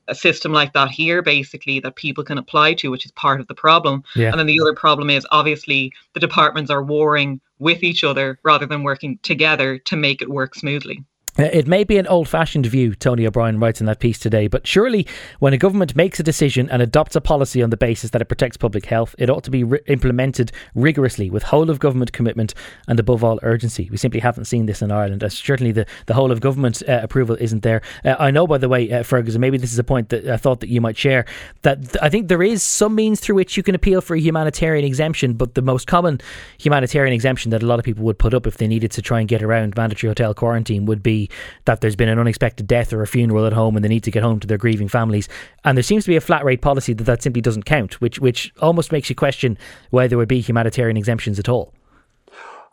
a 0.08 0.16
system 0.16 0.52
like 0.52 0.74
that 0.74 0.90
here 0.90 1.22
basically 1.22 1.80
that 1.80 1.96
people 1.96 2.24
can 2.24 2.38
apply 2.38 2.74
to 2.74 2.90
which 2.92 3.06
is 3.06 3.12
part 3.12 3.40
of 3.40 3.48
the 3.48 3.56
problem 3.56 4.04
yeah. 4.16 4.30
and 4.30 4.40
then 4.40 4.48
the 4.48 4.60
other 4.60 4.74
problem 4.74 5.10
is 5.10 5.26
obviously 5.32 5.92
the 6.14 6.20
departments 6.20 6.70
are 6.70 6.84
warring 6.84 7.40
with 7.60 7.84
each 7.84 8.04
other 8.04 8.40
rather 8.44 8.66
than 8.66 8.84
working 8.84 9.18
together 9.24 9.78
to 9.78 9.96
make 9.96 10.22
it 10.22 10.30
work 10.30 10.56
smoothly 10.56 11.04
it 11.38 11.68
may 11.68 11.84
be 11.84 11.98
an 11.98 12.06
old 12.06 12.30
fashioned 12.30 12.68
view, 12.68 12.94
Tony 12.94 13.26
O'Brien 13.26 13.60
writes 13.60 13.80
in 13.80 13.88
that 13.88 14.00
piece 14.00 14.20
today, 14.20 14.48
but 14.48 14.68
surely 14.68 15.08
when 15.40 15.52
a 15.52 15.58
government 15.58 15.96
makes 15.96 16.20
a 16.20 16.24
decision 16.24 16.70
and 16.70 16.82
adopts 16.82 17.16
a 17.16 17.22
policy 17.22 17.64
on 17.64 17.72
the 17.72 17.78
basis 17.78 18.12
that 18.12 18.22
it 18.22 18.26
protects 18.26 18.56
public 18.56 18.86
health, 18.86 19.16
it 19.18 19.32
ought 19.32 19.44
to 19.44 19.50
be 19.50 19.64
re- 19.64 19.80
implemented 19.88 20.52
rigorously 20.76 21.32
with 21.32 21.44
whole 21.44 21.72
of 21.72 21.80
government 21.80 22.14
commitment 22.14 22.54
and 22.88 23.00
above 23.00 23.24
all 23.24 23.40
urgency. 23.42 23.90
We 23.90 23.98
simply 23.98 24.20
haven't 24.20 24.46
seen 24.46 24.68
this 24.68 24.84
in 24.84 24.92
Ireland. 24.92 25.24
Uh, 25.24 25.30
certainly 25.30 25.72
the, 25.72 25.88
the 26.06 26.14
whole 26.14 26.32
of 26.32 26.40
government 26.40 26.84
uh, 26.88 27.00
approval 27.02 27.36
isn't 27.40 27.64
there. 27.64 27.82
Uh, 28.06 28.16
I 28.20 28.30
know, 28.30 28.46
by 28.46 28.60
the 28.60 28.70
way, 28.70 28.92
uh, 28.92 29.02
Fergus, 29.02 29.36
maybe 29.38 29.58
this 29.58 29.74
is 29.74 29.80
a 29.80 29.84
point 29.84 30.10
that 30.10 30.28
I 30.28 30.38
thought 30.38 30.60
that 30.60 30.70
you 30.70 30.82
might 30.82 30.98
share, 30.98 31.26
that 31.64 31.82
th- 31.82 31.98
I 32.00 32.10
think 32.10 32.28
there 32.28 32.44
is 32.44 32.62
some 32.62 32.94
means 32.94 33.20
through 33.20 33.36
which 33.36 33.58
you 33.58 33.64
can 33.64 33.74
appeal 33.74 34.02
for 34.02 34.16
a 34.16 34.20
humanitarian 34.20 34.86
exemption, 34.86 35.34
but 35.34 35.56
the 35.56 35.64
most 35.64 35.88
common 35.88 36.22
humanitarian 36.60 37.14
exemption 37.14 37.50
that 37.52 37.64
a 37.64 37.66
lot 37.66 37.80
of 37.80 37.86
people 37.86 38.04
would 38.04 38.20
put 38.20 38.36
up 38.36 38.46
if 38.46 38.58
they 38.58 38.68
needed 38.68 38.92
to 38.92 39.02
try 39.02 39.20
and 39.20 39.28
get 39.28 39.42
around 39.42 39.76
mandatory 39.76 40.10
hotel 40.10 40.36
quarantine 40.36 40.86
would 40.86 41.02
be 41.02 41.23
that 41.66 41.82
there's 41.82 41.96
been 41.96 42.10
an 42.10 42.20
unexpected 42.20 42.68
death 42.68 42.94
or 42.94 43.02
a 43.02 43.08
funeral 43.08 43.46
at 43.46 43.54
home 43.54 43.76
and 43.76 43.84
they 43.84 43.90
need 43.90 44.04
to 44.04 44.12
get 44.12 44.24
home 44.24 44.40
to 44.40 44.48
their 44.48 44.58
grieving 44.58 44.88
families. 44.88 45.28
And 45.64 45.78
there 45.78 45.84
seems 45.84 46.04
to 46.06 46.10
be 46.10 46.16
a 46.16 46.22
flat 46.22 46.46
rate 46.46 46.62
policy 46.62 46.94
that 46.94 47.06
that 47.06 47.22
simply 47.22 47.42
doesn't 47.42 47.64
count, 47.64 48.02
which 48.02 48.20
which 48.20 48.54
almost 48.62 48.92
makes 48.92 49.10
you 49.10 49.16
question 49.16 49.58
whether 49.90 50.10
there 50.10 50.18
would 50.18 50.28
be 50.28 50.42
humanitarian 50.42 50.98
exemptions 50.98 51.40
at 51.40 51.50
all. 51.50 51.74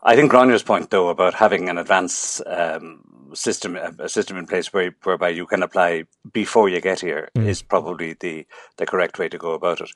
I 0.03 0.15
think 0.15 0.31
Gráinne's 0.31 0.63
point, 0.63 0.89
though, 0.89 1.09
about 1.09 1.35
having 1.35 1.69
an 1.69 1.77
advance 1.77 2.41
um, 2.47 3.03
system, 3.35 3.75
a 3.75 4.09
system 4.09 4.37
in 4.37 4.47
place 4.47 4.73
where, 4.73 4.95
whereby 5.03 5.29
you 5.29 5.45
can 5.45 5.61
apply 5.61 6.05
before 6.33 6.69
you 6.69 6.81
get 6.81 6.99
here, 6.99 7.29
mm. 7.35 7.45
is 7.45 7.61
probably 7.61 8.13
the, 8.13 8.47
the 8.77 8.87
correct 8.87 9.19
way 9.19 9.29
to 9.29 9.37
go 9.37 9.51
about 9.51 9.79
it. 9.79 9.91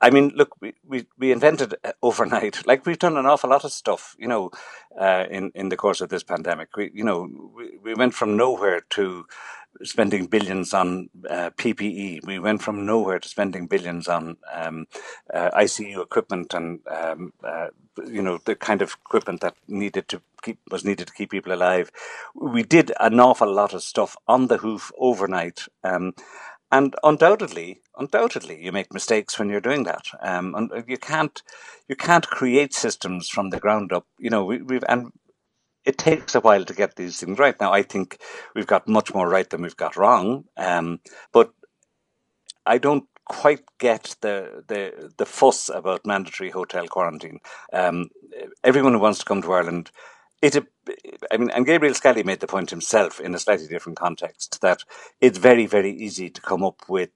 I 0.00 0.10
mean, 0.10 0.32
look, 0.34 0.50
we, 0.60 0.74
we, 0.86 1.06
we 1.18 1.32
invented 1.32 1.74
overnight, 2.02 2.66
like 2.66 2.84
we've 2.86 2.98
done 2.98 3.16
an 3.16 3.26
awful 3.26 3.50
lot 3.50 3.64
of 3.64 3.72
stuff, 3.72 4.14
you 4.18 4.28
know, 4.28 4.50
uh, 5.00 5.24
in, 5.30 5.52
in 5.54 5.68
the 5.70 5.76
course 5.76 6.00
of 6.00 6.10
this 6.10 6.22
pandemic. 6.22 6.76
We, 6.76 6.90
you 6.94 7.04
know, 7.04 7.28
we, 7.56 7.78
we 7.82 7.94
went 7.94 8.14
from 8.14 8.36
nowhere 8.36 8.82
to 8.90 9.26
spending 9.84 10.26
billions 10.26 10.72
on 10.74 11.08
uh, 11.28 11.50
PPE. 11.56 12.24
We 12.26 12.38
went 12.38 12.62
from 12.62 12.86
nowhere 12.86 13.18
to 13.18 13.28
spending 13.28 13.66
billions 13.66 14.08
on 14.08 14.36
um, 14.52 14.86
uh, 15.32 15.50
ICU 15.50 16.02
equipment 16.02 16.54
and 16.54 16.80
um, 16.88 17.32
uh, 17.44 17.68
you 18.06 18.22
know 18.22 18.38
the 18.44 18.54
kind 18.54 18.82
of 18.82 18.96
equipment 19.04 19.40
that 19.40 19.54
needed 19.68 20.08
to 20.08 20.20
keep 20.42 20.58
was 20.70 20.84
needed 20.84 21.06
to 21.08 21.12
keep 21.14 21.30
people 21.30 21.52
alive. 21.52 21.90
We 22.34 22.62
did 22.62 22.92
an 23.00 23.20
awful 23.20 23.52
lot 23.52 23.74
of 23.74 23.82
stuff 23.82 24.16
on 24.28 24.48
the 24.48 24.58
hoof 24.58 24.92
overnight. 24.98 25.66
Um, 25.84 26.14
and 26.70 26.94
undoubtedly, 27.02 27.82
undoubtedly, 27.96 28.62
you 28.62 28.72
make 28.72 28.92
mistakes 28.92 29.38
when 29.38 29.48
you're 29.48 29.60
doing 29.60 29.84
that. 29.84 30.04
Um, 30.20 30.54
and 30.54 30.84
you 30.88 30.98
can't, 30.98 31.42
you 31.88 31.96
can't 31.96 32.26
create 32.26 32.74
systems 32.74 33.28
from 33.28 33.50
the 33.50 33.60
ground 33.60 33.92
up. 33.92 34.06
You 34.18 34.30
know, 34.30 34.44
we, 34.44 34.62
we've 34.62 34.84
and 34.88 35.12
it 35.84 35.96
takes 35.96 36.34
a 36.34 36.40
while 36.40 36.64
to 36.64 36.74
get 36.74 36.96
these 36.96 37.20
things 37.20 37.38
right. 37.38 37.58
Now, 37.60 37.72
I 37.72 37.82
think 37.82 38.18
we've 38.54 38.66
got 38.66 38.88
much 38.88 39.14
more 39.14 39.28
right 39.28 39.48
than 39.48 39.62
we've 39.62 39.76
got 39.76 39.96
wrong. 39.96 40.44
Um, 40.56 41.00
but 41.32 41.52
I 42.66 42.78
don't 42.78 43.04
quite 43.24 43.62
get 43.78 44.16
the 44.20 44.64
the 44.66 45.12
the 45.16 45.26
fuss 45.26 45.68
about 45.68 46.06
mandatory 46.06 46.50
hotel 46.50 46.86
quarantine. 46.88 47.38
Um, 47.72 48.10
everyone 48.64 48.92
who 48.92 48.98
wants 48.98 49.20
to 49.20 49.24
come 49.24 49.42
to 49.42 49.52
Ireland, 49.52 49.90
it. 50.42 50.56
I 51.30 51.36
mean, 51.36 51.50
and 51.50 51.66
Gabriel 51.66 51.94
Scally 51.94 52.22
made 52.22 52.40
the 52.40 52.46
point 52.46 52.70
himself 52.70 53.20
in 53.20 53.34
a 53.34 53.38
slightly 53.38 53.66
different 53.66 53.98
context 53.98 54.60
that 54.60 54.82
it's 55.20 55.38
very 55.38 55.66
very 55.66 55.90
easy 55.90 56.30
to 56.30 56.40
come 56.40 56.64
up 56.64 56.88
with 56.88 57.10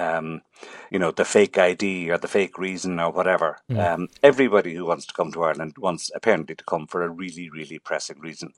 um, 0.00 0.42
you 0.90 0.98
know, 0.98 1.10
the 1.10 1.24
fake 1.24 1.58
ID 1.58 2.10
or 2.10 2.18
the 2.18 2.28
fake 2.28 2.58
reason 2.58 2.98
or 2.98 3.10
whatever. 3.10 3.58
Mm. 3.70 3.94
Um, 3.94 4.08
everybody 4.22 4.74
who 4.74 4.86
wants 4.86 5.06
to 5.06 5.14
come 5.14 5.32
to 5.32 5.42
Ireland 5.42 5.76
wants 5.78 6.10
apparently 6.14 6.54
to 6.54 6.64
come 6.64 6.86
for 6.86 7.02
a 7.02 7.08
really, 7.08 7.50
really 7.50 7.78
pressing 7.78 8.18
reason. 8.20 8.52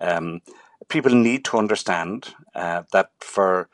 Um, 0.00 0.40
people 0.88 1.14
need 1.14 1.44
to 1.46 1.58
understand 1.58 2.34
uh, 2.54 2.82
that 2.92 3.10
for 3.20 3.68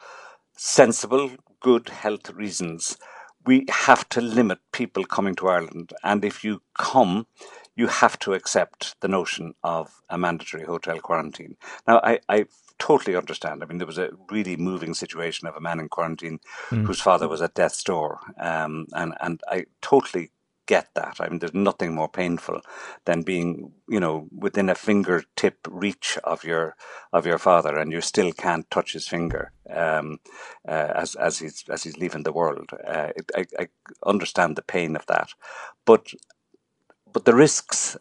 sensible, 0.56 1.30
good 1.60 1.88
health 1.88 2.30
reasons, 2.30 2.96
we 3.44 3.66
have 3.68 4.08
to 4.10 4.20
limit 4.20 4.58
people 4.72 5.04
coming 5.04 5.34
to 5.36 5.48
Ireland. 5.48 5.92
And 6.04 6.24
if 6.24 6.44
you 6.44 6.62
come, 6.78 7.26
you 7.74 7.86
have 7.86 8.18
to 8.20 8.34
accept 8.34 9.00
the 9.00 9.08
notion 9.08 9.54
of 9.62 10.02
a 10.08 10.18
mandatory 10.18 10.64
hotel 10.64 10.98
quarantine. 10.98 11.56
Now, 11.86 12.00
I, 12.04 12.20
I 12.28 12.46
totally 12.78 13.16
understand. 13.16 13.62
I 13.62 13.66
mean, 13.66 13.78
there 13.78 13.86
was 13.86 13.98
a 13.98 14.10
really 14.30 14.56
moving 14.56 14.94
situation 14.94 15.48
of 15.48 15.56
a 15.56 15.60
man 15.60 15.80
in 15.80 15.88
quarantine 15.88 16.40
mm. 16.70 16.86
whose 16.86 17.00
father 17.00 17.28
was 17.28 17.40
at 17.40 17.54
death's 17.54 17.82
door, 17.82 18.18
um, 18.38 18.86
and 18.92 19.14
and 19.20 19.40
I 19.48 19.66
totally 19.80 20.30
get 20.66 20.88
that. 20.94 21.16
I 21.20 21.28
mean, 21.28 21.38
there's 21.38 21.54
nothing 21.54 21.94
more 21.94 22.08
painful 22.08 22.60
than 23.04 23.22
being, 23.22 23.72
you 23.88 24.00
know, 24.00 24.28
within 24.36 24.68
a 24.68 24.74
fingertip 24.74 25.56
reach 25.68 26.18
of 26.24 26.44
your 26.44 26.76
of 27.12 27.26
your 27.26 27.38
father, 27.38 27.76
and 27.76 27.92
you 27.92 28.00
still 28.00 28.32
can't 28.32 28.70
touch 28.70 28.92
his 28.92 29.08
finger 29.08 29.52
um, 29.70 30.18
uh, 30.68 30.92
as 30.94 31.14
as 31.14 31.38
he's 31.38 31.64
as 31.68 31.82
he's 31.84 31.96
leaving 31.96 32.22
the 32.22 32.32
world. 32.32 32.70
Uh, 32.86 33.10
I, 33.36 33.44
I 33.58 33.68
understand 34.06 34.56
the 34.56 34.62
pain 34.62 34.96
of 34.96 35.06
that, 35.06 35.30
but 35.84 36.12
but 37.12 37.24
the 37.24 37.34
risks 37.34 37.96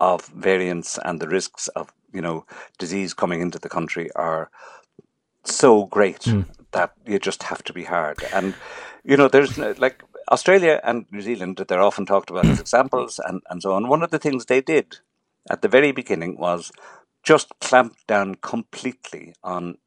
of 0.00 0.26
variants 0.26 0.98
and 1.04 1.20
the 1.20 1.28
risks 1.28 1.68
of 1.68 1.92
you 2.12 2.20
know 2.20 2.44
disease 2.78 3.14
coming 3.14 3.40
into 3.40 3.58
the 3.58 3.68
country 3.68 4.10
are 4.14 4.50
so 5.44 5.86
great 5.86 6.20
mm. 6.20 6.44
that 6.72 6.92
you 7.06 7.18
just 7.18 7.44
have 7.44 7.62
to 7.64 7.72
be 7.72 7.84
hard. 7.84 8.18
And 8.32 8.54
you 9.04 9.16
know, 9.16 9.28
there's 9.28 9.56
like 9.58 10.02
Australia 10.30 10.80
and 10.82 11.06
New 11.12 11.20
Zealand 11.20 11.56
that 11.56 11.68
they're 11.68 11.80
often 11.82 12.06
talked 12.06 12.30
about 12.30 12.46
as 12.46 12.60
examples 12.60 13.20
and, 13.24 13.42
and 13.48 13.62
so 13.62 13.72
on. 13.72 13.88
One 13.88 14.02
of 14.02 14.10
the 14.10 14.18
things 14.18 14.46
they 14.46 14.60
did 14.60 14.98
at 15.48 15.62
the 15.62 15.68
very 15.68 15.92
beginning 15.92 16.36
was 16.38 16.72
just 17.22 17.52
clamp 17.60 17.96
down 18.06 18.36
completely 18.36 19.34
on 19.42 19.78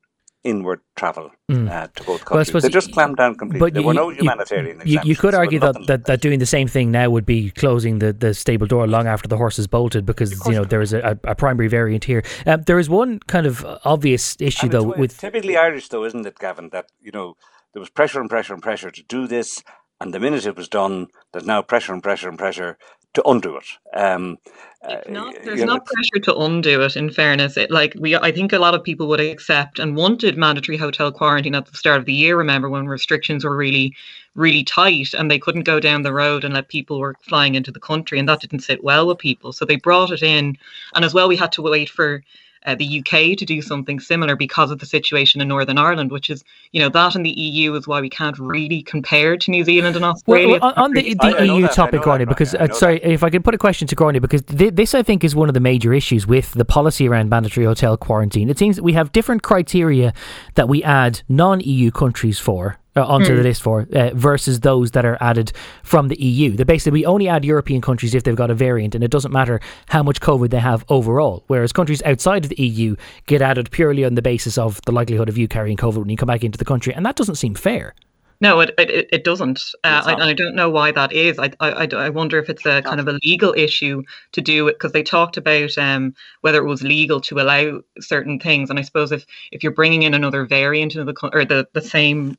inward 0.44 0.80
travel 0.96 1.32
mm. 1.52 1.70
uh, 1.70 1.88
to 1.96 2.04
both 2.04 2.26
countries. 2.26 2.54
Well, 2.54 2.62
they 2.62 2.70
just 2.70 2.92
clamped 2.94 3.18
down 3.18 3.36
completely. 3.36 3.60
But 3.60 3.74
there 3.74 3.82
you, 3.82 3.88
were 3.88 3.94
no 3.94 4.10
humanitarian 4.10 4.82
you, 4.86 5.00
you 5.04 5.16
could 5.16 5.34
argue 5.34 5.60
that, 5.60 5.76
that, 5.88 6.06
that, 6.06 6.22
doing 6.22 6.40
the 6.40 6.46
same 6.46 6.68
thing 6.68 6.92
now 6.92 7.10
would 7.10 7.26
be 7.26 7.52
closing 7.52 8.00
the, 8.00 8.14
the 8.14 8.34
stable 8.34 8.68
door 8.68 8.88
long 8.88 9.08
after 9.08 9.28
the 9.28 9.38
horse 9.38 9.60
is 9.60 9.68
bolted 9.68 10.06
because 10.06 10.32
you 10.46 10.54
know 10.54 10.64
there 10.64 10.82
is 10.82 10.94
a, 10.94 11.20
a, 11.24 11.36
primary 11.36 11.68
variant 11.68 12.06
here. 12.06 12.24
Um, 12.46 12.62
there 12.64 12.80
is 12.80 12.90
one 12.90 13.20
kind 13.28 13.46
of 13.46 13.66
obvious 13.84 14.38
issue 14.40 14.66
and 14.68 14.72
though 14.72 14.84
with 14.84 15.18
typically 15.18 15.58
Irish 15.58 15.90
though, 15.90 16.06
isn't 16.06 16.26
it, 16.26 16.38
Gavin? 16.40 16.70
That 16.70 16.88
you 17.02 17.12
know 17.12 17.36
there 17.74 17.80
was 17.80 17.90
pressure 17.90 18.22
and 18.22 18.30
pressure 18.30 18.54
and 18.54 18.64
pressure 18.64 18.92
to 18.92 19.04
do 19.04 19.28
this, 19.28 19.64
and 20.00 20.14
the 20.14 20.20
minute 20.20 20.46
it 20.46 20.56
was 20.56 20.70
done, 20.70 21.08
there's 21.34 21.46
now 21.46 21.62
pressure 21.62 21.94
and 21.94 22.02
pressure 22.02 22.30
and 22.30 22.38
pressure 22.38 22.78
to 23.14 23.24
undo 23.28 23.58
it. 23.58 23.66
Um, 23.94 24.38
uh, 24.82 25.02
not, 25.10 25.36
there's 25.44 25.64
not 25.64 25.86
pressure 25.86 26.24
to 26.24 26.38
undo 26.38 26.82
it. 26.82 26.96
In 26.96 27.10
fairness, 27.10 27.58
it, 27.58 27.70
like 27.70 27.96
we, 28.00 28.16
I 28.16 28.32
think 28.32 28.54
a 28.54 28.60
lot 28.60 28.76
of 28.76 28.84
people 28.84 29.08
would 29.08 29.20
accept 29.20 29.78
and 29.78 29.96
wanted 29.96 30.38
mandatory 30.38 30.78
hotel 30.78 31.12
quarantine 31.12 31.56
at 31.56 31.66
the 31.66 31.76
start 31.76 32.00
of 32.00 32.06
the 32.06 32.14
year. 32.14 32.38
Remember 32.38 32.70
when 32.70 32.88
restrictions 32.88 33.44
were 33.44 33.58
really, 33.58 33.94
really 34.36 34.64
tight 34.64 35.14
and 35.14 35.30
they 35.30 35.40
couldn't 35.40 35.64
go 35.64 35.80
down 35.82 36.04
the 36.04 36.14
road 36.14 36.46
and 36.46 36.54
let 36.54 36.70
people 36.70 37.00
were 37.00 37.16
flying 37.22 37.56
into 37.56 37.72
the 37.72 37.80
country, 37.80 38.20
and 38.20 38.30
that 38.30 38.40
didn't 38.40 38.60
sit 38.60 38.84
well 38.84 39.08
with 39.08 39.18
people. 39.18 39.52
So 39.52 39.66
they 39.66 39.76
brought 39.76 40.12
it 40.12 40.24
in, 40.24 40.58
and 40.96 41.04
as 41.04 41.14
well, 41.14 41.28
we 41.28 41.36
had 41.36 41.52
to 41.54 41.62
wait 41.62 41.90
for 41.90 42.24
uh, 42.66 42.76
the 42.76 43.00
UK 43.00 43.38
to 43.38 43.46
do 43.46 43.62
something 43.62 44.00
similar 44.00 44.36
because 44.36 44.72
of 44.72 44.80
the 44.80 44.86
situation 44.86 45.42
in 45.42 45.48
Northern 45.48 45.78
Ireland, 45.78 46.12
which 46.12 46.30
is, 46.30 46.44
you 46.72 46.82
know, 46.82 46.90
that 46.90 47.16
and 47.16 47.26
the 47.26 47.32
EU 47.32 47.74
is 47.76 47.88
why 47.88 48.02
we 48.02 48.10
can't 48.10 48.38
really 48.38 48.82
compare 48.82 49.38
to 49.38 49.52
New 49.52 49.64
Zealand 49.64 49.96
and 49.96 50.06
Australia. 50.06 50.60
Well, 50.62 50.74
on 50.76 50.92
the, 50.94 51.14
the 51.14 51.36
I, 51.38 51.44
EU 51.44 51.66
I 51.66 51.70
topic, 51.70 52.02
Gráinne, 52.02 52.28
because, 52.28 52.54
uh, 52.56 52.68
sorry, 52.74 53.00
if 53.04 53.24
I 53.24 53.30
could 53.30 53.44
put 53.44 53.54
a 53.54 53.58
question 53.58 53.88
to 53.88 53.96
Gráinne, 53.96 54.22
because 54.22 54.42
th- 54.44 54.76
this, 54.76 54.94
I 54.94 55.04
think, 55.04 55.24
is 55.24 55.36
one 55.36 55.50
of 55.50 55.54
the 55.54 55.60
major 55.60 55.94
issues 55.94 56.28
with 56.28 56.54
the 56.54 56.66
policy 56.66 57.08
around 57.08 57.30
mandatory 57.30 57.66
hotel 57.66 57.98
quarantine. 57.98 58.50
It 58.50 58.60
seems 58.60 58.76
that 58.76 58.84
we 58.84 58.94
have 58.94 59.12
different 59.12 59.44
criteria 59.44 60.14
that 60.56 60.68
we 60.68 60.84
add 60.84 61.22
non 61.30 61.62
EU 61.62 61.92
countries 61.92 62.40
for 62.40 62.78
uh, 63.00 63.06
onto 63.06 63.28
mm. 63.28 63.30
the 63.30 63.36
hmm. 63.36 63.44
list 63.44 63.62
for 63.62 63.88
uh, 63.94 64.12
versus 64.14 64.60
those 64.60 64.92
that 64.92 65.06
are 65.06 65.18
added 65.22 65.52
from 65.84 66.08
the 66.08 66.22
EU. 66.22 66.52
They 66.52 66.64
basically 66.64 67.00
we 67.00 67.06
only 67.06 67.28
add 67.28 67.46
European 67.46 67.82
countries 67.82 68.14
if 68.14 68.24
they've 68.24 68.36
got 68.36 68.52
a 68.52 68.56
variant, 68.56 68.96
and 68.96 69.04
it 69.04 69.12
doesn't 69.12 69.32
matter 69.32 69.60
how 69.88 70.04
much 70.04 70.22
COVID 70.22 70.50
they 70.50 70.60
have 70.60 70.86
overall. 70.90 71.44
Whereas 71.48 71.72
countries 71.72 72.02
outside 72.04 72.44
of 72.44 72.50
the 72.50 72.62
EU 72.62 72.96
get 73.26 73.42
added 73.42 73.72
purely 73.72 74.06
on 74.06 74.16
the 74.16 74.22
basis 74.22 74.58
of 74.58 74.82
the 74.86 74.92
likelihood 74.92 75.30
of 75.30 75.38
you 75.38 75.48
carrying 75.48 75.78
COVID 75.78 75.98
when 75.98 76.10
you 76.10 76.18
come 76.18 76.28
back 76.28 76.44
into 76.44 76.58
the 76.58 76.66
country, 76.66 76.94
and 76.94 77.06
that 77.06 77.16
doesn't 77.16 77.36
seem 77.36 77.56
fair. 77.56 77.96
No, 78.42 78.62
it 78.62 78.74
it, 78.78 79.10
it 79.12 79.24
doesn't, 79.26 79.60
uh, 79.84 80.04
I, 80.06 80.14
and 80.14 80.24
I 80.24 80.34
don't 80.34 80.56
know 80.56 80.70
why 80.70 80.92
that 80.92 81.12
is. 81.12 81.38
I, 81.40 81.52
I, 81.60 81.88
I 81.92 82.10
wonder 82.10 82.40
if 82.40 82.50
it's 82.50 82.66
a 82.66 82.82
kind 82.82 83.02
of 83.02 83.08
a 83.10 83.20
legal 83.24 83.54
issue 83.54 84.04
to 84.32 84.42
do 84.42 84.70
it 84.70 84.74
because 84.74 84.94
they 84.94 85.04
talked 85.04 85.36
about 85.36 85.78
um, 85.78 86.16
whether 86.40 86.60
it 86.60 86.68
was 86.68 86.82
legal 86.82 87.20
to 87.22 87.40
allow 87.40 87.82
certain 88.00 88.40
things, 88.40 88.70
and 88.70 88.80
I 88.80 88.84
suppose 88.84 89.12
if 89.12 89.26
if 89.52 89.62
you're 89.62 89.74
bringing 89.74 90.04
in 90.04 90.14
another 90.14 90.46
variant 90.46 90.96
into 90.96 91.04
the 91.04 91.30
or 91.34 91.44
the 91.44 91.68
the 91.74 91.82
same 91.82 92.38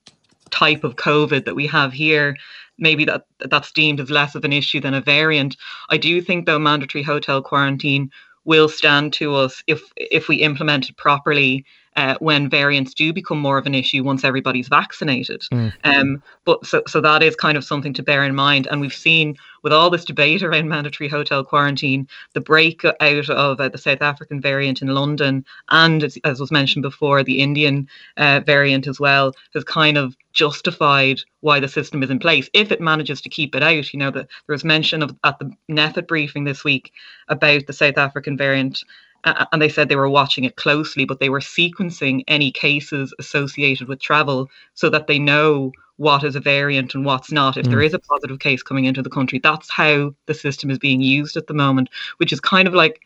type 0.51 0.85
of 0.85 0.97
COVID 0.97 1.45
that 1.45 1.55
we 1.55 1.67
have 1.67 1.93
here, 1.93 2.37
maybe 2.79 3.05
that 3.05 3.27
that's 3.39 3.73
deemed 3.73 4.01
as 4.01 4.11
less 4.11 4.35
of 4.35 4.45
an 4.45 4.53
issue 4.53 4.81
than 4.81 4.95
a 4.95 5.01
variant. 5.01 5.57
I 5.89 5.97
do 5.97 6.21
think 6.21 6.47
though 6.47 6.59
mandatory 6.59 7.03
hotel 7.03 7.43
quarantine 7.43 8.11
will 8.45 8.69
stand 8.69 9.13
to 9.15 9.35
us 9.35 9.63
if 9.67 9.83
if 9.97 10.29
we 10.29 10.37
implement 10.37 10.89
it 10.89 10.97
properly 10.97 11.65
uh, 11.97 12.17
when 12.21 12.49
variants 12.49 12.95
do 12.95 13.13
become 13.13 13.39
more 13.39 13.59
of 13.59 13.67
an 13.67 13.75
issue 13.75 14.05
once 14.05 14.25
everybody's 14.25 14.69
vaccinated. 14.69 15.43
Mm. 15.53 15.73
Um, 15.85 16.23
but 16.45 16.65
so, 16.65 16.83
so 16.87 17.01
that 17.01 17.23
is 17.23 17.35
kind 17.35 17.59
of 17.59 17.65
something 17.65 17.93
to 17.95 18.03
bear 18.03 18.25
in 18.25 18.35
mind. 18.35 18.69
And 18.71 18.81
we've 18.81 18.93
seen 18.93 19.37
with 19.63 19.73
all 19.73 19.91
this 19.91 20.05
debate 20.05 20.43
around 20.43 20.69
mandatory 20.69 21.09
hotel 21.09 21.45
quarantine, 21.45 22.09
the 22.33 22.41
breakout 22.41 23.29
of 23.29 23.61
uh, 23.61 23.69
the 23.69 23.79
South 23.79 24.03
African 24.03 24.41
variant 24.41 24.83
in 24.83 24.89
London, 24.89 25.45
and 25.71 26.03
as, 26.05 26.17
as 26.25 26.41
was 26.41 26.51
mentioned 26.51 26.83
before, 26.83 27.23
the 27.23 27.41
Indian 27.41 27.89
uh, 28.17 28.41
variant 28.45 28.87
as 28.87 28.99
well, 28.99 29.33
has 29.55 29.65
kind 29.65 29.99
of 29.99 30.17
justified 30.33 31.21
why 31.41 31.59
the 31.59 31.69
system 31.69 32.03
is 32.03 32.11
in 32.11 32.19
place 32.19 32.49
if 32.55 32.71
it 32.71 32.81
manages 32.81 33.21
to 33.21 33.29
keep 33.29 33.55
it 33.55 33.63
out. 33.63 33.93
You 33.93 33.99
know, 33.99 34.11
that 34.11 34.29
there 34.47 34.55
was 34.55 34.65
mention 34.65 35.03
of 35.03 35.15
at 35.25 35.39
the 35.39 35.53
NPHET 35.69 36.07
briefing 36.07 36.45
this 36.45 36.65
week 36.65 36.93
about 37.29 37.67
the 37.67 37.73
South 37.73 37.99
African 37.99 38.37
variant 38.37 38.85
and 39.25 39.61
they 39.61 39.69
said 39.69 39.89
they 39.89 39.97
were 39.97 40.09
watching 40.09 40.45
it 40.45 40.57
closely, 40.57 41.05
but 41.05 41.21
they 41.21 41.29
were 41.29 41.41
sequencing 41.41 42.23
any 42.29 42.51
cases 42.51 43.13
associated 43.19 43.89
with 43.89 44.01
travel 44.01 44.49
so 44.75 44.89
that 44.91 45.07
they 45.07 45.19
know 45.19 45.73
what 45.97 46.25
is 46.25 46.35
a 46.35 46.41
variant 46.41 46.95
and 46.95 47.05
what's 47.05 47.31
not. 47.31 47.59
If 47.59 47.67
mm. 47.67 47.71
there 47.71 47.83
is 47.83 47.93
a 47.93 47.99
positive 47.99 48.39
case 48.39 48.63
coming 48.63 48.87
into 48.87 49.03
the 49.03 49.11
country, 49.11 49.39
that's 49.39 49.71
how 49.71 50.15
the 50.27 50.35
system 50.35 50.71
is 50.71 50.79
being 50.79 51.03
used 51.03 51.37
at 51.37 51.47
the 51.47 51.55
moment, 51.55 51.91
which 52.17 52.33
is 52.33 52.41
kind 52.41 52.67
of 52.67 52.73
like 52.73 53.03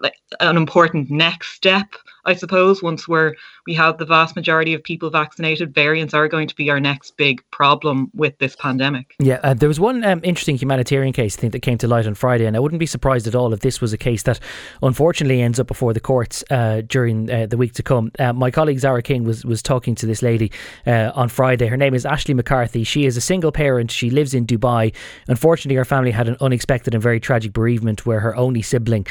like 0.00 0.16
an 0.40 0.56
important 0.56 1.10
next 1.10 1.54
step, 1.54 1.94
I 2.24 2.34
suppose. 2.34 2.82
Once 2.82 3.06
we're 3.06 3.34
we 3.66 3.74
have 3.74 3.98
the 3.98 4.04
vast 4.04 4.34
majority 4.34 4.74
of 4.74 4.82
people 4.82 5.10
vaccinated, 5.10 5.74
variants 5.74 6.14
are 6.14 6.28
going 6.28 6.48
to 6.48 6.54
be 6.54 6.70
our 6.70 6.80
next 6.80 7.16
big 7.16 7.42
problem 7.50 8.10
with 8.14 8.36
this 8.38 8.56
pandemic. 8.56 9.14
Yeah, 9.18 9.38
uh, 9.42 9.54
there 9.54 9.68
was 9.68 9.78
one 9.78 10.04
um, 10.04 10.20
interesting 10.24 10.56
humanitarian 10.56 11.12
case 11.12 11.36
I 11.36 11.40
think 11.40 11.52
that 11.52 11.60
came 11.60 11.78
to 11.78 11.88
light 11.88 12.06
on 12.06 12.14
Friday, 12.14 12.46
and 12.46 12.56
I 12.56 12.60
wouldn't 12.60 12.80
be 12.80 12.86
surprised 12.86 13.26
at 13.26 13.34
all 13.34 13.52
if 13.52 13.60
this 13.60 13.80
was 13.80 13.92
a 13.92 13.98
case 13.98 14.24
that 14.24 14.40
unfortunately 14.82 15.40
ends 15.40 15.60
up 15.60 15.66
before 15.66 15.92
the 15.92 16.00
courts 16.00 16.42
uh, 16.50 16.82
during 16.86 17.30
uh, 17.30 17.46
the 17.46 17.56
week 17.56 17.72
to 17.74 17.82
come. 17.82 18.10
Uh, 18.18 18.32
my 18.32 18.50
colleague 18.50 18.78
Zara 18.78 19.02
King 19.02 19.24
was 19.24 19.44
was 19.44 19.62
talking 19.62 19.94
to 19.96 20.06
this 20.06 20.22
lady 20.22 20.50
uh, 20.86 21.12
on 21.14 21.28
Friday. 21.28 21.66
Her 21.66 21.76
name 21.76 21.94
is 21.94 22.04
Ashley 22.04 22.34
McCarthy. 22.34 22.84
She 22.84 23.06
is 23.06 23.16
a 23.16 23.20
single 23.20 23.52
parent. 23.52 23.90
She 23.90 24.10
lives 24.10 24.34
in 24.34 24.46
Dubai. 24.46 24.94
Unfortunately, 25.28 25.76
her 25.76 25.84
family 25.84 26.10
had 26.10 26.28
an 26.28 26.36
unexpected 26.40 26.94
and 26.94 27.02
very 27.02 27.20
tragic 27.20 27.52
bereavement 27.52 28.04
where 28.06 28.20
her 28.20 28.34
only 28.36 28.62
sibling. 28.62 29.06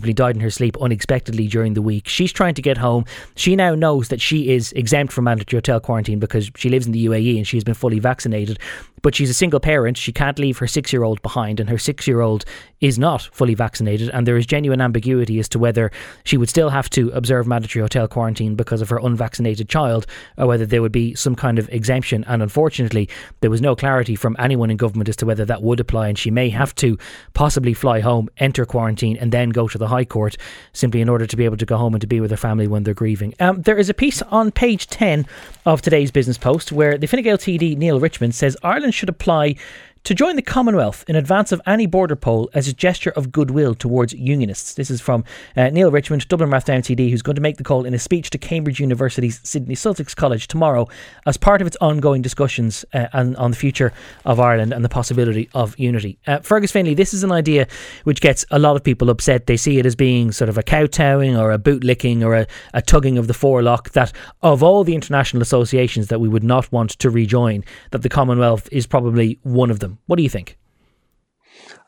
Died 0.00 0.34
in 0.34 0.40
her 0.40 0.50
sleep 0.50 0.76
unexpectedly 0.80 1.46
during 1.46 1.74
the 1.74 1.82
week. 1.82 2.08
She's 2.08 2.32
trying 2.32 2.54
to 2.54 2.62
get 2.62 2.78
home. 2.78 3.04
She 3.36 3.56
now 3.56 3.74
knows 3.74 4.08
that 4.08 4.20
she 4.20 4.50
is 4.50 4.72
exempt 4.72 5.12
from 5.12 5.24
mandatory 5.24 5.58
hotel 5.58 5.80
quarantine 5.80 6.18
because 6.18 6.50
she 6.56 6.68
lives 6.68 6.86
in 6.86 6.92
the 6.92 7.06
UAE 7.06 7.36
and 7.36 7.46
she's 7.46 7.64
been 7.64 7.74
fully 7.74 7.98
vaccinated 7.98 8.58
but 9.02 9.14
she's 9.14 9.30
a 9.30 9.34
single 9.34 9.60
parent. 9.60 9.96
She 9.96 10.12
can't 10.12 10.38
leave 10.38 10.58
her 10.58 10.66
six 10.66 10.92
year 10.92 11.02
old 11.02 11.22
behind, 11.22 11.60
and 11.60 11.70
her 11.70 11.78
six 11.78 12.06
year 12.06 12.20
old 12.20 12.44
is 12.80 12.98
not 12.98 13.22
fully 13.32 13.54
vaccinated. 13.54 14.08
And 14.10 14.26
there 14.26 14.36
is 14.36 14.46
genuine 14.46 14.80
ambiguity 14.80 15.38
as 15.38 15.48
to 15.50 15.58
whether 15.58 15.90
she 16.24 16.36
would 16.36 16.48
still 16.48 16.70
have 16.70 16.88
to 16.90 17.10
observe 17.10 17.46
mandatory 17.46 17.82
hotel 17.82 18.08
quarantine 18.08 18.54
because 18.54 18.80
of 18.80 18.88
her 18.88 18.98
unvaccinated 18.98 19.68
child, 19.68 20.06
or 20.38 20.46
whether 20.46 20.66
there 20.66 20.82
would 20.82 20.92
be 20.92 21.14
some 21.14 21.34
kind 21.34 21.58
of 21.58 21.68
exemption. 21.70 22.24
And 22.26 22.42
unfortunately, 22.42 23.08
there 23.40 23.50
was 23.50 23.60
no 23.60 23.76
clarity 23.76 24.16
from 24.16 24.36
anyone 24.38 24.70
in 24.70 24.76
government 24.76 25.08
as 25.08 25.16
to 25.16 25.26
whether 25.26 25.44
that 25.44 25.62
would 25.62 25.80
apply. 25.80 26.08
And 26.08 26.18
she 26.18 26.30
may 26.30 26.48
have 26.48 26.74
to 26.76 26.98
possibly 27.34 27.74
fly 27.74 28.00
home, 28.00 28.28
enter 28.38 28.64
quarantine, 28.64 29.16
and 29.18 29.32
then 29.32 29.50
go 29.50 29.68
to 29.68 29.78
the 29.78 29.88
High 29.88 30.04
Court 30.04 30.36
simply 30.72 31.00
in 31.00 31.08
order 31.08 31.26
to 31.26 31.36
be 31.36 31.44
able 31.44 31.56
to 31.58 31.66
go 31.66 31.76
home 31.76 31.94
and 31.94 32.00
to 32.00 32.06
be 32.06 32.20
with 32.20 32.30
her 32.30 32.36
family 32.36 32.66
when 32.66 32.84
they're 32.84 32.94
grieving. 32.94 33.34
Um, 33.40 33.62
there 33.62 33.78
is 33.78 33.88
a 33.88 33.94
piece 33.94 34.22
on 34.22 34.50
page 34.50 34.86
10 34.86 35.26
of 35.66 35.82
today's 35.82 36.10
Business 36.10 36.38
Post 36.38 36.72
where 36.72 36.96
the 36.96 37.06
Fine 37.06 37.22
Gael 37.22 37.38
TD 37.38 37.76
Neale 37.76 38.00
Richmond 38.00 38.34
says 38.34 38.56
Ireland 38.62 38.94
should 38.94 39.08
apply 39.08 39.56
to 40.04 40.14
join 40.14 40.36
the 40.36 40.42
Commonwealth 40.42 41.04
in 41.08 41.16
advance 41.16 41.52
of 41.52 41.60
any 41.66 41.86
border 41.86 42.16
poll 42.16 42.48
as 42.54 42.66
a 42.66 42.72
gesture 42.72 43.10
of 43.10 43.30
goodwill 43.30 43.74
towards 43.74 44.14
unionists. 44.14 44.74
This 44.74 44.90
is 44.90 45.00
from 45.00 45.24
uh, 45.56 45.68
Neale 45.68 45.90
Richmond, 45.90 46.26
Dublin 46.28 46.48
Rathdown 46.48 46.80
TD, 46.80 47.10
who's 47.10 47.22
going 47.22 47.36
to 47.36 47.42
make 47.42 47.58
the 47.58 47.64
call 47.64 47.84
in 47.84 47.92
a 47.92 47.98
speech 47.98 48.30
to 48.30 48.38
Cambridge 48.38 48.80
University's 48.80 49.40
Sidney 49.44 49.74
Sussex 49.74 50.14
College 50.14 50.48
tomorrow 50.48 50.88
as 51.26 51.36
part 51.36 51.60
of 51.60 51.66
its 51.66 51.76
ongoing 51.80 52.22
discussions 52.22 52.84
uh, 52.94 53.08
on, 53.12 53.36
on, 53.36 53.50
the 53.50 53.56
future 53.56 53.92
of 54.24 54.40
Ireland 54.40 54.72
and 54.72 54.84
the 54.84 54.88
possibility 54.88 55.50
of 55.52 55.78
unity. 55.78 56.18
Uh, 56.26 56.38
Fergus 56.38 56.72
Finlay, 56.72 56.94
this 56.94 57.12
is 57.12 57.22
an 57.22 57.32
idea 57.32 57.66
which 58.04 58.20
gets 58.20 58.46
a 58.50 58.58
lot 58.58 58.76
of 58.76 58.82
people 58.82 59.10
upset. 59.10 59.46
They 59.46 59.56
see 59.56 59.78
it 59.78 59.86
as 59.86 59.94
being 59.94 60.32
sort 60.32 60.48
of 60.48 60.56
a 60.56 60.62
kowtowing 60.62 61.36
or 61.36 61.52
a 61.52 61.58
bootlicking 61.58 62.24
or 62.24 62.34
a, 62.34 62.46
a 62.72 62.80
tugging 62.80 63.18
of 63.18 63.26
the 63.26 63.34
forelock 63.34 63.90
that 63.90 64.12
of 64.42 64.62
all 64.62 64.82
the 64.82 64.94
international 64.94 65.42
associations 65.42 66.08
that 66.08 66.20
we 66.20 66.28
would 66.28 66.44
not 66.44 66.70
want 66.72 66.90
to 66.90 67.10
rejoin, 67.10 67.64
that 67.90 68.02
the 68.02 68.08
Commonwealth 68.08 68.68
is 68.72 68.86
probably 68.86 69.38
one 69.42 69.70
of 69.70 69.80
them 69.80 69.89
What 70.06 70.16
do 70.16 70.22
you 70.22 70.28
think? 70.28 70.56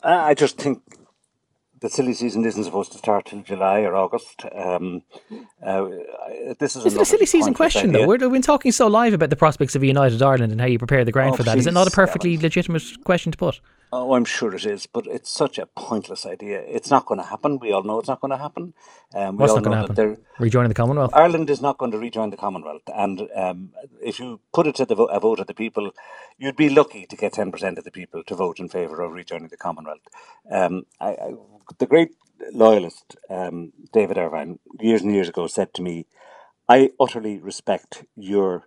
I 0.02 0.34
just 0.34 0.58
think 0.58 0.82
the 1.82 1.90
silly 1.90 2.14
season 2.14 2.44
isn't 2.44 2.64
supposed 2.64 2.92
to 2.92 2.98
start 2.98 3.26
till 3.26 3.42
July 3.42 3.80
or 3.80 3.96
August. 3.96 4.44
Um, 4.54 5.02
uh, 5.62 5.88
this 6.58 6.76
is, 6.76 6.86
is 6.86 6.94
it 6.94 7.00
a 7.00 7.04
silly 7.04 7.26
season 7.26 7.54
question 7.54 7.92
though? 7.92 8.06
We're, 8.06 8.18
we've 8.18 8.32
been 8.32 8.40
talking 8.40 8.72
so 8.72 8.86
live 8.86 9.12
about 9.12 9.30
the 9.30 9.36
prospects 9.36 9.74
of 9.74 9.82
a 9.82 9.86
united 9.86 10.22
Ireland 10.22 10.52
and 10.52 10.60
how 10.60 10.68
you 10.68 10.78
prepare 10.78 11.04
the 11.04 11.12
ground 11.12 11.34
oh, 11.34 11.36
for 11.38 11.42
that. 11.42 11.58
Is 11.58 11.66
it 11.66 11.74
not 11.74 11.88
a 11.88 11.90
perfectly 11.90 12.38
legitimate 12.38 12.84
question 13.04 13.32
to 13.32 13.38
put? 13.38 13.60
Oh, 13.94 14.14
I'm 14.14 14.24
sure 14.24 14.54
it 14.54 14.64
is, 14.64 14.86
but 14.86 15.06
it's 15.06 15.30
such 15.30 15.58
a 15.58 15.66
pointless 15.66 16.24
idea. 16.24 16.62
It's 16.66 16.90
not 16.90 17.04
going 17.04 17.20
to 17.20 17.26
happen. 17.26 17.58
We 17.58 17.72
all 17.72 17.82
know 17.82 17.98
it's 17.98 18.08
not 18.08 18.22
going 18.22 18.30
to 18.30 18.38
happen. 18.38 18.72
Um, 19.14 19.36
What's 19.36 19.52
not 19.52 19.64
going 19.64 19.76
to 19.76 19.86
happen? 19.86 20.24
Rejoining 20.38 20.70
the 20.70 20.74
Commonwealth? 20.74 21.12
Ireland 21.12 21.50
is 21.50 21.60
not 21.60 21.76
going 21.76 21.90
to 21.90 21.98
rejoin 21.98 22.30
the 22.30 22.38
Commonwealth. 22.38 22.84
And 22.86 23.28
um, 23.36 23.72
if 24.00 24.18
you 24.18 24.40
put 24.54 24.66
it 24.66 24.76
to 24.76 24.86
the 24.86 24.94
vo- 24.94 25.04
a 25.04 25.20
vote 25.20 25.40
of 25.40 25.46
the 25.46 25.52
people, 25.52 25.90
you'd 26.38 26.56
be 26.56 26.70
lucky 26.70 27.04
to 27.04 27.16
get 27.16 27.34
10% 27.34 27.76
of 27.76 27.84
the 27.84 27.90
people 27.90 28.24
to 28.24 28.34
vote 28.34 28.60
in 28.60 28.70
favour 28.70 29.02
of 29.02 29.12
rejoining 29.12 29.48
the 29.48 29.58
Commonwealth. 29.58 30.08
Um, 30.50 30.86
I, 30.98 31.10
I, 31.10 31.34
the 31.78 31.86
great 31.86 32.10
loyalist, 32.52 33.16
um, 33.30 33.72
David 33.92 34.18
Ervine, 34.18 34.58
years 34.80 35.02
and 35.02 35.12
years 35.14 35.28
ago 35.28 35.46
said 35.46 35.74
to 35.74 35.82
me, 35.82 36.06
I 36.68 36.90
utterly 36.98 37.38
respect 37.38 38.04
your 38.16 38.64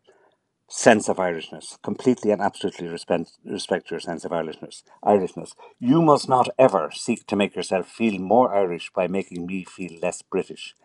sense 0.67 1.07
of 1.09 1.17
Irishness, 1.17 1.81
completely 1.83 2.31
and 2.31 2.41
absolutely 2.41 2.87
respect, 2.87 3.31
respect 3.45 3.91
your 3.91 3.99
sense 3.99 4.25
of 4.25 4.31
Irishness. 4.31 4.83
Irishness. 5.03 5.53
You 5.79 6.01
must 6.01 6.27
not 6.27 6.49
ever 6.57 6.89
seek 6.93 7.27
to 7.27 7.35
make 7.35 7.55
yourself 7.55 7.87
feel 7.87 8.19
more 8.19 8.53
Irish 8.53 8.91
by 8.93 9.07
making 9.07 9.45
me 9.45 9.63
feel 9.63 9.99
less 10.01 10.21
British. 10.21 10.75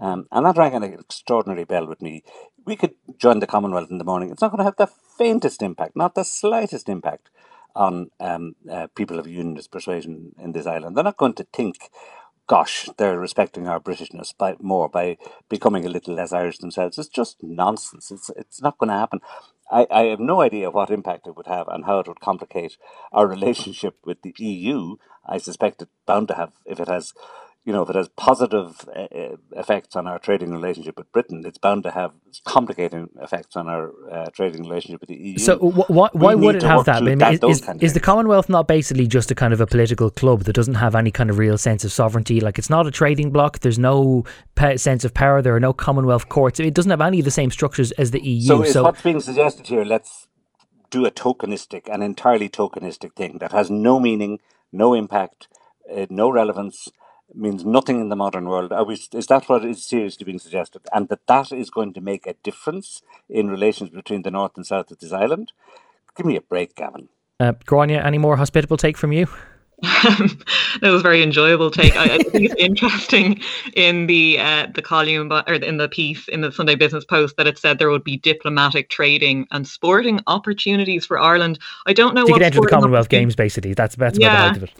Um, 0.00 0.26
and 0.30 0.46
that 0.46 0.56
rang 0.56 0.74
an 0.74 0.82
extraordinary 0.84 1.64
bell 1.64 1.86
with 1.86 2.02
me. 2.02 2.22
We 2.64 2.76
could 2.76 2.94
join 3.16 3.40
the 3.40 3.46
Commonwealth 3.46 3.90
in 3.90 3.98
the 3.98 4.04
morning. 4.04 4.30
It's 4.30 4.42
not 4.42 4.50
going 4.50 4.58
to 4.58 4.64
have 4.64 4.76
the 4.76 4.86
faintest 4.86 5.62
impact, 5.62 5.96
not 5.96 6.14
the 6.14 6.24
slightest 6.24 6.88
impact 6.88 7.30
on 7.74 8.10
um, 8.20 8.54
uh, 8.70 8.88
people 8.94 9.18
of 9.18 9.26
unionist 9.26 9.70
persuasion 9.70 10.32
in 10.38 10.52
this 10.52 10.66
island. 10.66 10.96
They're 10.96 11.04
not 11.04 11.16
going 11.16 11.34
to 11.34 11.46
think 11.52 11.76
gosh, 12.48 12.88
they're 12.96 13.18
respecting 13.18 13.68
our 13.68 13.78
Britishness 13.78 14.34
by 14.36 14.56
more 14.58 14.88
by 14.88 15.16
becoming 15.48 15.84
a 15.84 15.90
little 15.90 16.14
less 16.14 16.32
Irish 16.32 16.58
themselves. 16.58 16.98
It's 16.98 17.08
just 17.08 17.36
nonsense. 17.42 18.10
It's 18.10 18.30
it's 18.30 18.60
not 18.60 18.78
going 18.78 18.88
to 18.88 18.96
happen. 18.96 19.20
I, 19.70 19.86
I 19.90 20.02
have 20.04 20.18
no 20.18 20.40
idea 20.40 20.70
what 20.70 20.90
impact 20.90 21.26
it 21.26 21.36
would 21.36 21.46
have 21.46 21.68
and 21.68 21.84
how 21.84 22.00
it 22.00 22.08
would 22.08 22.20
complicate 22.20 22.78
our 23.12 23.26
relationship 23.36 23.96
with 24.04 24.22
the 24.22 24.34
EU. 24.38 24.96
I 25.26 25.38
suspect 25.38 25.82
it's 25.82 25.92
bound 26.06 26.28
to 26.28 26.34
have 26.34 26.52
if 26.64 26.80
it 26.80 26.88
has 26.88 27.12
you 27.68 27.74
know, 27.74 27.82
if 27.82 27.90
it 27.90 27.96
has 27.96 28.08
positive 28.16 28.88
uh, 28.96 29.00
uh, 29.14 29.36
effects 29.54 29.94
on 29.94 30.06
our 30.06 30.18
trading 30.18 30.52
relationship 30.52 30.96
with 30.96 31.12
Britain, 31.12 31.42
it's 31.44 31.58
bound 31.58 31.82
to 31.82 31.90
have 31.90 32.12
complicating 32.46 33.10
effects 33.20 33.56
on 33.56 33.68
our 33.68 33.92
uh, 34.10 34.30
trading 34.30 34.62
relationship 34.62 35.02
with 35.02 35.10
the 35.10 35.16
EU. 35.16 35.38
So, 35.38 35.58
wh- 35.58 35.90
why, 35.90 36.08
why 36.14 36.34
would 36.34 36.56
it 36.56 36.62
have 36.62 36.86
that? 36.86 37.02
I 37.02 37.04
mean, 37.04 37.18
that, 37.18 37.44
is, 37.44 37.60
is, 37.60 37.82
is 37.82 37.92
the 37.92 38.00
Commonwealth 38.00 38.48
not 38.48 38.68
basically 38.68 39.06
just 39.06 39.30
a 39.30 39.34
kind 39.34 39.52
of 39.52 39.60
a 39.60 39.66
political 39.66 40.08
club 40.08 40.44
that 40.44 40.54
doesn't 40.54 40.76
have 40.76 40.94
any 40.94 41.10
kind 41.10 41.28
of 41.28 41.36
real 41.36 41.58
sense 41.58 41.84
of 41.84 41.92
sovereignty? 41.92 42.40
Like, 42.40 42.58
it's 42.58 42.70
not 42.70 42.86
a 42.86 42.90
trading 42.90 43.32
bloc. 43.32 43.58
There's 43.58 43.78
no 43.78 44.24
pe- 44.54 44.78
sense 44.78 45.04
of 45.04 45.12
power. 45.12 45.42
There 45.42 45.54
are 45.54 45.60
no 45.60 45.74
Commonwealth 45.74 46.30
courts. 46.30 46.60
It 46.60 46.72
doesn't 46.72 46.90
have 46.90 47.02
any 47.02 47.18
of 47.18 47.26
the 47.26 47.30
same 47.30 47.50
structures 47.50 47.92
as 47.92 48.12
the 48.12 48.22
EU. 48.22 48.46
So, 48.46 48.64
so 48.64 48.82
what's 48.84 49.02
being 49.02 49.20
suggested 49.20 49.66
here? 49.66 49.84
Let's 49.84 50.26
do 50.88 51.04
a 51.04 51.10
tokenistic, 51.10 51.82
an 51.92 52.00
entirely 52.00 52.48
tokenistic 52.48 53.12
thing 53.12 53.36
that 53.40 53.52
has 53.52 53.70
no 53.70 54.00
meaning, 54.00 54.38
no 54.72 54.94
impact, 54.94 55.48
uh, 55.94 56.06
no 56.08 56.30
relevance 56.30 56.88
means 57.34 57.64
nothing 57.64 58.00
in 58.00 58.08
the 58.08 58.16
modern 58.16 58.48
world. 58.48 58.72
Are 58.72 58.84
we, 58.84 58.94
is 58.94 59.26
that 59.26 59.48
what 59.48 59.64
is 59.64 59.84
seriously 59.84 60.24
being 60.24 60.38
suggested? 60.38 60.82
And 60.92 61.08
that 61.08 61.26
that 61.26 61.52
is 61.52 61.70
going 61.70 61.92
to 61.94 62.00
make 62.00 62.26
a 62.26 62.34
difference 62.42 63.02
in 63.28 63.48
relations 63.48 63.90
between 63.90 64.22
the 64.22 64.30
north 64.30 64.52
and 64.56 64.66
south 64.66 64.90
of 64.90 64.98
this 64.98 65.12
island? 65.12 65.52
Give 66.16 66.26
me 66.26 66.36
a 66.36 66.40
break, 66.40 66.74
Gavin. 66.74 67.08
Uh, 67.40 67.52
Gráinne, 67.52 68.04
any 68.04 68.18
more 68.18 68.36
hospitable 68.36 68.76
take 68.76 68.96
from 68.96 69.12
you? 69.12 69.28
that 69.82 70.80
was 70.82 71.00
a 71.00 71.02
very 71.04 71.22
enjoyable 71.22 71.70
take. 71.70 71.96
I, 71.96 72.14
I 72.14 72.18
think 72.18 72.46
it's 72.46 72.54
interesting 72.58 73.40
in 73.74 74.08
the 74.08 74.36
uh, 74.40 74.66
the 74.74 74.82
column 74.82 75.30
or 75.30 75.54
in 75.54 75.76
the 75.76 75.88
piece 75.88 76.26
in 76.26 76.40
the 76.40 76.50
Sunday 76.50 76.74
Business 76.74 77.04
Post 77.04 77.36
that 77.36 77.46
it 77.46 77.58
said 77.58 77.78
there 77.78 77.88
would 77.88 78.02
be 78.02 78.16
diplomatic 78.16 78.88
trading 78.88 79.46
and 79.52 79.68
sporting 79.68 80.18
opportunities 80.26 81.06
for 81.06 81.16
Ireland. 81.16 81.60
I 81.86 81.92
don't 81.92 82.16
know. 82.16 82.26
You 82.26 82.32
could 82.32 82.42
enter 82.42 82.60
the 82.60 82.66
Commonwealth 82.66 83.08
Games, 83.08 83.36
basically. 83.36 83.74
That's 83.74 83.94
that's 83.94 84.18
yeah, 84.18 84.50
of 84.50 84.64
it 84.64 84.72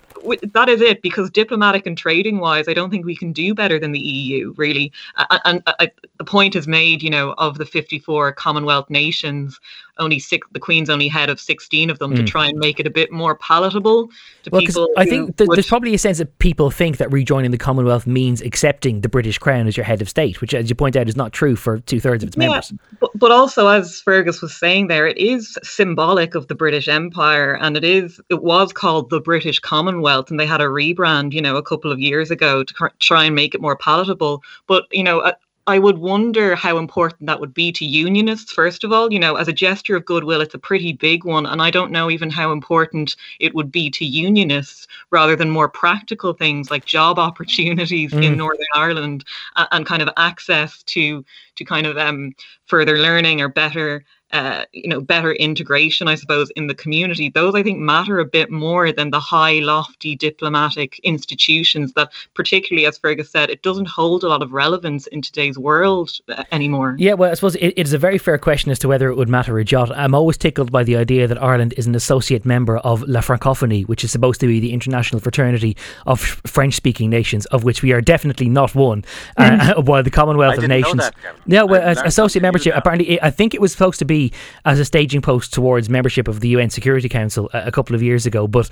that 0.52 0.68
is 0.68 0.80
it 0.80 1.02
because 1.02 1.30
diplomatic 1.30 1.86
and 1.86 1.96
trading 1.96 2.38
wise 2.38 2.68
i 2.68 2.74
don't 2.74 2.90
think 2.90 3.04
we 3.04 3.16
can 3.16 3.32
do 3.32 3.54
better 3.54 3.78
than 3.78 3.92
the 3.92 3.98
eu 4.00 4.52
really. 4.56 4.92
And, 5.16 5.40
and, 5.44 5.62
and, 5.78 5.90
the 6.18 6.24
point 6.24 6.56
is 6.56 6.66
made 6.66 7.02
you 7.02 7.10
know 7.10 7.34
of 7.38 7.58
the 7.58 7.64
54 7.64 8.32
commonwealth 8.32 8.90
nations 8.90 9.60
only 9.98 10.18
six 10.18 10.46
the 10.52 10.60
queen's 10.60 10.90
only 10.90 11.08
head 11.08 11.30
of 11.30 11.40
16 11.40 11.90
of 11.90 11.98
them 11.98 12.12
mm. 12.12 12.16
to 12.16 12.22
hmm. 12.22 12.26
try 12.26 12.46
and 12.46 12.58
make 12.58 12.78
it 12.78 12.86
a 12.86 12.90
bit 12.90 13.10
more 13.12 13.34
palatable 13.36 14.08
to 14.42 14.50
well, 14.50 14.60
people 14.60 14.88
i 14.96 15.04
think 15.04 15.36
th- 15.36 15.48
there's 15.52 15.66
probably 15.66 15.94
a 15.94 15.98
sense 15.98 16.18
that 16.18 16.38
people 16.38 16.70
think 16.70 16.98
that 16.98 17.10
rejoining 17.12 17.50
the 17.50 17.58
commonwealth 17.58 18.06
means 18.06 18.40
accepting 18.42 19.00
the 19.00 19.08
british 19.08 19.38
crown 19.38 19.66
as 19.66 19.76
your 19.76 19.84
head 19.84 20.00
of 20.00 20.08
state 20.08 20.40
which 20.40 20.54
as 20.54 20.68
you 20.68 20.74
point 20.74 20.96
out 20.96 21.08
is 21.08 21.16
not 21.16 21.32
true 21.32 21.56
for 21.56 21.80
two-thirds 21.80 22.22
of 22.22 22.28
its 22.28 22.36
yeah, 22.36 22.48
members 22.48 22.72
but, 23.00 23.10
but 23.14 23.30
also 23.30 23.68
as 23.68 24.00
fergus 24.00 24.40
was 24.40 24.56
saying 24.56 24.86
there 24.86 25.06
it 25.06 25.18
is 25.18 25.58
symbolic 25.62 26.34
of 26.34 26.48
the 26.48 26.54
british 26.54 26.88
empire 26.88 27.56
and 27.60 27.76
it 27.76 27.84
is 27.84 28.20
it 28.28 28.42
was 28.42 28.72
called 28.72 29.10
the 29.10 29.20
british 29.20 29.60
commonwealth 29.60 30.30
and 30.30 30.38
they 30.38 30.46
had 30.46 30.60
a 30.60 30.66
rebrand 30.66 31.32
you 31.32 31.42
know 31.42 31.56
a 31.56 31.62
couple 31.62 31.92
of 31.92 31.98
years 31.98 32.30
ago 32.30 32.64
to 32.64 32.90
try 32.98 33.24
and 33.24 33.34
make 33.34 33.54
it 33.54 33.60
more 33.60 33.76
palatable 33.76 34.42
but 34.66 34.84
you 34.90 35.02
know 35.02 35.32
I 35.68 35.78
would 35.78 35.98
wonder 35.98 36.56
how 36.56 36.78
important 36.78 37.26
that 37.26 37.40
would 37.40 37.52
be 37.52 37.70
to 37.72 37.84
unionists, 37.84 38.50
first 38.50 38.84
of 38.84 38.92
all. 38.92 39.12
You 39.12 39.18
know, 39.18 39.34
as 39.34 39.48
a 39.48 39.52
gesture 39.52 39.96
of 39.96 40.06
goodwill, 40.06 40.40
it's 40.40 40.54
a 40.54 40.58
pretty 40.58 40.94
big 40.94 41.26
one. 41.26 41.44
And 41.44 41.60
I 41.60 41.70
don't 41.70 41.92
know 41.92 42.10
even 42.10 42.30
how 42.30 42.52
important 42.52 43.16
it 43.38 43.54
would 43.54 43.70
be 43.70 43.90
to 43.90 44.06
unionists 44.06 44.88
rather 45.10 45.36
than 45.36 45.50
more 45.50 45.68
practical 45.68 46.32
things 46.32 46.70
like 46.70 46.86
job 46.86 47.18
opportunities 47.28 48.12
mm. 48.12 48.24
in 48.24 48.38
Northern 48.38 48.64
Ireland 48.74 49.26
and, 49.56 49.68
and 49.70 49.84
kind 49.84 50.00
of 50.00 50.08
access 50.16 50.82
to 50.84 51.22
to 51.56 51.64
kind 51.66 51.86
of 51.86 51.98
um, 51.98 52.34
further 52.64 52.96
learning 52.96 53.42
or 53.42 53.48
better 53.48 54.04
uh, 54.32 54.64
you 54.72 54.88
know, 54.88 55.00
better 55.00 55.32
integration, 55.32 56.06
I 56.06 56.14
suppose, 56.14 56.50
in 56.50 56.66
the 56.66 56.74
community. 56.74 57.30
Those 57.30 57.54
I 57.54 57.62
think 57.62 57.78
matter 57.78 58.18
a 58.18 58.24
bit 58.24 58.50
more 58.50 58.92
than 58.92 59.10
the 59.10 59.20
high, 59.20 59.60
lofty 59.60 60.16
diplomatic 60.16 60.98
institutions 61.00 61.94
that, 61.94 62.12
particularly 62.34 62.86
as 62.86 62.98
Fergus 62.98 63.30
said, 63.30 63.48
it 63.48 63.62
doesn't 63.62 63.88
hold 63.88 64.24
a 64.24 64.28
lot 64.28 64.42
of 64.42 64.52
relevance 64.52 65.06
in 65.06 65.22
today's 65.22 65.58
world 65.58 66.10
uh, 66.28 66.44
anymore. 66.52 66.94
Yeah, 66.98 67.14
well, 67.14 67.30
I 67.30 67.34
suppose 67.34 67.56
it, 67.56 67.72
it 67.76 67.86
is 67.86 67.94
a 67.94 67.98
very 67.98 68.18
fair 68.18 68.36
question 68.36 68.70
as 68.70 68.78
to 68.80 68.88
whether 68.88 69.08
it 69.08 69.16
would 69.16 69.30
matter 69.30 69.58
a 69.58 69.64
jot. 69.64 69.90
I'm 69.96 70.14
always 70.14 70.36
tickled 70.36 70.70
by 70.70 70.84
the 70.84 70.96
idea 70.96 71.26
that 71.26 71.42
Ireland 71.42 71.72
is 71.78 71.86
an 71.86 71.94
associate 71.94 72.44
member 72.44 72.78
of 72.78 73.02
La 73.02 73.20
Francophonie, 73.20 73.86
which 73.88 74.04
is 74.04 74.12
supposed 74.12 74.40
to 74.40 74.46
be 74.46 74.60
the 74.60 74.72
international 74.72 75.20
fraternity 75.20 75.74
of 76.06 76.20
French-speaking 76.20 77.08
nations, 77.08 77.46
of 77.46 77.64
which 77.64 77.82
we 77.82 77.92
are 77.92 78.02
definitely 78.02 78.50
not 78.50 78.74
one. 78.74 79.04
Uh, 79.38 79.80
while 79.82 80.02
the 80.02 80.10
Commonwealth 80.10 80.58
of 80.58 80.68
Nations, 80.68 81.10
yeah, 81.46 81.62
well, 81.62 81.96
associate 82.04 82.42
membership. 82.42 82.74
Apparently, 82.76 83.20
I 83.22 83.30
think 83.30 83.54
it 83.54 83.60
was 83.60 83.72
supposed 83.72 83.98
to 84.00 84.04
be 84.04 84.17
be 84.18 84.32
as 84.64 84.78
a 84.80 84.84
staging 84.84 85.22
post 85.22 85.52
towards 85.52 85.88
membership 85.88 86.28
of 86.28 86.40
the 86.40 86.48
UN 86.48 86.70
Security 86.70 87.08
Council 87.08 87.48
a, 87.52 87.68
a 87.68 87.72
couple 87.72 87.94
of 87.94 88.02
years 88.02 88.26
ago. 88.26 88.46
But 88.46 88.68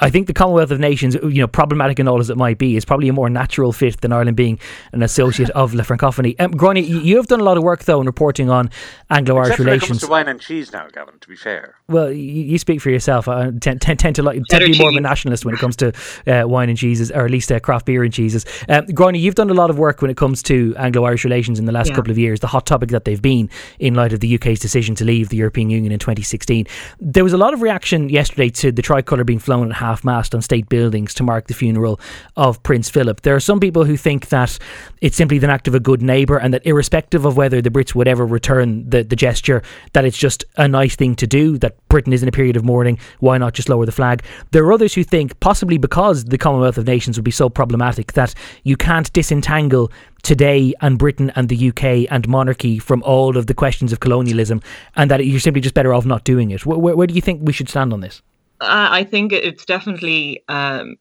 I 0.00 0.10
think 0.10 0.26
the 0.26 0.32
Commonwealth 0.32 0.70
of 0.70 0.80
Nations, 0.80 1.14
you 1.14 1.40
know, 1.42 1.46
problematic 1.46 1.98
and 1.98 2.08
all 2.08 2.20
as 2.20 2.30
it 2.30 2.36
might 2.36 2.58
be, 2.58 2.76
is 2.76 2.84
probably 2.84 3.08
a 3.08 3.12
more 3.12 3.28
natural 3.28 3.72
fit 3.72 4.00
than 4.00 4.12
Ireland 4.12 4.36
being 4.36 4.58
an 4.92 5.02
associate 5.02 5.50
of 5.50 5.74
La 5.74 5.84
Francophonie. 5.84 6.34
Um, 6.38 6.52
Gráinne, 6.52 6.86
you 6.86 7.16
have 7.16 7.26
done 7.26 7.40
a 7.40 7.44
lot 7.44 7.56
of 7.56 7.62
work 7.62 7.84
though 7.84 8.00
in 8.00 8.06
reporting 8.06 8.50
on 8.50 8.70
Anglo-Irish 9.10 9.58
relations. 9.58 9.66
When 9.66 9.74
it 9.74 9.88
comes 9.88 10.00
to 10.00 10.08
wine 10.08 10.28
and 10.28 10.40
cheese 10.40 10.72
now, 10.72 10.88
Gavin. 10.88 11.14
To 11.20 11.28
be 11.28 11.36
fair, 11.36 11.76
well, 11.88 12.10
you, 12.10 12.42
you 12.42 12.58
speak 12.58 12.80
for 12.80 12.90
yourself. 12.90 13.28
I 13.28 13.50
tend, 13.60 13.80
tend, 13.80 13.98
tend 13.98 14.16
to 14.16 14.22
like 14.22 14.42
tend 14.50 14.64
to 14.64 14.70
be 14.70 14.78
more 14.78 14.90
of 14.90 14.96
a 14.96 15.00
nationalist 15.00 15.44
when 15.44 15.54
it 15.54 15.58
comes 15.58 15.76
to 15.76 15.92
uh, 16.26 16.46
wine 16.46 16.68
and 16.68 16.78
cheeses, 16.78 17.10
or 17.10 17.24
at 17.24 17.30
least 17.30 17.50
uh, 17.50 17.60
craft 17.60 17.86
beer 17.86 18.02
and 18.04 18.12
cheeses. 18.12 18.44
Um, 18.68 18.86
Gráinne, 18.86 19.18
you've 19.18 19.34
done 19.34 19.50
a 19.50 19.54
lot 19.54 19.70
of 19.70 19.78
work 19.78 20.02
when 20.02 20.10
it 20.10 20.16
comes 20.16 20.42
to 20.44 20.74
Anglo-Irish 20.76 21.24
relations 21.24 21.58
in 21.58 21.64
the 21.64 21.72
last 21.72 21.90
yeah. 21.90 21.96
couple 21.96 22.10
of 22.10 22.18
years. 22.18 22.40
The 22.40 22.46
hot 22.46 22.66
topic 22.66 22.90
that 22.90 23.04
they've 23.04 23.20
been 23.20 23.50
in 23.78 23.94
light 23.94 24.12
of 24.12 24.20
the 24.20 24.34
UK's 24.34 24.60
decision 24.60 24.85
to 24.94 25.04
leave 25.04 25.28
the 25.28 25.36
European 25.36 25.70
Union 25.70 25.92
in 25.92 25.98
2016. 25.98 26.66
There 27.00 27.24
was 27.24 27.32
a 27.32 27.36
lot 27.36 27.52
of 27.52 27.62
reaction 27.62 28.08
yesterday 28.08 28.48
to 28.50 28.72
the 28.72 28.82
tricolour 28.82 29.24
being 29.24 29.38
flown 29.38 29.70
at 29.70 29.76
half 29.76 30.04
mast 30.04 30.34
on 30.34 30.42
state 30.42 30.68
buildings 30.68 31.12
to 31.14 31.22
mark 31.22 31.48
the 31.48 31.54
funeral 31.54 32.00
of 32.36 32.62
Prince 32.62 32.88
Philip. 32.88 33.22
There 33.22 33.34
are 33.34 33.40
some 33.40 33.60
people 33.60 33.84
who 33.84 33.96
think 33.96 34.28
that 34.28 34.58
it's 35.00 35.16
simply 35.16 35.38
the 35.38 35.50
act 35.50 35.68
of 35.68 35.74
a 35.74 35.80
good 35.80 36.02
neighbour 36.02 36.38
and 36.38 36.54
that 36.54 36.66
irrespective 36.66 37.24
of 37.24 37.36
whether 37.36 37.60
the 37.60 37.70
Brits 37.70 37.94
would 37.94 38.08
ever 38.08 38.24
return 38.26 38.88
the, 38.88 39.02
the 39.02 39.16
gesture, 39.16 39.62
that 39.92 40.04
it's 40.04 40.18
just 40.18 40.44
a 40.56 40.68
nice 40.68 40.96
thing 40.96 41.14
to 41.16 41.26
do, 41.26 41.58
that 41.58 41.76
Britain 41.88 42.12
is 42.12 42.22
in 42.22 42.28
a 42.28 42.32
period 42.32 42.56
of 42.56 42.64
mourning, 42.64 42.98
why 43.20 43.38
not 43.38 43.54
just 43.54 43.68
lower 43.68 43.86
the 43.86 43.92
flag? 43.92 44.22
There 44.52 44.64
are 44.64 44.72
others 44.72 44.94
who 44.94 45.04
think, 45.04 45.38
possibly 45.40 45.78
because 45.78 46.24
the 46.24 46.38
Commonwealth 46.38 46.78
of 46.78 46.86
Nations 46.86 47.16
would 47.16 47.24
be 47.24 47.30
so 47.30 47.48
problematic, 47.48 48.12
that 48.12 48.34
you 48.64 48.76
can't 48.76 49.12
disentangle 49.12 49.90
today 50.22 50.74
and 50.80 50.98
Britain 50.98 51.30
and 51.36 51.48
the 51.48 51.68
UK 51.68 52.10
and 52.10 52.28
monarchy 52.28 52.78
from 52.78 53.02
all 53.02 53.36
of 53.36 53.46
the 53.46 53.54
questions 53.54 53.92
of 53.92 54.00
colonialism 54.00 54.60
and 54.96 55.10
that 55.10 55.24
you're 55.24 55.40
simply 55.40 55.60
just 55.60 55.74
better 55.74 55.94
off 55.94 56.04
not 56.04 56.24
doing 56.24 56.50
it. 56.50 56.66
Where, 56.66 56.96
where 56.96 57.06
do 57.06 57.14
you 57.14 57.20
think 57.20 57.40
we 57.42 57.52
should 57.52 57.68
stand 57.68 57.92
on 57.92 58.00
this? 58.00 58.22
I 58.60 59.04
think 59.04 59.32
it's 59.32 59.64
definitely 59.66 60.42
um, 60.48 60.96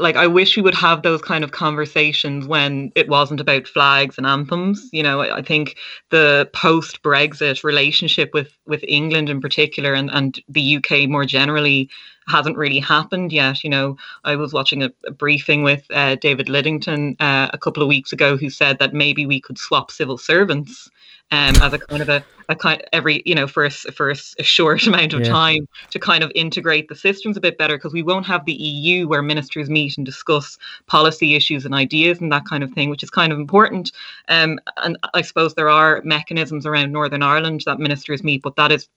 like 0.00 0.16
I 0.16 0.26
wish 0.26 0.56
we 0.56 0.62
would 0.62 0.74
have 0.74 1.02
those 1.02 1.22
kind 1.22 1.44
of 1.44 1.52
conversations 1.52 2.46
when 2.46 2.90
it 2.94 3.08
wasn't 3.08 3.40
about 3.40 3.68
flags 3.68 4.16
and 4.18 4.26
anthems. 4.26 4.88
You 4.92 5.02
know, 5.02 5.20
I 5.20 5.42
think 5.42 5.76
the 6.08 6.48
post 6.52 7.02
Brexit 7.02 7.62
relationship 7.62 8.30
with 8.32 8.50
with 8.66 8.82
England 8.88 9.28
in 9.28 9.40
particular 9.40 9.94
and, 9.94 10.10
and 10.10 10.42
the 10.48 10.76
UK 10.76 11.08
more 11.08 11.24
generally 11.24 11.90
hasn't 12.30 12.56
really 12.56 12.80
happened 12.80 13.32
yet. 13.32 13.62
You 13.62 13.70
know, 13.70 13.96
I 14.24 14.36
was 14.36 14.52
watching 14.52 14.82
a, 14.82 14.90
a 15.06 15.10
briefing 15.10 15.62
with 15.62 15.84
uh, 15.90 16.16
David 16.16 16.46
Lidington 16.46 17.16
uh, 17.20 17.50
a 17.52 17.58
couple 17.58 17.82
of 17.82 17.88
weeks 17.88 18.12
ago 18.12 18.36
who 18.36 18.50
said 18.50 18.78
that 18.78 18.94
maybe 18.94 19.26
we 19.26 19.40
could 19.40 19.58
swap 19.58 19.90
civil 19.90 20.18
servants 20.18 20.90
um, 21.32 21.54
as 21.62 21.72
a 21.72 21.78
kind 21.78 22.02
of 22.02 22.08
a, 22.08 22.24
a 22.48 22.56
kind 22.56 22.82
every 22.92 23.22
you 23.24 23.34
know 23.34 23.46
for 23.46 23.64
a, 23.64 23.70
for 23.70 24.10
a, 24.10 24.16
a 24.38 24.42
short 24.42 24.86
amount 24.86 25.12
of 25.12 25.20
yeah. 25.20 25.28
time 25.28 25.68
to 25.90 25.98
kind 25.98 26.24
of 26.24 26.32
integrate 26.34 26.88
the 26.88 26.96
systems 26.96 27.36
a 27.36 27.40
bit 27.40 27.58
better 27.58 27.76
because 27.76 27.92
we 27.92 28.02
won't 28.02 28.26
have 28.26 28.44
the 28.44 28.52
EU 28.52 29.06
where 29.06 29.22
ministers 29.22 29.70
meet 29.70 29.96
and 29.96 30.04
discuss 30.04 30.58
policy 30.86 31.34
issues 31.34 31.64
and 31.64 31.74
ideas 31.74 32.20
and 32.20 32.32
that 32.32 32.44
kind 32.44 32.64
of 32.64 32.72
thing, 32.72 32.90
which 32.90 33.02
is 33.02 33.10
kind 33.10 33.32
of 33.32 33.38
important. 33.38 33.92
Um, 34.28 34.58
and 34.78 34.98
I 35.14 35.22
suppose 35.22 35.54
there 35.54 35.70
are 35.70 36.02
mechanisms 36.04 36.66
around 36.66 36.92
Northern 36.92 37.22
Ireland 37.22 37.62
that 37.66 37.78
ministers 37.78 38.24
meet, 38.24 38.42
but 38.42 38.56
that 38.56 38.72
is 38.72 38.88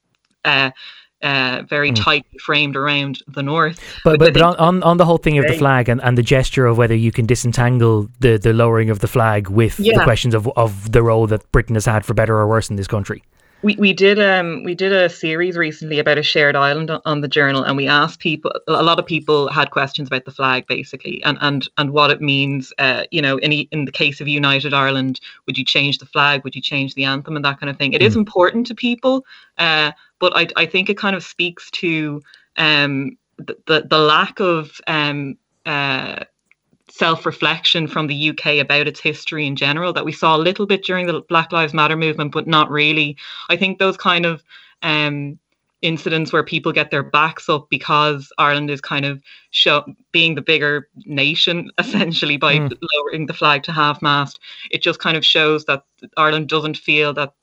uh, 0.45 0.71
uh, 1.23 1.63
very 1.67 1.91
mm. 1.91 1.95
tightly 1.95 2.37
framed 2.39 2.75
around 2.75 3.19
the 3.27 3.41
north. 3.41 3.79
But 4.03 4.19
but, 4.19 4.33
but 4.33 4.41
on, 4.41 4.55
on, 4.57 4.83
on 4.83 4.97
the 4.97 5.05
whole 5.05 5.17
thing 5.17 5.37
of 5.37 5.47
the 5.47 5.57
flag 5.57 5.89
and, 5.89 6.01
and 6.03 6.17
the 6.17 6.23
gesture 6.23 6.65
of 6.65 6.77
whether 6.77 6.95
you 6.95 7.11
can 7.11 7.25
disentangle 7.25 8.09
the, 8.19 8.37
the 8.37 8.53
lowering 8.53 8.89
of 8.89 8.99
the 8.99 9.07
flag 9.07 9.49
with 9.49 9.79
yeah. 9.79 9.97
the 9.97 10.03
questions 10.03 10.33
of, 10.33 10.47
of 10.55 10.91
the 10.91 11.01
role 11.01 11.27
that 11.27 11.49
Britain 11.51 11.75
has 11.75 11.85
had 11.85 12.05
for 12.05 12.13
better 12.13 12.35
or 12.37 12.47
worse 12.47 12.69
in 12.69 12.75
this 12.75 12.87
country. 12.87 13.23
We, 13.63 13.77
we 13.77 13.93
did 13.93 14.19
um 14.19 14.63
we 14.65 14.75
did 14.75 14.91
a 14.91 15.07
series 15.07 15.55
recently 15.55 15.97
about 15.97 16.17
a 16.17 16.23
shared 16.23 16.57
island 16.57 16.91
on, 16.91 16.99
on 17.05 17.21
the 17.21 17.29
journal 17.29 17.63
and 17.63 17.77
we 17.77 17.87
asked 17.87 18.19
people 18.19 18.51
a 18.67 18.83
lot 18.83 18.99
of 18.99 19.05
people 19.05 19.47
had 19.47 19.71
questions 19.71 20.09
about 20.09 20.25
the 20.25 20.31
flag 20.31 20.67
basically 20.67 21.23
and 21.23 21.37
and 21.39 21.69
and 21.77 21.91
what 21.91 22.11
it 22.11 22.19
means 22.19 22.73
uh 22.77 23.03
you 23.09 23.21
know 23.21 23.37
in 23.37 23.53
in 23.53 23.85
the 23.85 23.91
case 23.91 24.19
of 24.19 24.27
United 24.27 24.73
Ireland 24.73 25.21
would 25.47 25.57
you 25.57 25.63
change 25.63 25.99
the 25.99 26.05
flag 26.05 26.43
would 26.43 26.57
you 26.57 26.61
change 26.61 26.93
the 26.95 27.05
anthem 27.05 27.37
and 27.37 27.45
that 27.45 27.57
kind 27.57 27.69
of 27.69 27.77
thing 27.77 27.93
it 27.93 28.01
mm. 28.01 28.05
is 28.05 28.17
important 28.17 28.67
to 28.67 28.75
people 28.75 29.25
uh 29.57 29.93
but 30.23 30.37
I, 30.37 30.47
I 30.55 30.65
think 30.65 30.89
it 30.89 30.97
kind 30.97 31.17
of 31.17 31.21
speaks 31.21 31.69
to 31.71 32.21
um, 32.55 33.17
the, 33.35 33.57
the, 33.67 33.87
the 33.89 33.97
lack 33.97 34.39
of 34.39 34.79
um, 34.87 35.37
uh, 35.65 36.23
self 36.89 37.25
reflection 37.25 37.87
from 37.89 38.07
the 38.07 38.29
UK 38.29 38.61
about 38.61 38.87
its 38.87 39.01
history 39.01 39.45
in 39.45 39.57
general 39.57 39.91
that 39.91 40.05
we 40.05 40.13
saw 40.13 40.37
a 40.37 40.45
little 40.47 40.65
bit 40.65 40.85
during 40.85 41.07
the 41.07 41.19
Black 41.27 41.51
Lives 41.51 41.73
Matter 41.73 41.97
movement, 41.97 42.31
but 42.31 42.47
not 42.47 42.71
really. 42.71 43.17
I 43.49 43.57
think 43.57 43.79
those 43.79 43.97
kind 43.97 44.25
of 44.25 44.41
um, 44.81 45.39
incidents 45.83 46.33
where 46.33 46.43
people 46.43 46.71
get 46.71 46.89
their 46.89 47.03
backs 47.03 47.49
up 47.49 47.69
because 47.69 48.31
Ireland 48.39 48.71
is 48.71 48.81
kind 48.81 49.05
of 49.05 49.21
show, 49.51 49.85
being 50.11 50.33
the 50.33 50.41
bigger 50.41 50.87
nation 51.05 51.69
essentially 51.77 52.37
by 52.37 52.57
mm. 52.57 52.75
lowering 52.95 53.27
the 53.27 53.33
flag 53.33 53.61
to 53.63 53.71
half 53.71 54.01
mast. 54.01 54.39
It 54.71 54.81
just 54.81 54.99
kind 54.99 55.15
of 55.15 55.25
shows 55.25 55.65
that 55.65 55.83
Ireland 56.17 56.47
doesn't 56.47 56.77
feel 56.77 57.13
that 57.13 57.33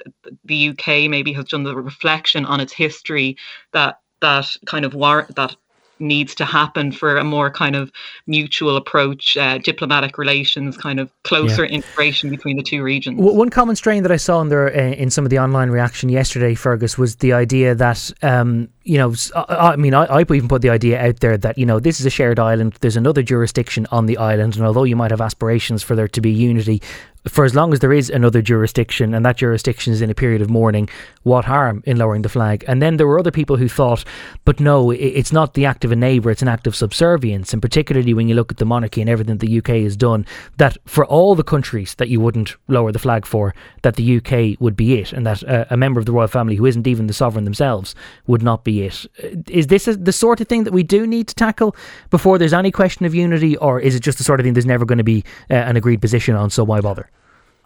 the 0.44 0.70
UK 0.70 1.08
maybe 1.08 1.32
has 1.34 1.44
done 1.44 1.62
the 1.62 1.76
reflection 1.76 2.44
on 2.44 2.60
its 2.60 2.72
history 2.72 3.36
that 3.72 4.00
that 4.20 4.56
kind 4.66 4.84
of 4.84 4.94
war 4.94 5.26
that 5.36 5.56
needs 6.00 6.34
to 6.36 6.44
happen 6.44 6.92
for 6.92 7.16
a 7.16 7.24
more 7.24 7.50
kind 7.50 7.76
of 7.76 7.92
mutual 8.26 8.76
approach, 8.76 9.36
uh, 9.36 9.58
diplomatic 9.58 10.18
relations, 10.18 10.76
kind 10.76 10.98
of 10.98 11.10
closer 11.22 11.64
yeah. 11.64 11.72
integration 11.72 12.30
between 12.30 12.56
the 12.56 12.62
two 12.62 12.82
regions. 12.82 13.18
One 13.18 13.50
common 13.50 13.76
strain 13.76 14.02
that 14.02 14.12
I 14.12 14.16
saw 14.16 14.40
in 14.40 14.48
there 14.48 14.68
uh, 14.68 14.92
in 14.92 15.10
some 15.10 15.24
of 15.24 15.30
the 15.30 15.38
online 15.38 15.70
reaction 15.70 16.08
yesterday, 16.08 16.54
Fergus, 16.54 16.96
was 16.96 17.16
the 17.16 17.32
idea 17.32 17.74
that 17.74 18.12
um, 18.22 18.68
you 18.90 18.98
know, 18.98 19.14
I, 19.36 19.72
I 19.72 19.76
mean, 19.76 19.94
I, 19.94 20.04
I 20.06 20.20
even 20.22 20.48
put 20.48 20.62
the 20.62 20.70
idea 20.70 21.00
out 21.00 21.20
there 21.20 21.36
that, 21.38 21.58
you 21.58 21.64
know, 21.64 21.78
this 21.78 22.00
is 22.00 22.06
a 22.06 22.10
shared 22.10 22.40
island. 22.40 22.76
There's 22.80 22.96
another 22.96 23.22
jurisdiction 23.22 23.86
on 23.92 24.06
the 24.06 24.16
island. 24.16 24.56
And 24.56 24.66
although 24.66 24.84
you 24.84 24.96
might 24.96 25.10
have 25.12 25.20
aspirations 25.20 25.82
for 25.82 25.94
there 25.94 26.08
to 26.08 26.20
be 26.20 26.30
unity, 26.30 26.82
for 27.28 27.44
as 27.44 27.54
long 27.54 27.72
as 27.72 27.80
there 27.80 27.92
is 27.92 28.08
another 28.08 28.40
jurisdiction 28.40 29.14
and 29.14 29.24
that 29.26 29.36
jurisdiction 29.36 29.92
is 29.92 30.00
in 30.00 30.10
a 30.10 30.14
period 30.14 30.40
of 30.40 30.48
mourning, 30.48 30.88
what 31.22 31.44
harm 31.44 31.82
in 31.86 31.98
lowering 31.98 32.22
the 32.22 32.28
flag? 32.28 32.64
And 32.66 32.80
then 32.80 32.96
there 32.96 33.06
were 33.06 33.18
other 33.18 33.30
people 33.30 33.56
who 33.56 33.68
thought, 33.68 34.04
but 34.44 34.58
no, 34.58 34.90
it's 34.90 35.32
not 35.32 35.54
the 35.54 35.66
act 35.66 35.84
of 35.84 35.92
a 35.92 35.96
neighbour, 35.96 36.30
it's 36.30 36.42
an 36.42 36.48
act 36.48 36.66
of 36.66 36.74
subservience. 36.74 37.52
And 37.52 37.60
particularly 37.60 38.14
when 38.14 38.28
you 38.28 38.34
look 38.34 38.50
at 38.50 38.58
the 38.58 38.64
monarchy 38.64 39.00
and 39.00 39.10
everything 39.10 39.38
the 39.38 39.58
UK 39.58 39.82
has 39.82 39.96
done, 39.96 40.24
that 40.56 40.78
for 40.86 41.04
all 41.04 41.34
the 41.34 41.44
countries 41.44 41.94
that 41.96 42.08
you 42.08 42.20
wouldn't 42.20 42.56
lower 42.68 42.90
the 42.90 42.98
flag 42.98 43.26
for, 43.26 43.54
that 43.82 43.96
the 43.96 44.16
UK 44.16 44.60
would 44.60 44.76
be 44.76 44.98
it, 44.98 45.12
and 45.12 45.26
that 45.26 45.46
uh, 45.46 45.66
a 45.70 45.76
member 45.76 46.00
of 46.00 46.06
the 46.06 46.12
royal 46.12 46.28
family 46.28 46.56
who 46.56 46.66
isn't 46.66 46.86
even 46.86 47.06
the 47.06 47.12
sovereign 47.12 47.44
themselves 47.44 47.94
would 48.26 48.42
not 48.42 48.64
be 48.64 48.82
it. 48.82 49.06
Is 49.48 49.66
this 49.66 49.86
a, 49.86 49.96
the 49.96 50.12
sort 50.12 50.40
of 50.40 50.48
thing 50.48 50.64
that 50.64 50.72
we 50.72 50.82
do 50.82 51.06
need 51.06 51.28
to 51.28 51.34
tackle 51.34 51.76
before 52.08 52.38
there's 52.38 52.54
any 52.54 52.70
question 52.70 53.04
of 53.04 53.14
unity, 53.14 53.56
or 53.58 53.78
is 53.78 53.94
it 53.94 54.00
just 54.00 54.18
the 54.18 54.24
sort 54.24 54.40
of 54.40 54.44
thing 54.44 54.54
there's 54.54 54.66
never 54.66 54.86
going 54.86 54.98
to 54.98 55.04
be 55.04 55.22
uh, 55.50 55.54
an 55.54 55.76
agreed 55.76 56.00
position 56.00 56.34
on, 56.34 56.48
so 56.48 56.64
why 56.64 56.80
bother? 56.80 57.09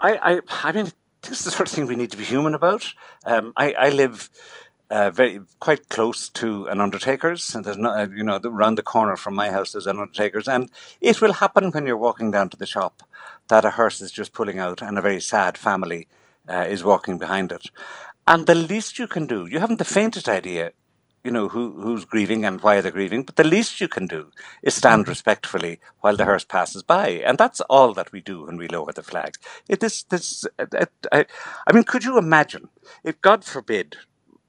I, 0.00 0.34
I, 0.34 0.40
I 0.62 0.72
mean, 0.72 0.92
this 1.22 1.38
is 1.38 1.44
the 1.44 1.50
sort 1.50 1.68
of 1.68 1.74
thing 1.74 1.86
we 1.86 1.96
need 1.96 2.10
to 2.10 2.16
be 2.16 2.24
human 2.24 2.54
about. 2.54 2.92
Um, 3.24 3.52
I, 3.56 3.72
I 3.72 3.88
live 3.90 4.30
uh, 4.90 5.10
very 5.10 5.40
quite 5.60 5.88
close 5.88 6.28
to 6.30 6.66
an 6.66 6.80
undertaker's, 6.80 7.54
and 7.54 7.64
there's 7.64 7.78
no, 7.78 7.90
uh, 7.90 8.06
you 8.14 8.22
know, 8.22 8.38
around 8.44 8.76
the 8.76 8.82
corner 8.82 9.16
from 9.16 9.34
my 9.34 9.50
house 9.50 9.72
there's 9.72 9.86
an 9.86 9.98
undertaker's, 9.98 10.48
and 10.48 10.70
it 11.00 11.20
will 11.20 11.32
happen 11.34 11.70
when 11.70 11.86
you're 11.86 11.96
walking 11.96 12.30
down 12.30 12.50
to 12.50 12.56
the 12.56 12.66
shop 12.66 13.02
that 13.48 13.64
a 13.64 13.70
hearse 13.70 14.00
is 14.00 14.12
just 14.12 14.32
pulling 14.32 14.58
out, 14.58 14.82
and 14.82 14.98
a 14.98 15.02
very 15.02 15.20
sad 15.20 15.56
family 15.56 16.06
uh, 16.48 16.66
is 16.68 16.84
walking 16.84 17.18
behind 17.18 17.50
it. 17.50 17.70
And 18.26 18.46
the 18.46 18.54
least 18.54 18.98
you 18.98 19.06
can 19.06 19.26
do, 19.26 19.46
you 19.46 19.58
haven't 19.58 19.78
the 19.78 19.84
faintest 19.84 20.28
idea 20.28 20.72
you 21.24 21.30
know, 21.30 21.48
who, 21.48 21.72
who's 21.80 22.04
grieving 22.04 22.44
and 22.44 22.60
why 22.60 22.80
they're 22.80 22.92
grieving. 22.92 23.22
But 23.24 23.36
the 23.36 23.44
least 23.44 23.80
you 23.80 23.88
can 23.88 24.06
do 24.06 24.30
is 24.62 24.74
stand 24.74 25.02
mm-hmm. 25.02 25.10
respectfully 25.10 25.80
while 26.00 26.16
the 26.16 26.26
hearse 26.26 26.44
passes 26.44 26.82
by. 26.82 27.08
And 27.08 27.38
that's 27.38 27.62
all 27.62 27.94
that 27.94 28.12
we 28.12 28.20
do 28.20 28.44
when 28.44 28.58
we 28.58 28.68
lower 28.68 28.92
the 28.92 29.02
flag. 29.02 29.36
It 29.66 29.82
is, 29.82 30.04
this, 30.10 30.44
I, 31.10 31.24
I 31.66 31.72
mean, 31.72 31.84
could 31.84 32.04
you 32.04 32.18
imagine 32.18 32.68
if, 33.02 33.20
God 33.22 33.42
forbid, 33.42 33.96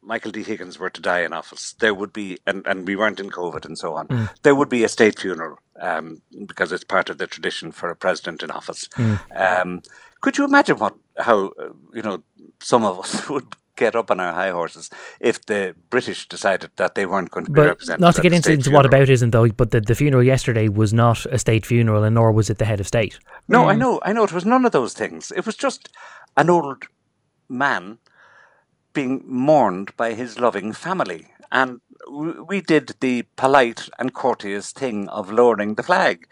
Michael 0.01 0.31
D. 0.31 0.43
Higgins 0.43 0.77
were 0.77 0.89
to 0.89 1.01
die 1.01 1.21
in 1.21 1.33
office, 1.33 1.73
there 1.79 1.93
would 1.93 2.11
be, 2.11 2.37
and, 2.45 2.67
and 2.67 2.85
we 2.85 2.95
weren't 2.95 3.21
in 3.21 3.31
COVID 3.31 3.65
and 3.65 3.77
so 3.77 3.95
on, 3.95 4.07
mm. 4.07 4.29
there 4.43 4.53
would 4.53 4.69
be 4.69 4.83
a 4.83 4.89
state 4.89 5.17
funeral 5.17 5.57
um, 5.81 6.21
because 6.45 6.71
it's 6.71 6.83
part 6.83 7.09
of 7.09 7.17
the 7.17 7.25
tradition 7.25 7.71
for 7.71 7.89
a 7.89 7.95
president 7.95 8.43
in 8.43 8.51
office. 8.51 8.87
Mm. 8.89 9.61
Um, 9.61 9.81
could 10.21 10.37
you 10.37 10.43
imagine 10.43 10.77
what, 10.77 10.95
how, 11.17 11.47
uh, 11.59 11.69
you 11.93 12.01
know, 12.01 12.21
some 12.59 12.83
of 12.83 12.99
us 12.99 13.29
would 13.29 13.55
get 13.75 13.95
up 13.95 14.11
on 14.11 14.19
our 14.19 14.33
high 14.33 14.51
horses 14.51 14.89
if 15.19 15.45
the 15.45 15.75
British 15.89 16.27
decided 16.27 16.71
that 16.77 16.95
they 16.95 17.05
weren't 17.05 17.31
going 17.31 17.45
to 17.45 17.51
be 17.51 17.55
but 17.55 17.67
represented. 17.67 18.01
Not 18.01 18.15
to 18.15 18.21
get 18.21 18.33
into, 18.33 18.51
into 18.51 18.71
what 18.71 18.85
about 18.85 19.09
isn't 19.09 19.31
though, 19.31 19.49
but 19.49 19.71
the, 19.71 19.81
the 19.81 19.95
funeral 19.95 20.23
yesterday 20.23 20.67
was 20.67 20.93
not 20.93 21.25
a 21.27 21.39
state 21.39 21.65
funeral, 21.65 22.03
and 22.03 22.15
nor 22.15 22.31
was 22.31 22.49
it 22.49 22.57
the 22.57 22.65
head 22.65 22.79
of 22.79 22.87
state. 22.87 23.19
No, 23.47 23.63
mm. 23.63 23.67
I 23.67 23.75
know, 23.75 23.99
I 24.03 24.13
know. 24.13 24.23
It 24.23 24.33
was 24.33 24.45
none 24.45 24.65
of 24.65 24.71
those 24.71 24.93
things. 24.93 25.31
It 25.35 25.45
was 25.45 25.55
just 25.55 25.89
an 26.37 26.49
old 26.49 26.83
man 27.49 27.99
being 28.93 29.23
mourned 29.25 29.95
by 29.97 30.13
his 30.13 30.39
loving 30.39 30.71
family, 30.71 31.27
and 31.51 31.81
we 32.47 32.61
did 32.61 32.95
the 32.99 33.23
polite 33.35 33.89
and 33.99 34.13
courteous 34.13 34.71
thing 34.71 35.09
of 35.09 35.31
lowering 35.31 35.75
the 35.75 35.83
flag 35.83 36.27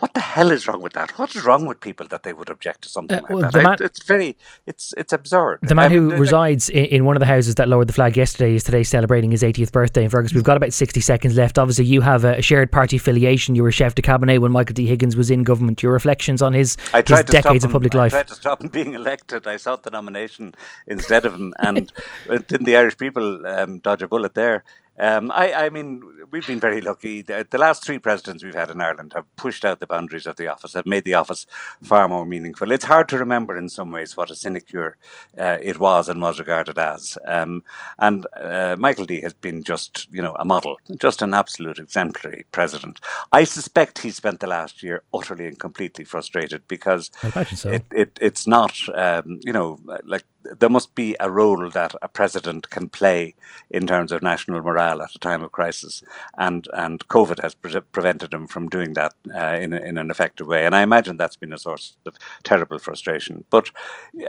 what 0.00 0.14
the 0.14 0.20
hell 0.20 0.50
is 0.50 0.66
wrong 0.66 0.80
with 0.80 0.94
that? 0.94 1.16
What 1.18 1.34
is 1.36 1.44
wrong 1.44 1.66
with 1.66 1.80
people 1.80 2.06
that 2.08 2.22
they 2.22 2.32
would 2.32 2.48
object 2.48 2.82
to 2.82 2.88
something 2.88 3.18
uh, 3.18 3.26
well, 3.28 3.40
like 3.40 3.52
that? 3.52 3.62
Man, 3.62 3.76
I, 3.80 3.84
it's 3.84 4.02
very, 4.02 4.36
it's 4.66 4.94
it's 4.96 5.12
absurd. 5.12 5.60
The 5.62 5.74
man 5.74 5.90
who 5.90 6.10
resides 6.10 6.70
in, 6.70 6.86
in, 6.86 7.04
one 7.04 7.16
of 7.16 7.20
the 7.20 7.26
houses 7.26 7.56
that 7.56 7.68
lowered 7.68 7.86
the 7.86 7.92
flag 7.92 8.16
yesterday 8.16 8.54
is 8.54 8.64
today 8.64 8.82
celebrating 8.82 9.30
his 9.30 9.42
80th 9.42 9.72
birthday 9.72 10.04
in 10.04 10.10
Fergus. 10.10 10.32
We've 10.32 10.42
got 10.42 10.56
about 10.56 10.72
60 10.72 11.00
seconds 11.00 11.36
left. 11.36 11.58
Obviously, 11.58 11.84
you 11.84 12.00
have 12.00 12.24
a 12.24 12.40
shared 12.40 12.72
party 12.72 12.96
affiliation. 12.96 13.54
You 13.54 13.62
were 13.62 13.72
chef 13.72 13.94
de 13.94 14.02
cabinet 14.02 14.38
when 14.38 14.52
Michael 14.52 14.74
D. 14.74 14.86
Higgins 14.86 15.16
was 15.16 15.30
in 15.30 15.44
government. 15.44 15.82
Your 15.82 15.92
reflections 15.92 16.40
on 16.40 16.54
his, 16.54 16.76
his 17.06 17.22
decades 17.24 17.64
of 17.64 17.70
public 17.70 17.92
life? 17.92 18.14
I 18.14 18.18
tried 18.18 18.28
to 18.28 18.34
stop 18.34 18.62
him 18.62 18.68
being 18.72 18.94
elected. 18.94 19.46
I 19.46 19.58
sought 19.58 19.82
the 19.82 19.90
nomination 19.90 20.54
instead 20.86 21.26
of 21.26 21.34
him, 21.34 21.52
and 21.58 21.92
didn't 22.26 22.64
the 22.64 22.76
Irish 22.76 22.96
people 22.96 23.46
um, 23.46 23.78
dodge 23.80 24.02
a 24.02 24.08
bullet 24.08 24.34
there? 24.34 24.64
Um, 25.00 25.32
I, 25.34 25.52
I, 25.54 25.70
mean, 25.70 26.02
we've 26.30 26.46
been 26.46 26.60
very 26.60 26.82
lucky. 26.82 27.22
The, 27.22 27.46
the, 27.48 27.56
last 27.56 27.82
three 27.82 27.98
presidents 27.98 28.44
we've 28.44 28.54
had 28.54 28.68
in 28.68 28.82
Ireland 28.82 29.14
have 29.14 29.24
pushed 29.36 29.64
out 29.64 29.80
the 29.80 29.86
boundaries 29.86 30.26
of 30.26 30.36
the 30.36 30.48
office, 30.48 30.74
have 30.74 30.84
made 30.84 31.04
the 31.04 31.14
office 31.14 31.46
far 31.82 32.06
more 32.06 32.26
meaningful. 32.26 32.70
It's 32.70 32.84
hard 32.84 33.08
to 33.08 33.18
remember 33.18 33.56
in 33.56 33.70
some 33.70 33.90
ways 33.92 34.14
what 34.14 34.30
a 34.30 34.34
sinecure 34.34 34.98
uh, 35.38 35.56
it 35.62 35.80
was 35.80 36.10
and 36.10 36.20
was 36.20 36.38
regarded 36.38 36.78
as. 36.78 37.16
Um, 37.26 37.64
and 37.98 38.26
uh, 38.36 38.76
Michael 38.78 39.06
D 39.06 39.22
has 39.22 39.32
been 39.32 39.62
just, 39.62 40.06
you 40.12 40.20
know, 40.20 40.36
a 40.38 40.44
model, 40.44 40.76
just 41.00 41.22
an 41.22 41.32
absolute 41.32 41.78
exemplary 41.78 42.44
president. 42.52 43.00
I 43.32 43.44
suspect 43.44 44.00
he 44.00 44.10
spent 44.10 44.40
the 44.40 44.48
last 44.48 44.82
year 44.82 45.02
utterly 45.14 45.46
and 45.46 45.58
completely 45.58 46.04
frustrated 46.04 46.68
because 46.68 47.10
so. 47.54 47.70
it, 47.70 47.84
it, 47.90 48.18
it's 48.20 48.46
not, 48.46 48.76
um, 48.94 49.40
you 49.42 49.54
know, 49.54 49.80
like 50.04 50.24
there 50.58 50.70
must 50.70 50.94
be 50.94 51.16
a 51.20 51.30
role 51.30 51.70
that 51.70 51.94
a 52.02 52.08
president 52.08 52.70
can 52.70 52.88
play 52.88 53.34
in 53.70 53.86
terms 53.86 54.12
of 54.12 54.22
national 54.22 54.62
morale 54.62 55.02
at 55.02 55.14
a 55.14 55.18
time 55.18 55.42
of 55.42 55.52
crisis, 55.52 56.02
and 56.38 56.66
and 56.72 57.06
COVID 57.08 57.42
has 57.42 57.54
pre- 57.54 57.80
prevented 57.92 58.32
him 58.32 58.46
from 58.46 58.68
doing 58.68 58.94
that 58.94 59.14
uh, 59.34 59.58
in 59.60 59.72
in 59.72 59.98
an 59.98 60.10
effective 60.10 60.46
way. 60.46 60.66
And 60.66 60.74
I 60.74 60.82
imagine 60.82 61.16
that's 61.16 61.36
been 61.36 61.52
a 61.52 61.58
source 61.58 61.96
of 62.06 62.16
terrible 62.42 62.78
frustration. 62.78 63.44
But 63.50 63.70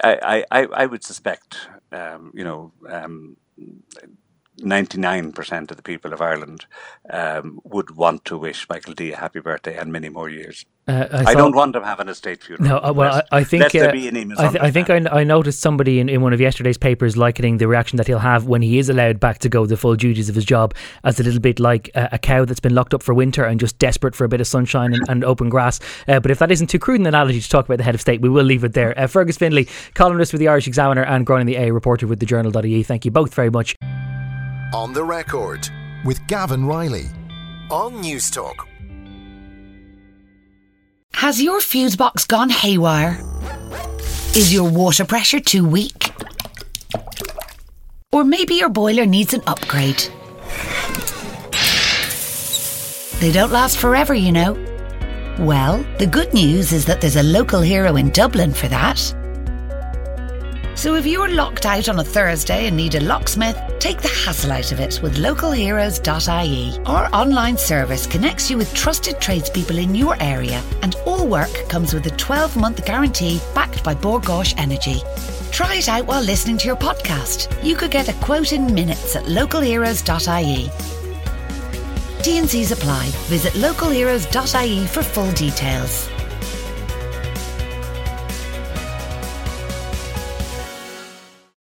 I 0.04 0.46
I, 0.52 0.66
I 0.66 0.86
would 0.86 1.04
suspect, 1.04 1.68
um, 1.92 2.32
you 2.34 2.44
know. 2.44 2.72
Um, 2.90 3.38
99% 4.62 5.72
of 5.72 5.78
the 5.78 5.84
people 5.84 6.14
of 6.14 6.22
Ireland 6.22 6.66
um, 7.10 7.60
would 7.64 7.96
want 7.96 8.26
to 8.26 8.38
wish 8.38 8.68
Michael 8.70 8.94
D 8.94 9.12
a 9.12 9.18
happy 9.18 9.40
birthday 9.40 9.78
and 9.78 9.92
many 9.92 10.10
more 10.10 10.30
years. 10.30 10.66
Uh, 10.88 11.08
I, 11.12 11.32
I, 11.32 11.34
don't 11.36 11.56
want 11.56 11.76
him 11.76 11.84
having 11.84 12.10
a 12.10 12.16
state 12.16 12.44
funeral. 12.44 12.68
No, 12.68 12.78
uh, 12.78 12.92
well, 12.92 13.22
I, 13.32 13.38
I, 13.38 13.44
think 13.44 13.64
uh, 13.64 13.68
I, 13.68 13.92
th- 13.92 14.36
I, 14.40 14.72
think 14.72 14.90
I, 14.90 14.96
I, 15.12 15.24
noticed 15.24 15.60
somebody 15.60 16.00
in, 16.00 16.10
in 16.10 16.22
one 16.22 16.34
of 16.34 16.42
yesterday's 16.42 16.78
papers 16.78 17.16
likening 17.16 17.60
the 17.60 17.68
reaction 17.68 17.98
that 17.98 18.08
he'll 18.08 18.18
have 18.18 18.48
when 18.48 18.64
he 18.64 18.80
is 18.80 18.90
allowed 18.90 19.20
back 19.20 19.38
to 19.40 19.50
go 19.50 19.68
the 19.68 19.78
full 19.78 19.96
duties 19.96 20.28
of 20.28 20.34
his 20.34 20.44
job 20.44 20.74
as 21.04 21.20
a 21.20 21.24
little 21.24 21.40
bit 21.40 21.60
like 21.60 21.92
a, 21.94 22.10
a 22.14 22.18
cow 22.18 22.46
that's 22.46 22.60
been 22.60 22.74
locked 22.74 22.96
up 22.96 23.04
for 23.04 23.14
winter 23.14 23.46
and 23.46 23.60
just 23.60 23.78
desperate 23.78 24.16
for 24.16 24.26
a 24.26 24.30
bit 24.30 24.42
of 24.42 24.48
sunshine 24.48 24.94
and, 24.94 25.04
and 25.08 25.24
open 25.24 25.50
grass. 25.50 25.80
Uh, 26.08 26.20
but 26.20 26.32
if 26.32 26.40
that 26.40 26.52
isn't 26.52 26.68
too 26.68 26.80
crude 26.80 27.00
an 27.00 27.06
analogy 27.06 27.40
to 27.40 27.50
talk 27.50 27.66
about 27.66 27.78
the 27.78 27.84
head 27.84 27.96
of 27.96 28.02
state, 28.02 28.20
we 28.20 28.30
will 28.30 28.46
leave 28.46 28.64
it 28.64 28.74
there. 28.74 28.98
Uh, 28.98 29.06
Fergus 29.06 29.38
Finlay, 29.38 29.68
columnist 29.94 30.34
with 30.34 30.40
the 30.40 30.48
Irish 30.48 30.68
Examiner 30.68 31.04
and 31.04 31.28
Gráinne 31.28 31.48
Ní 31.48 31.60
Aodha, 31.60 31.74
reporter 31.74 32.08
with 32.08 32.20
the 32.20 32.26
Journal.ie. 32.26 32.82
Thank 32.82 33.06
you 33.06 33.12
both 33.12 33.36
very 33.36 33.52
much. 33.52 33.76
On 34.74 34.94
the 34.94 35.04
record 35.04 35.70
with 36.06 36.26
Gavin 36.28 36.66
Reilly 36.66 37.08
on 37.70 38.02
Newstalk. 38.02 38.56
Has 41.12 41.42
your 41.42 41.60
fuse 41.60 41.98
box 41.98 42.26
gone 42.26 42.50
haywire? 42.50 43.20
Is 44.34 44.54
your 44.54 44.70
water 44.70 45.04
pressure 45.04 45.42
too 45.42 45.68
weak? 45.68 46.14
Or 48.14 48.24
maybe 48.24 48.56
your 48.56 48.70
boiler 48.70 49.06
needs 49.06 49.34
an 49.34 49.42
upgrade. 49.46 50.08
They 53.20 53.34
don't 53.34 53.52
last 53.52 53.78
forever, 53.78 54.14
you 54.14 54.32
know. 54.32 54.54
Well, 55.38 55.86
the 55.98 56.08
good 56.08 56.34
news 56.34 56.72
is 56.72 56.86
that 56.86 57.02
there's 57.02 57.18
a 57.18 57.24
local 57.24 57.60
hero 57.60 57.98
in 57.98 58.10
Dublin 58.12 58.54
for 58.54 58.70
that. 58.70 59.14
So 60.82 60.96
if 60.96 61.06
you're 61.06 61.30
locked 61.30 61.68
out 61.68 61.90
on 61.90 62.00
a 62.00 62.04
Thursday 62.04 62.66
and 62.66 62.76
need 62.76 62.96
a 62.96 63.02
locksmith, 63.02 63.56
take 63.78 64.02
the 64.02 64.08
hassle 64.08 64.52
out 64.52 64.72
of 64.72 64.80
it 64.80 65.00
with 65.04 65.18
localheroes.ie. 65.18 66.84
Our 66.88 67.08
online 67.14 67.56
service 67.56 68.08
connects 68.08 68.50
you 68.50 68.58
with 68.58 68.74
trusted 68.74 69.22
tradespeople 69.22 69.78
in 69.78 69.94
your 69.94 70.16
area, 70.20 70.60
and 70.82 70.96
all 71.06 71.28
work 71.28 71.54
comes 71.70 71.94
with 71.94 72.08
a 72.08 72.18
12 72.18 72.58
month 72.58 72.84
guarantee 72.84 73.40
backed 73.54 73.84
by 73.84 73.94
Bord 73.94 74.24
Gáis 74.24 74.56
Energy. 74.58 75.04
Try 75.52 75.76
it 75.76 75.88
out 75.88 76.08
while 76.08 76.24
listening 76.24 76.58
to 76.58 76.66
your 76.66 76.78
podcast. 76.78 77.64
You 77.64 77.76
could 77.76 77.92
get 77.92 78.10
a 78.10 78.14
quote 78.14 78.52
in 78.52 78.74
minutes 78.74 79.16
at 79.16 79.26
localheroes.ie. 79.26 80.72
T&Cs 82.24 82.72
apply. 82.72 83.06
Visit 83.30 83.54
localheroes.ie 83.54 84.88
for 84.88 85.04
full 85.04 85.32
details. 85.34 86.10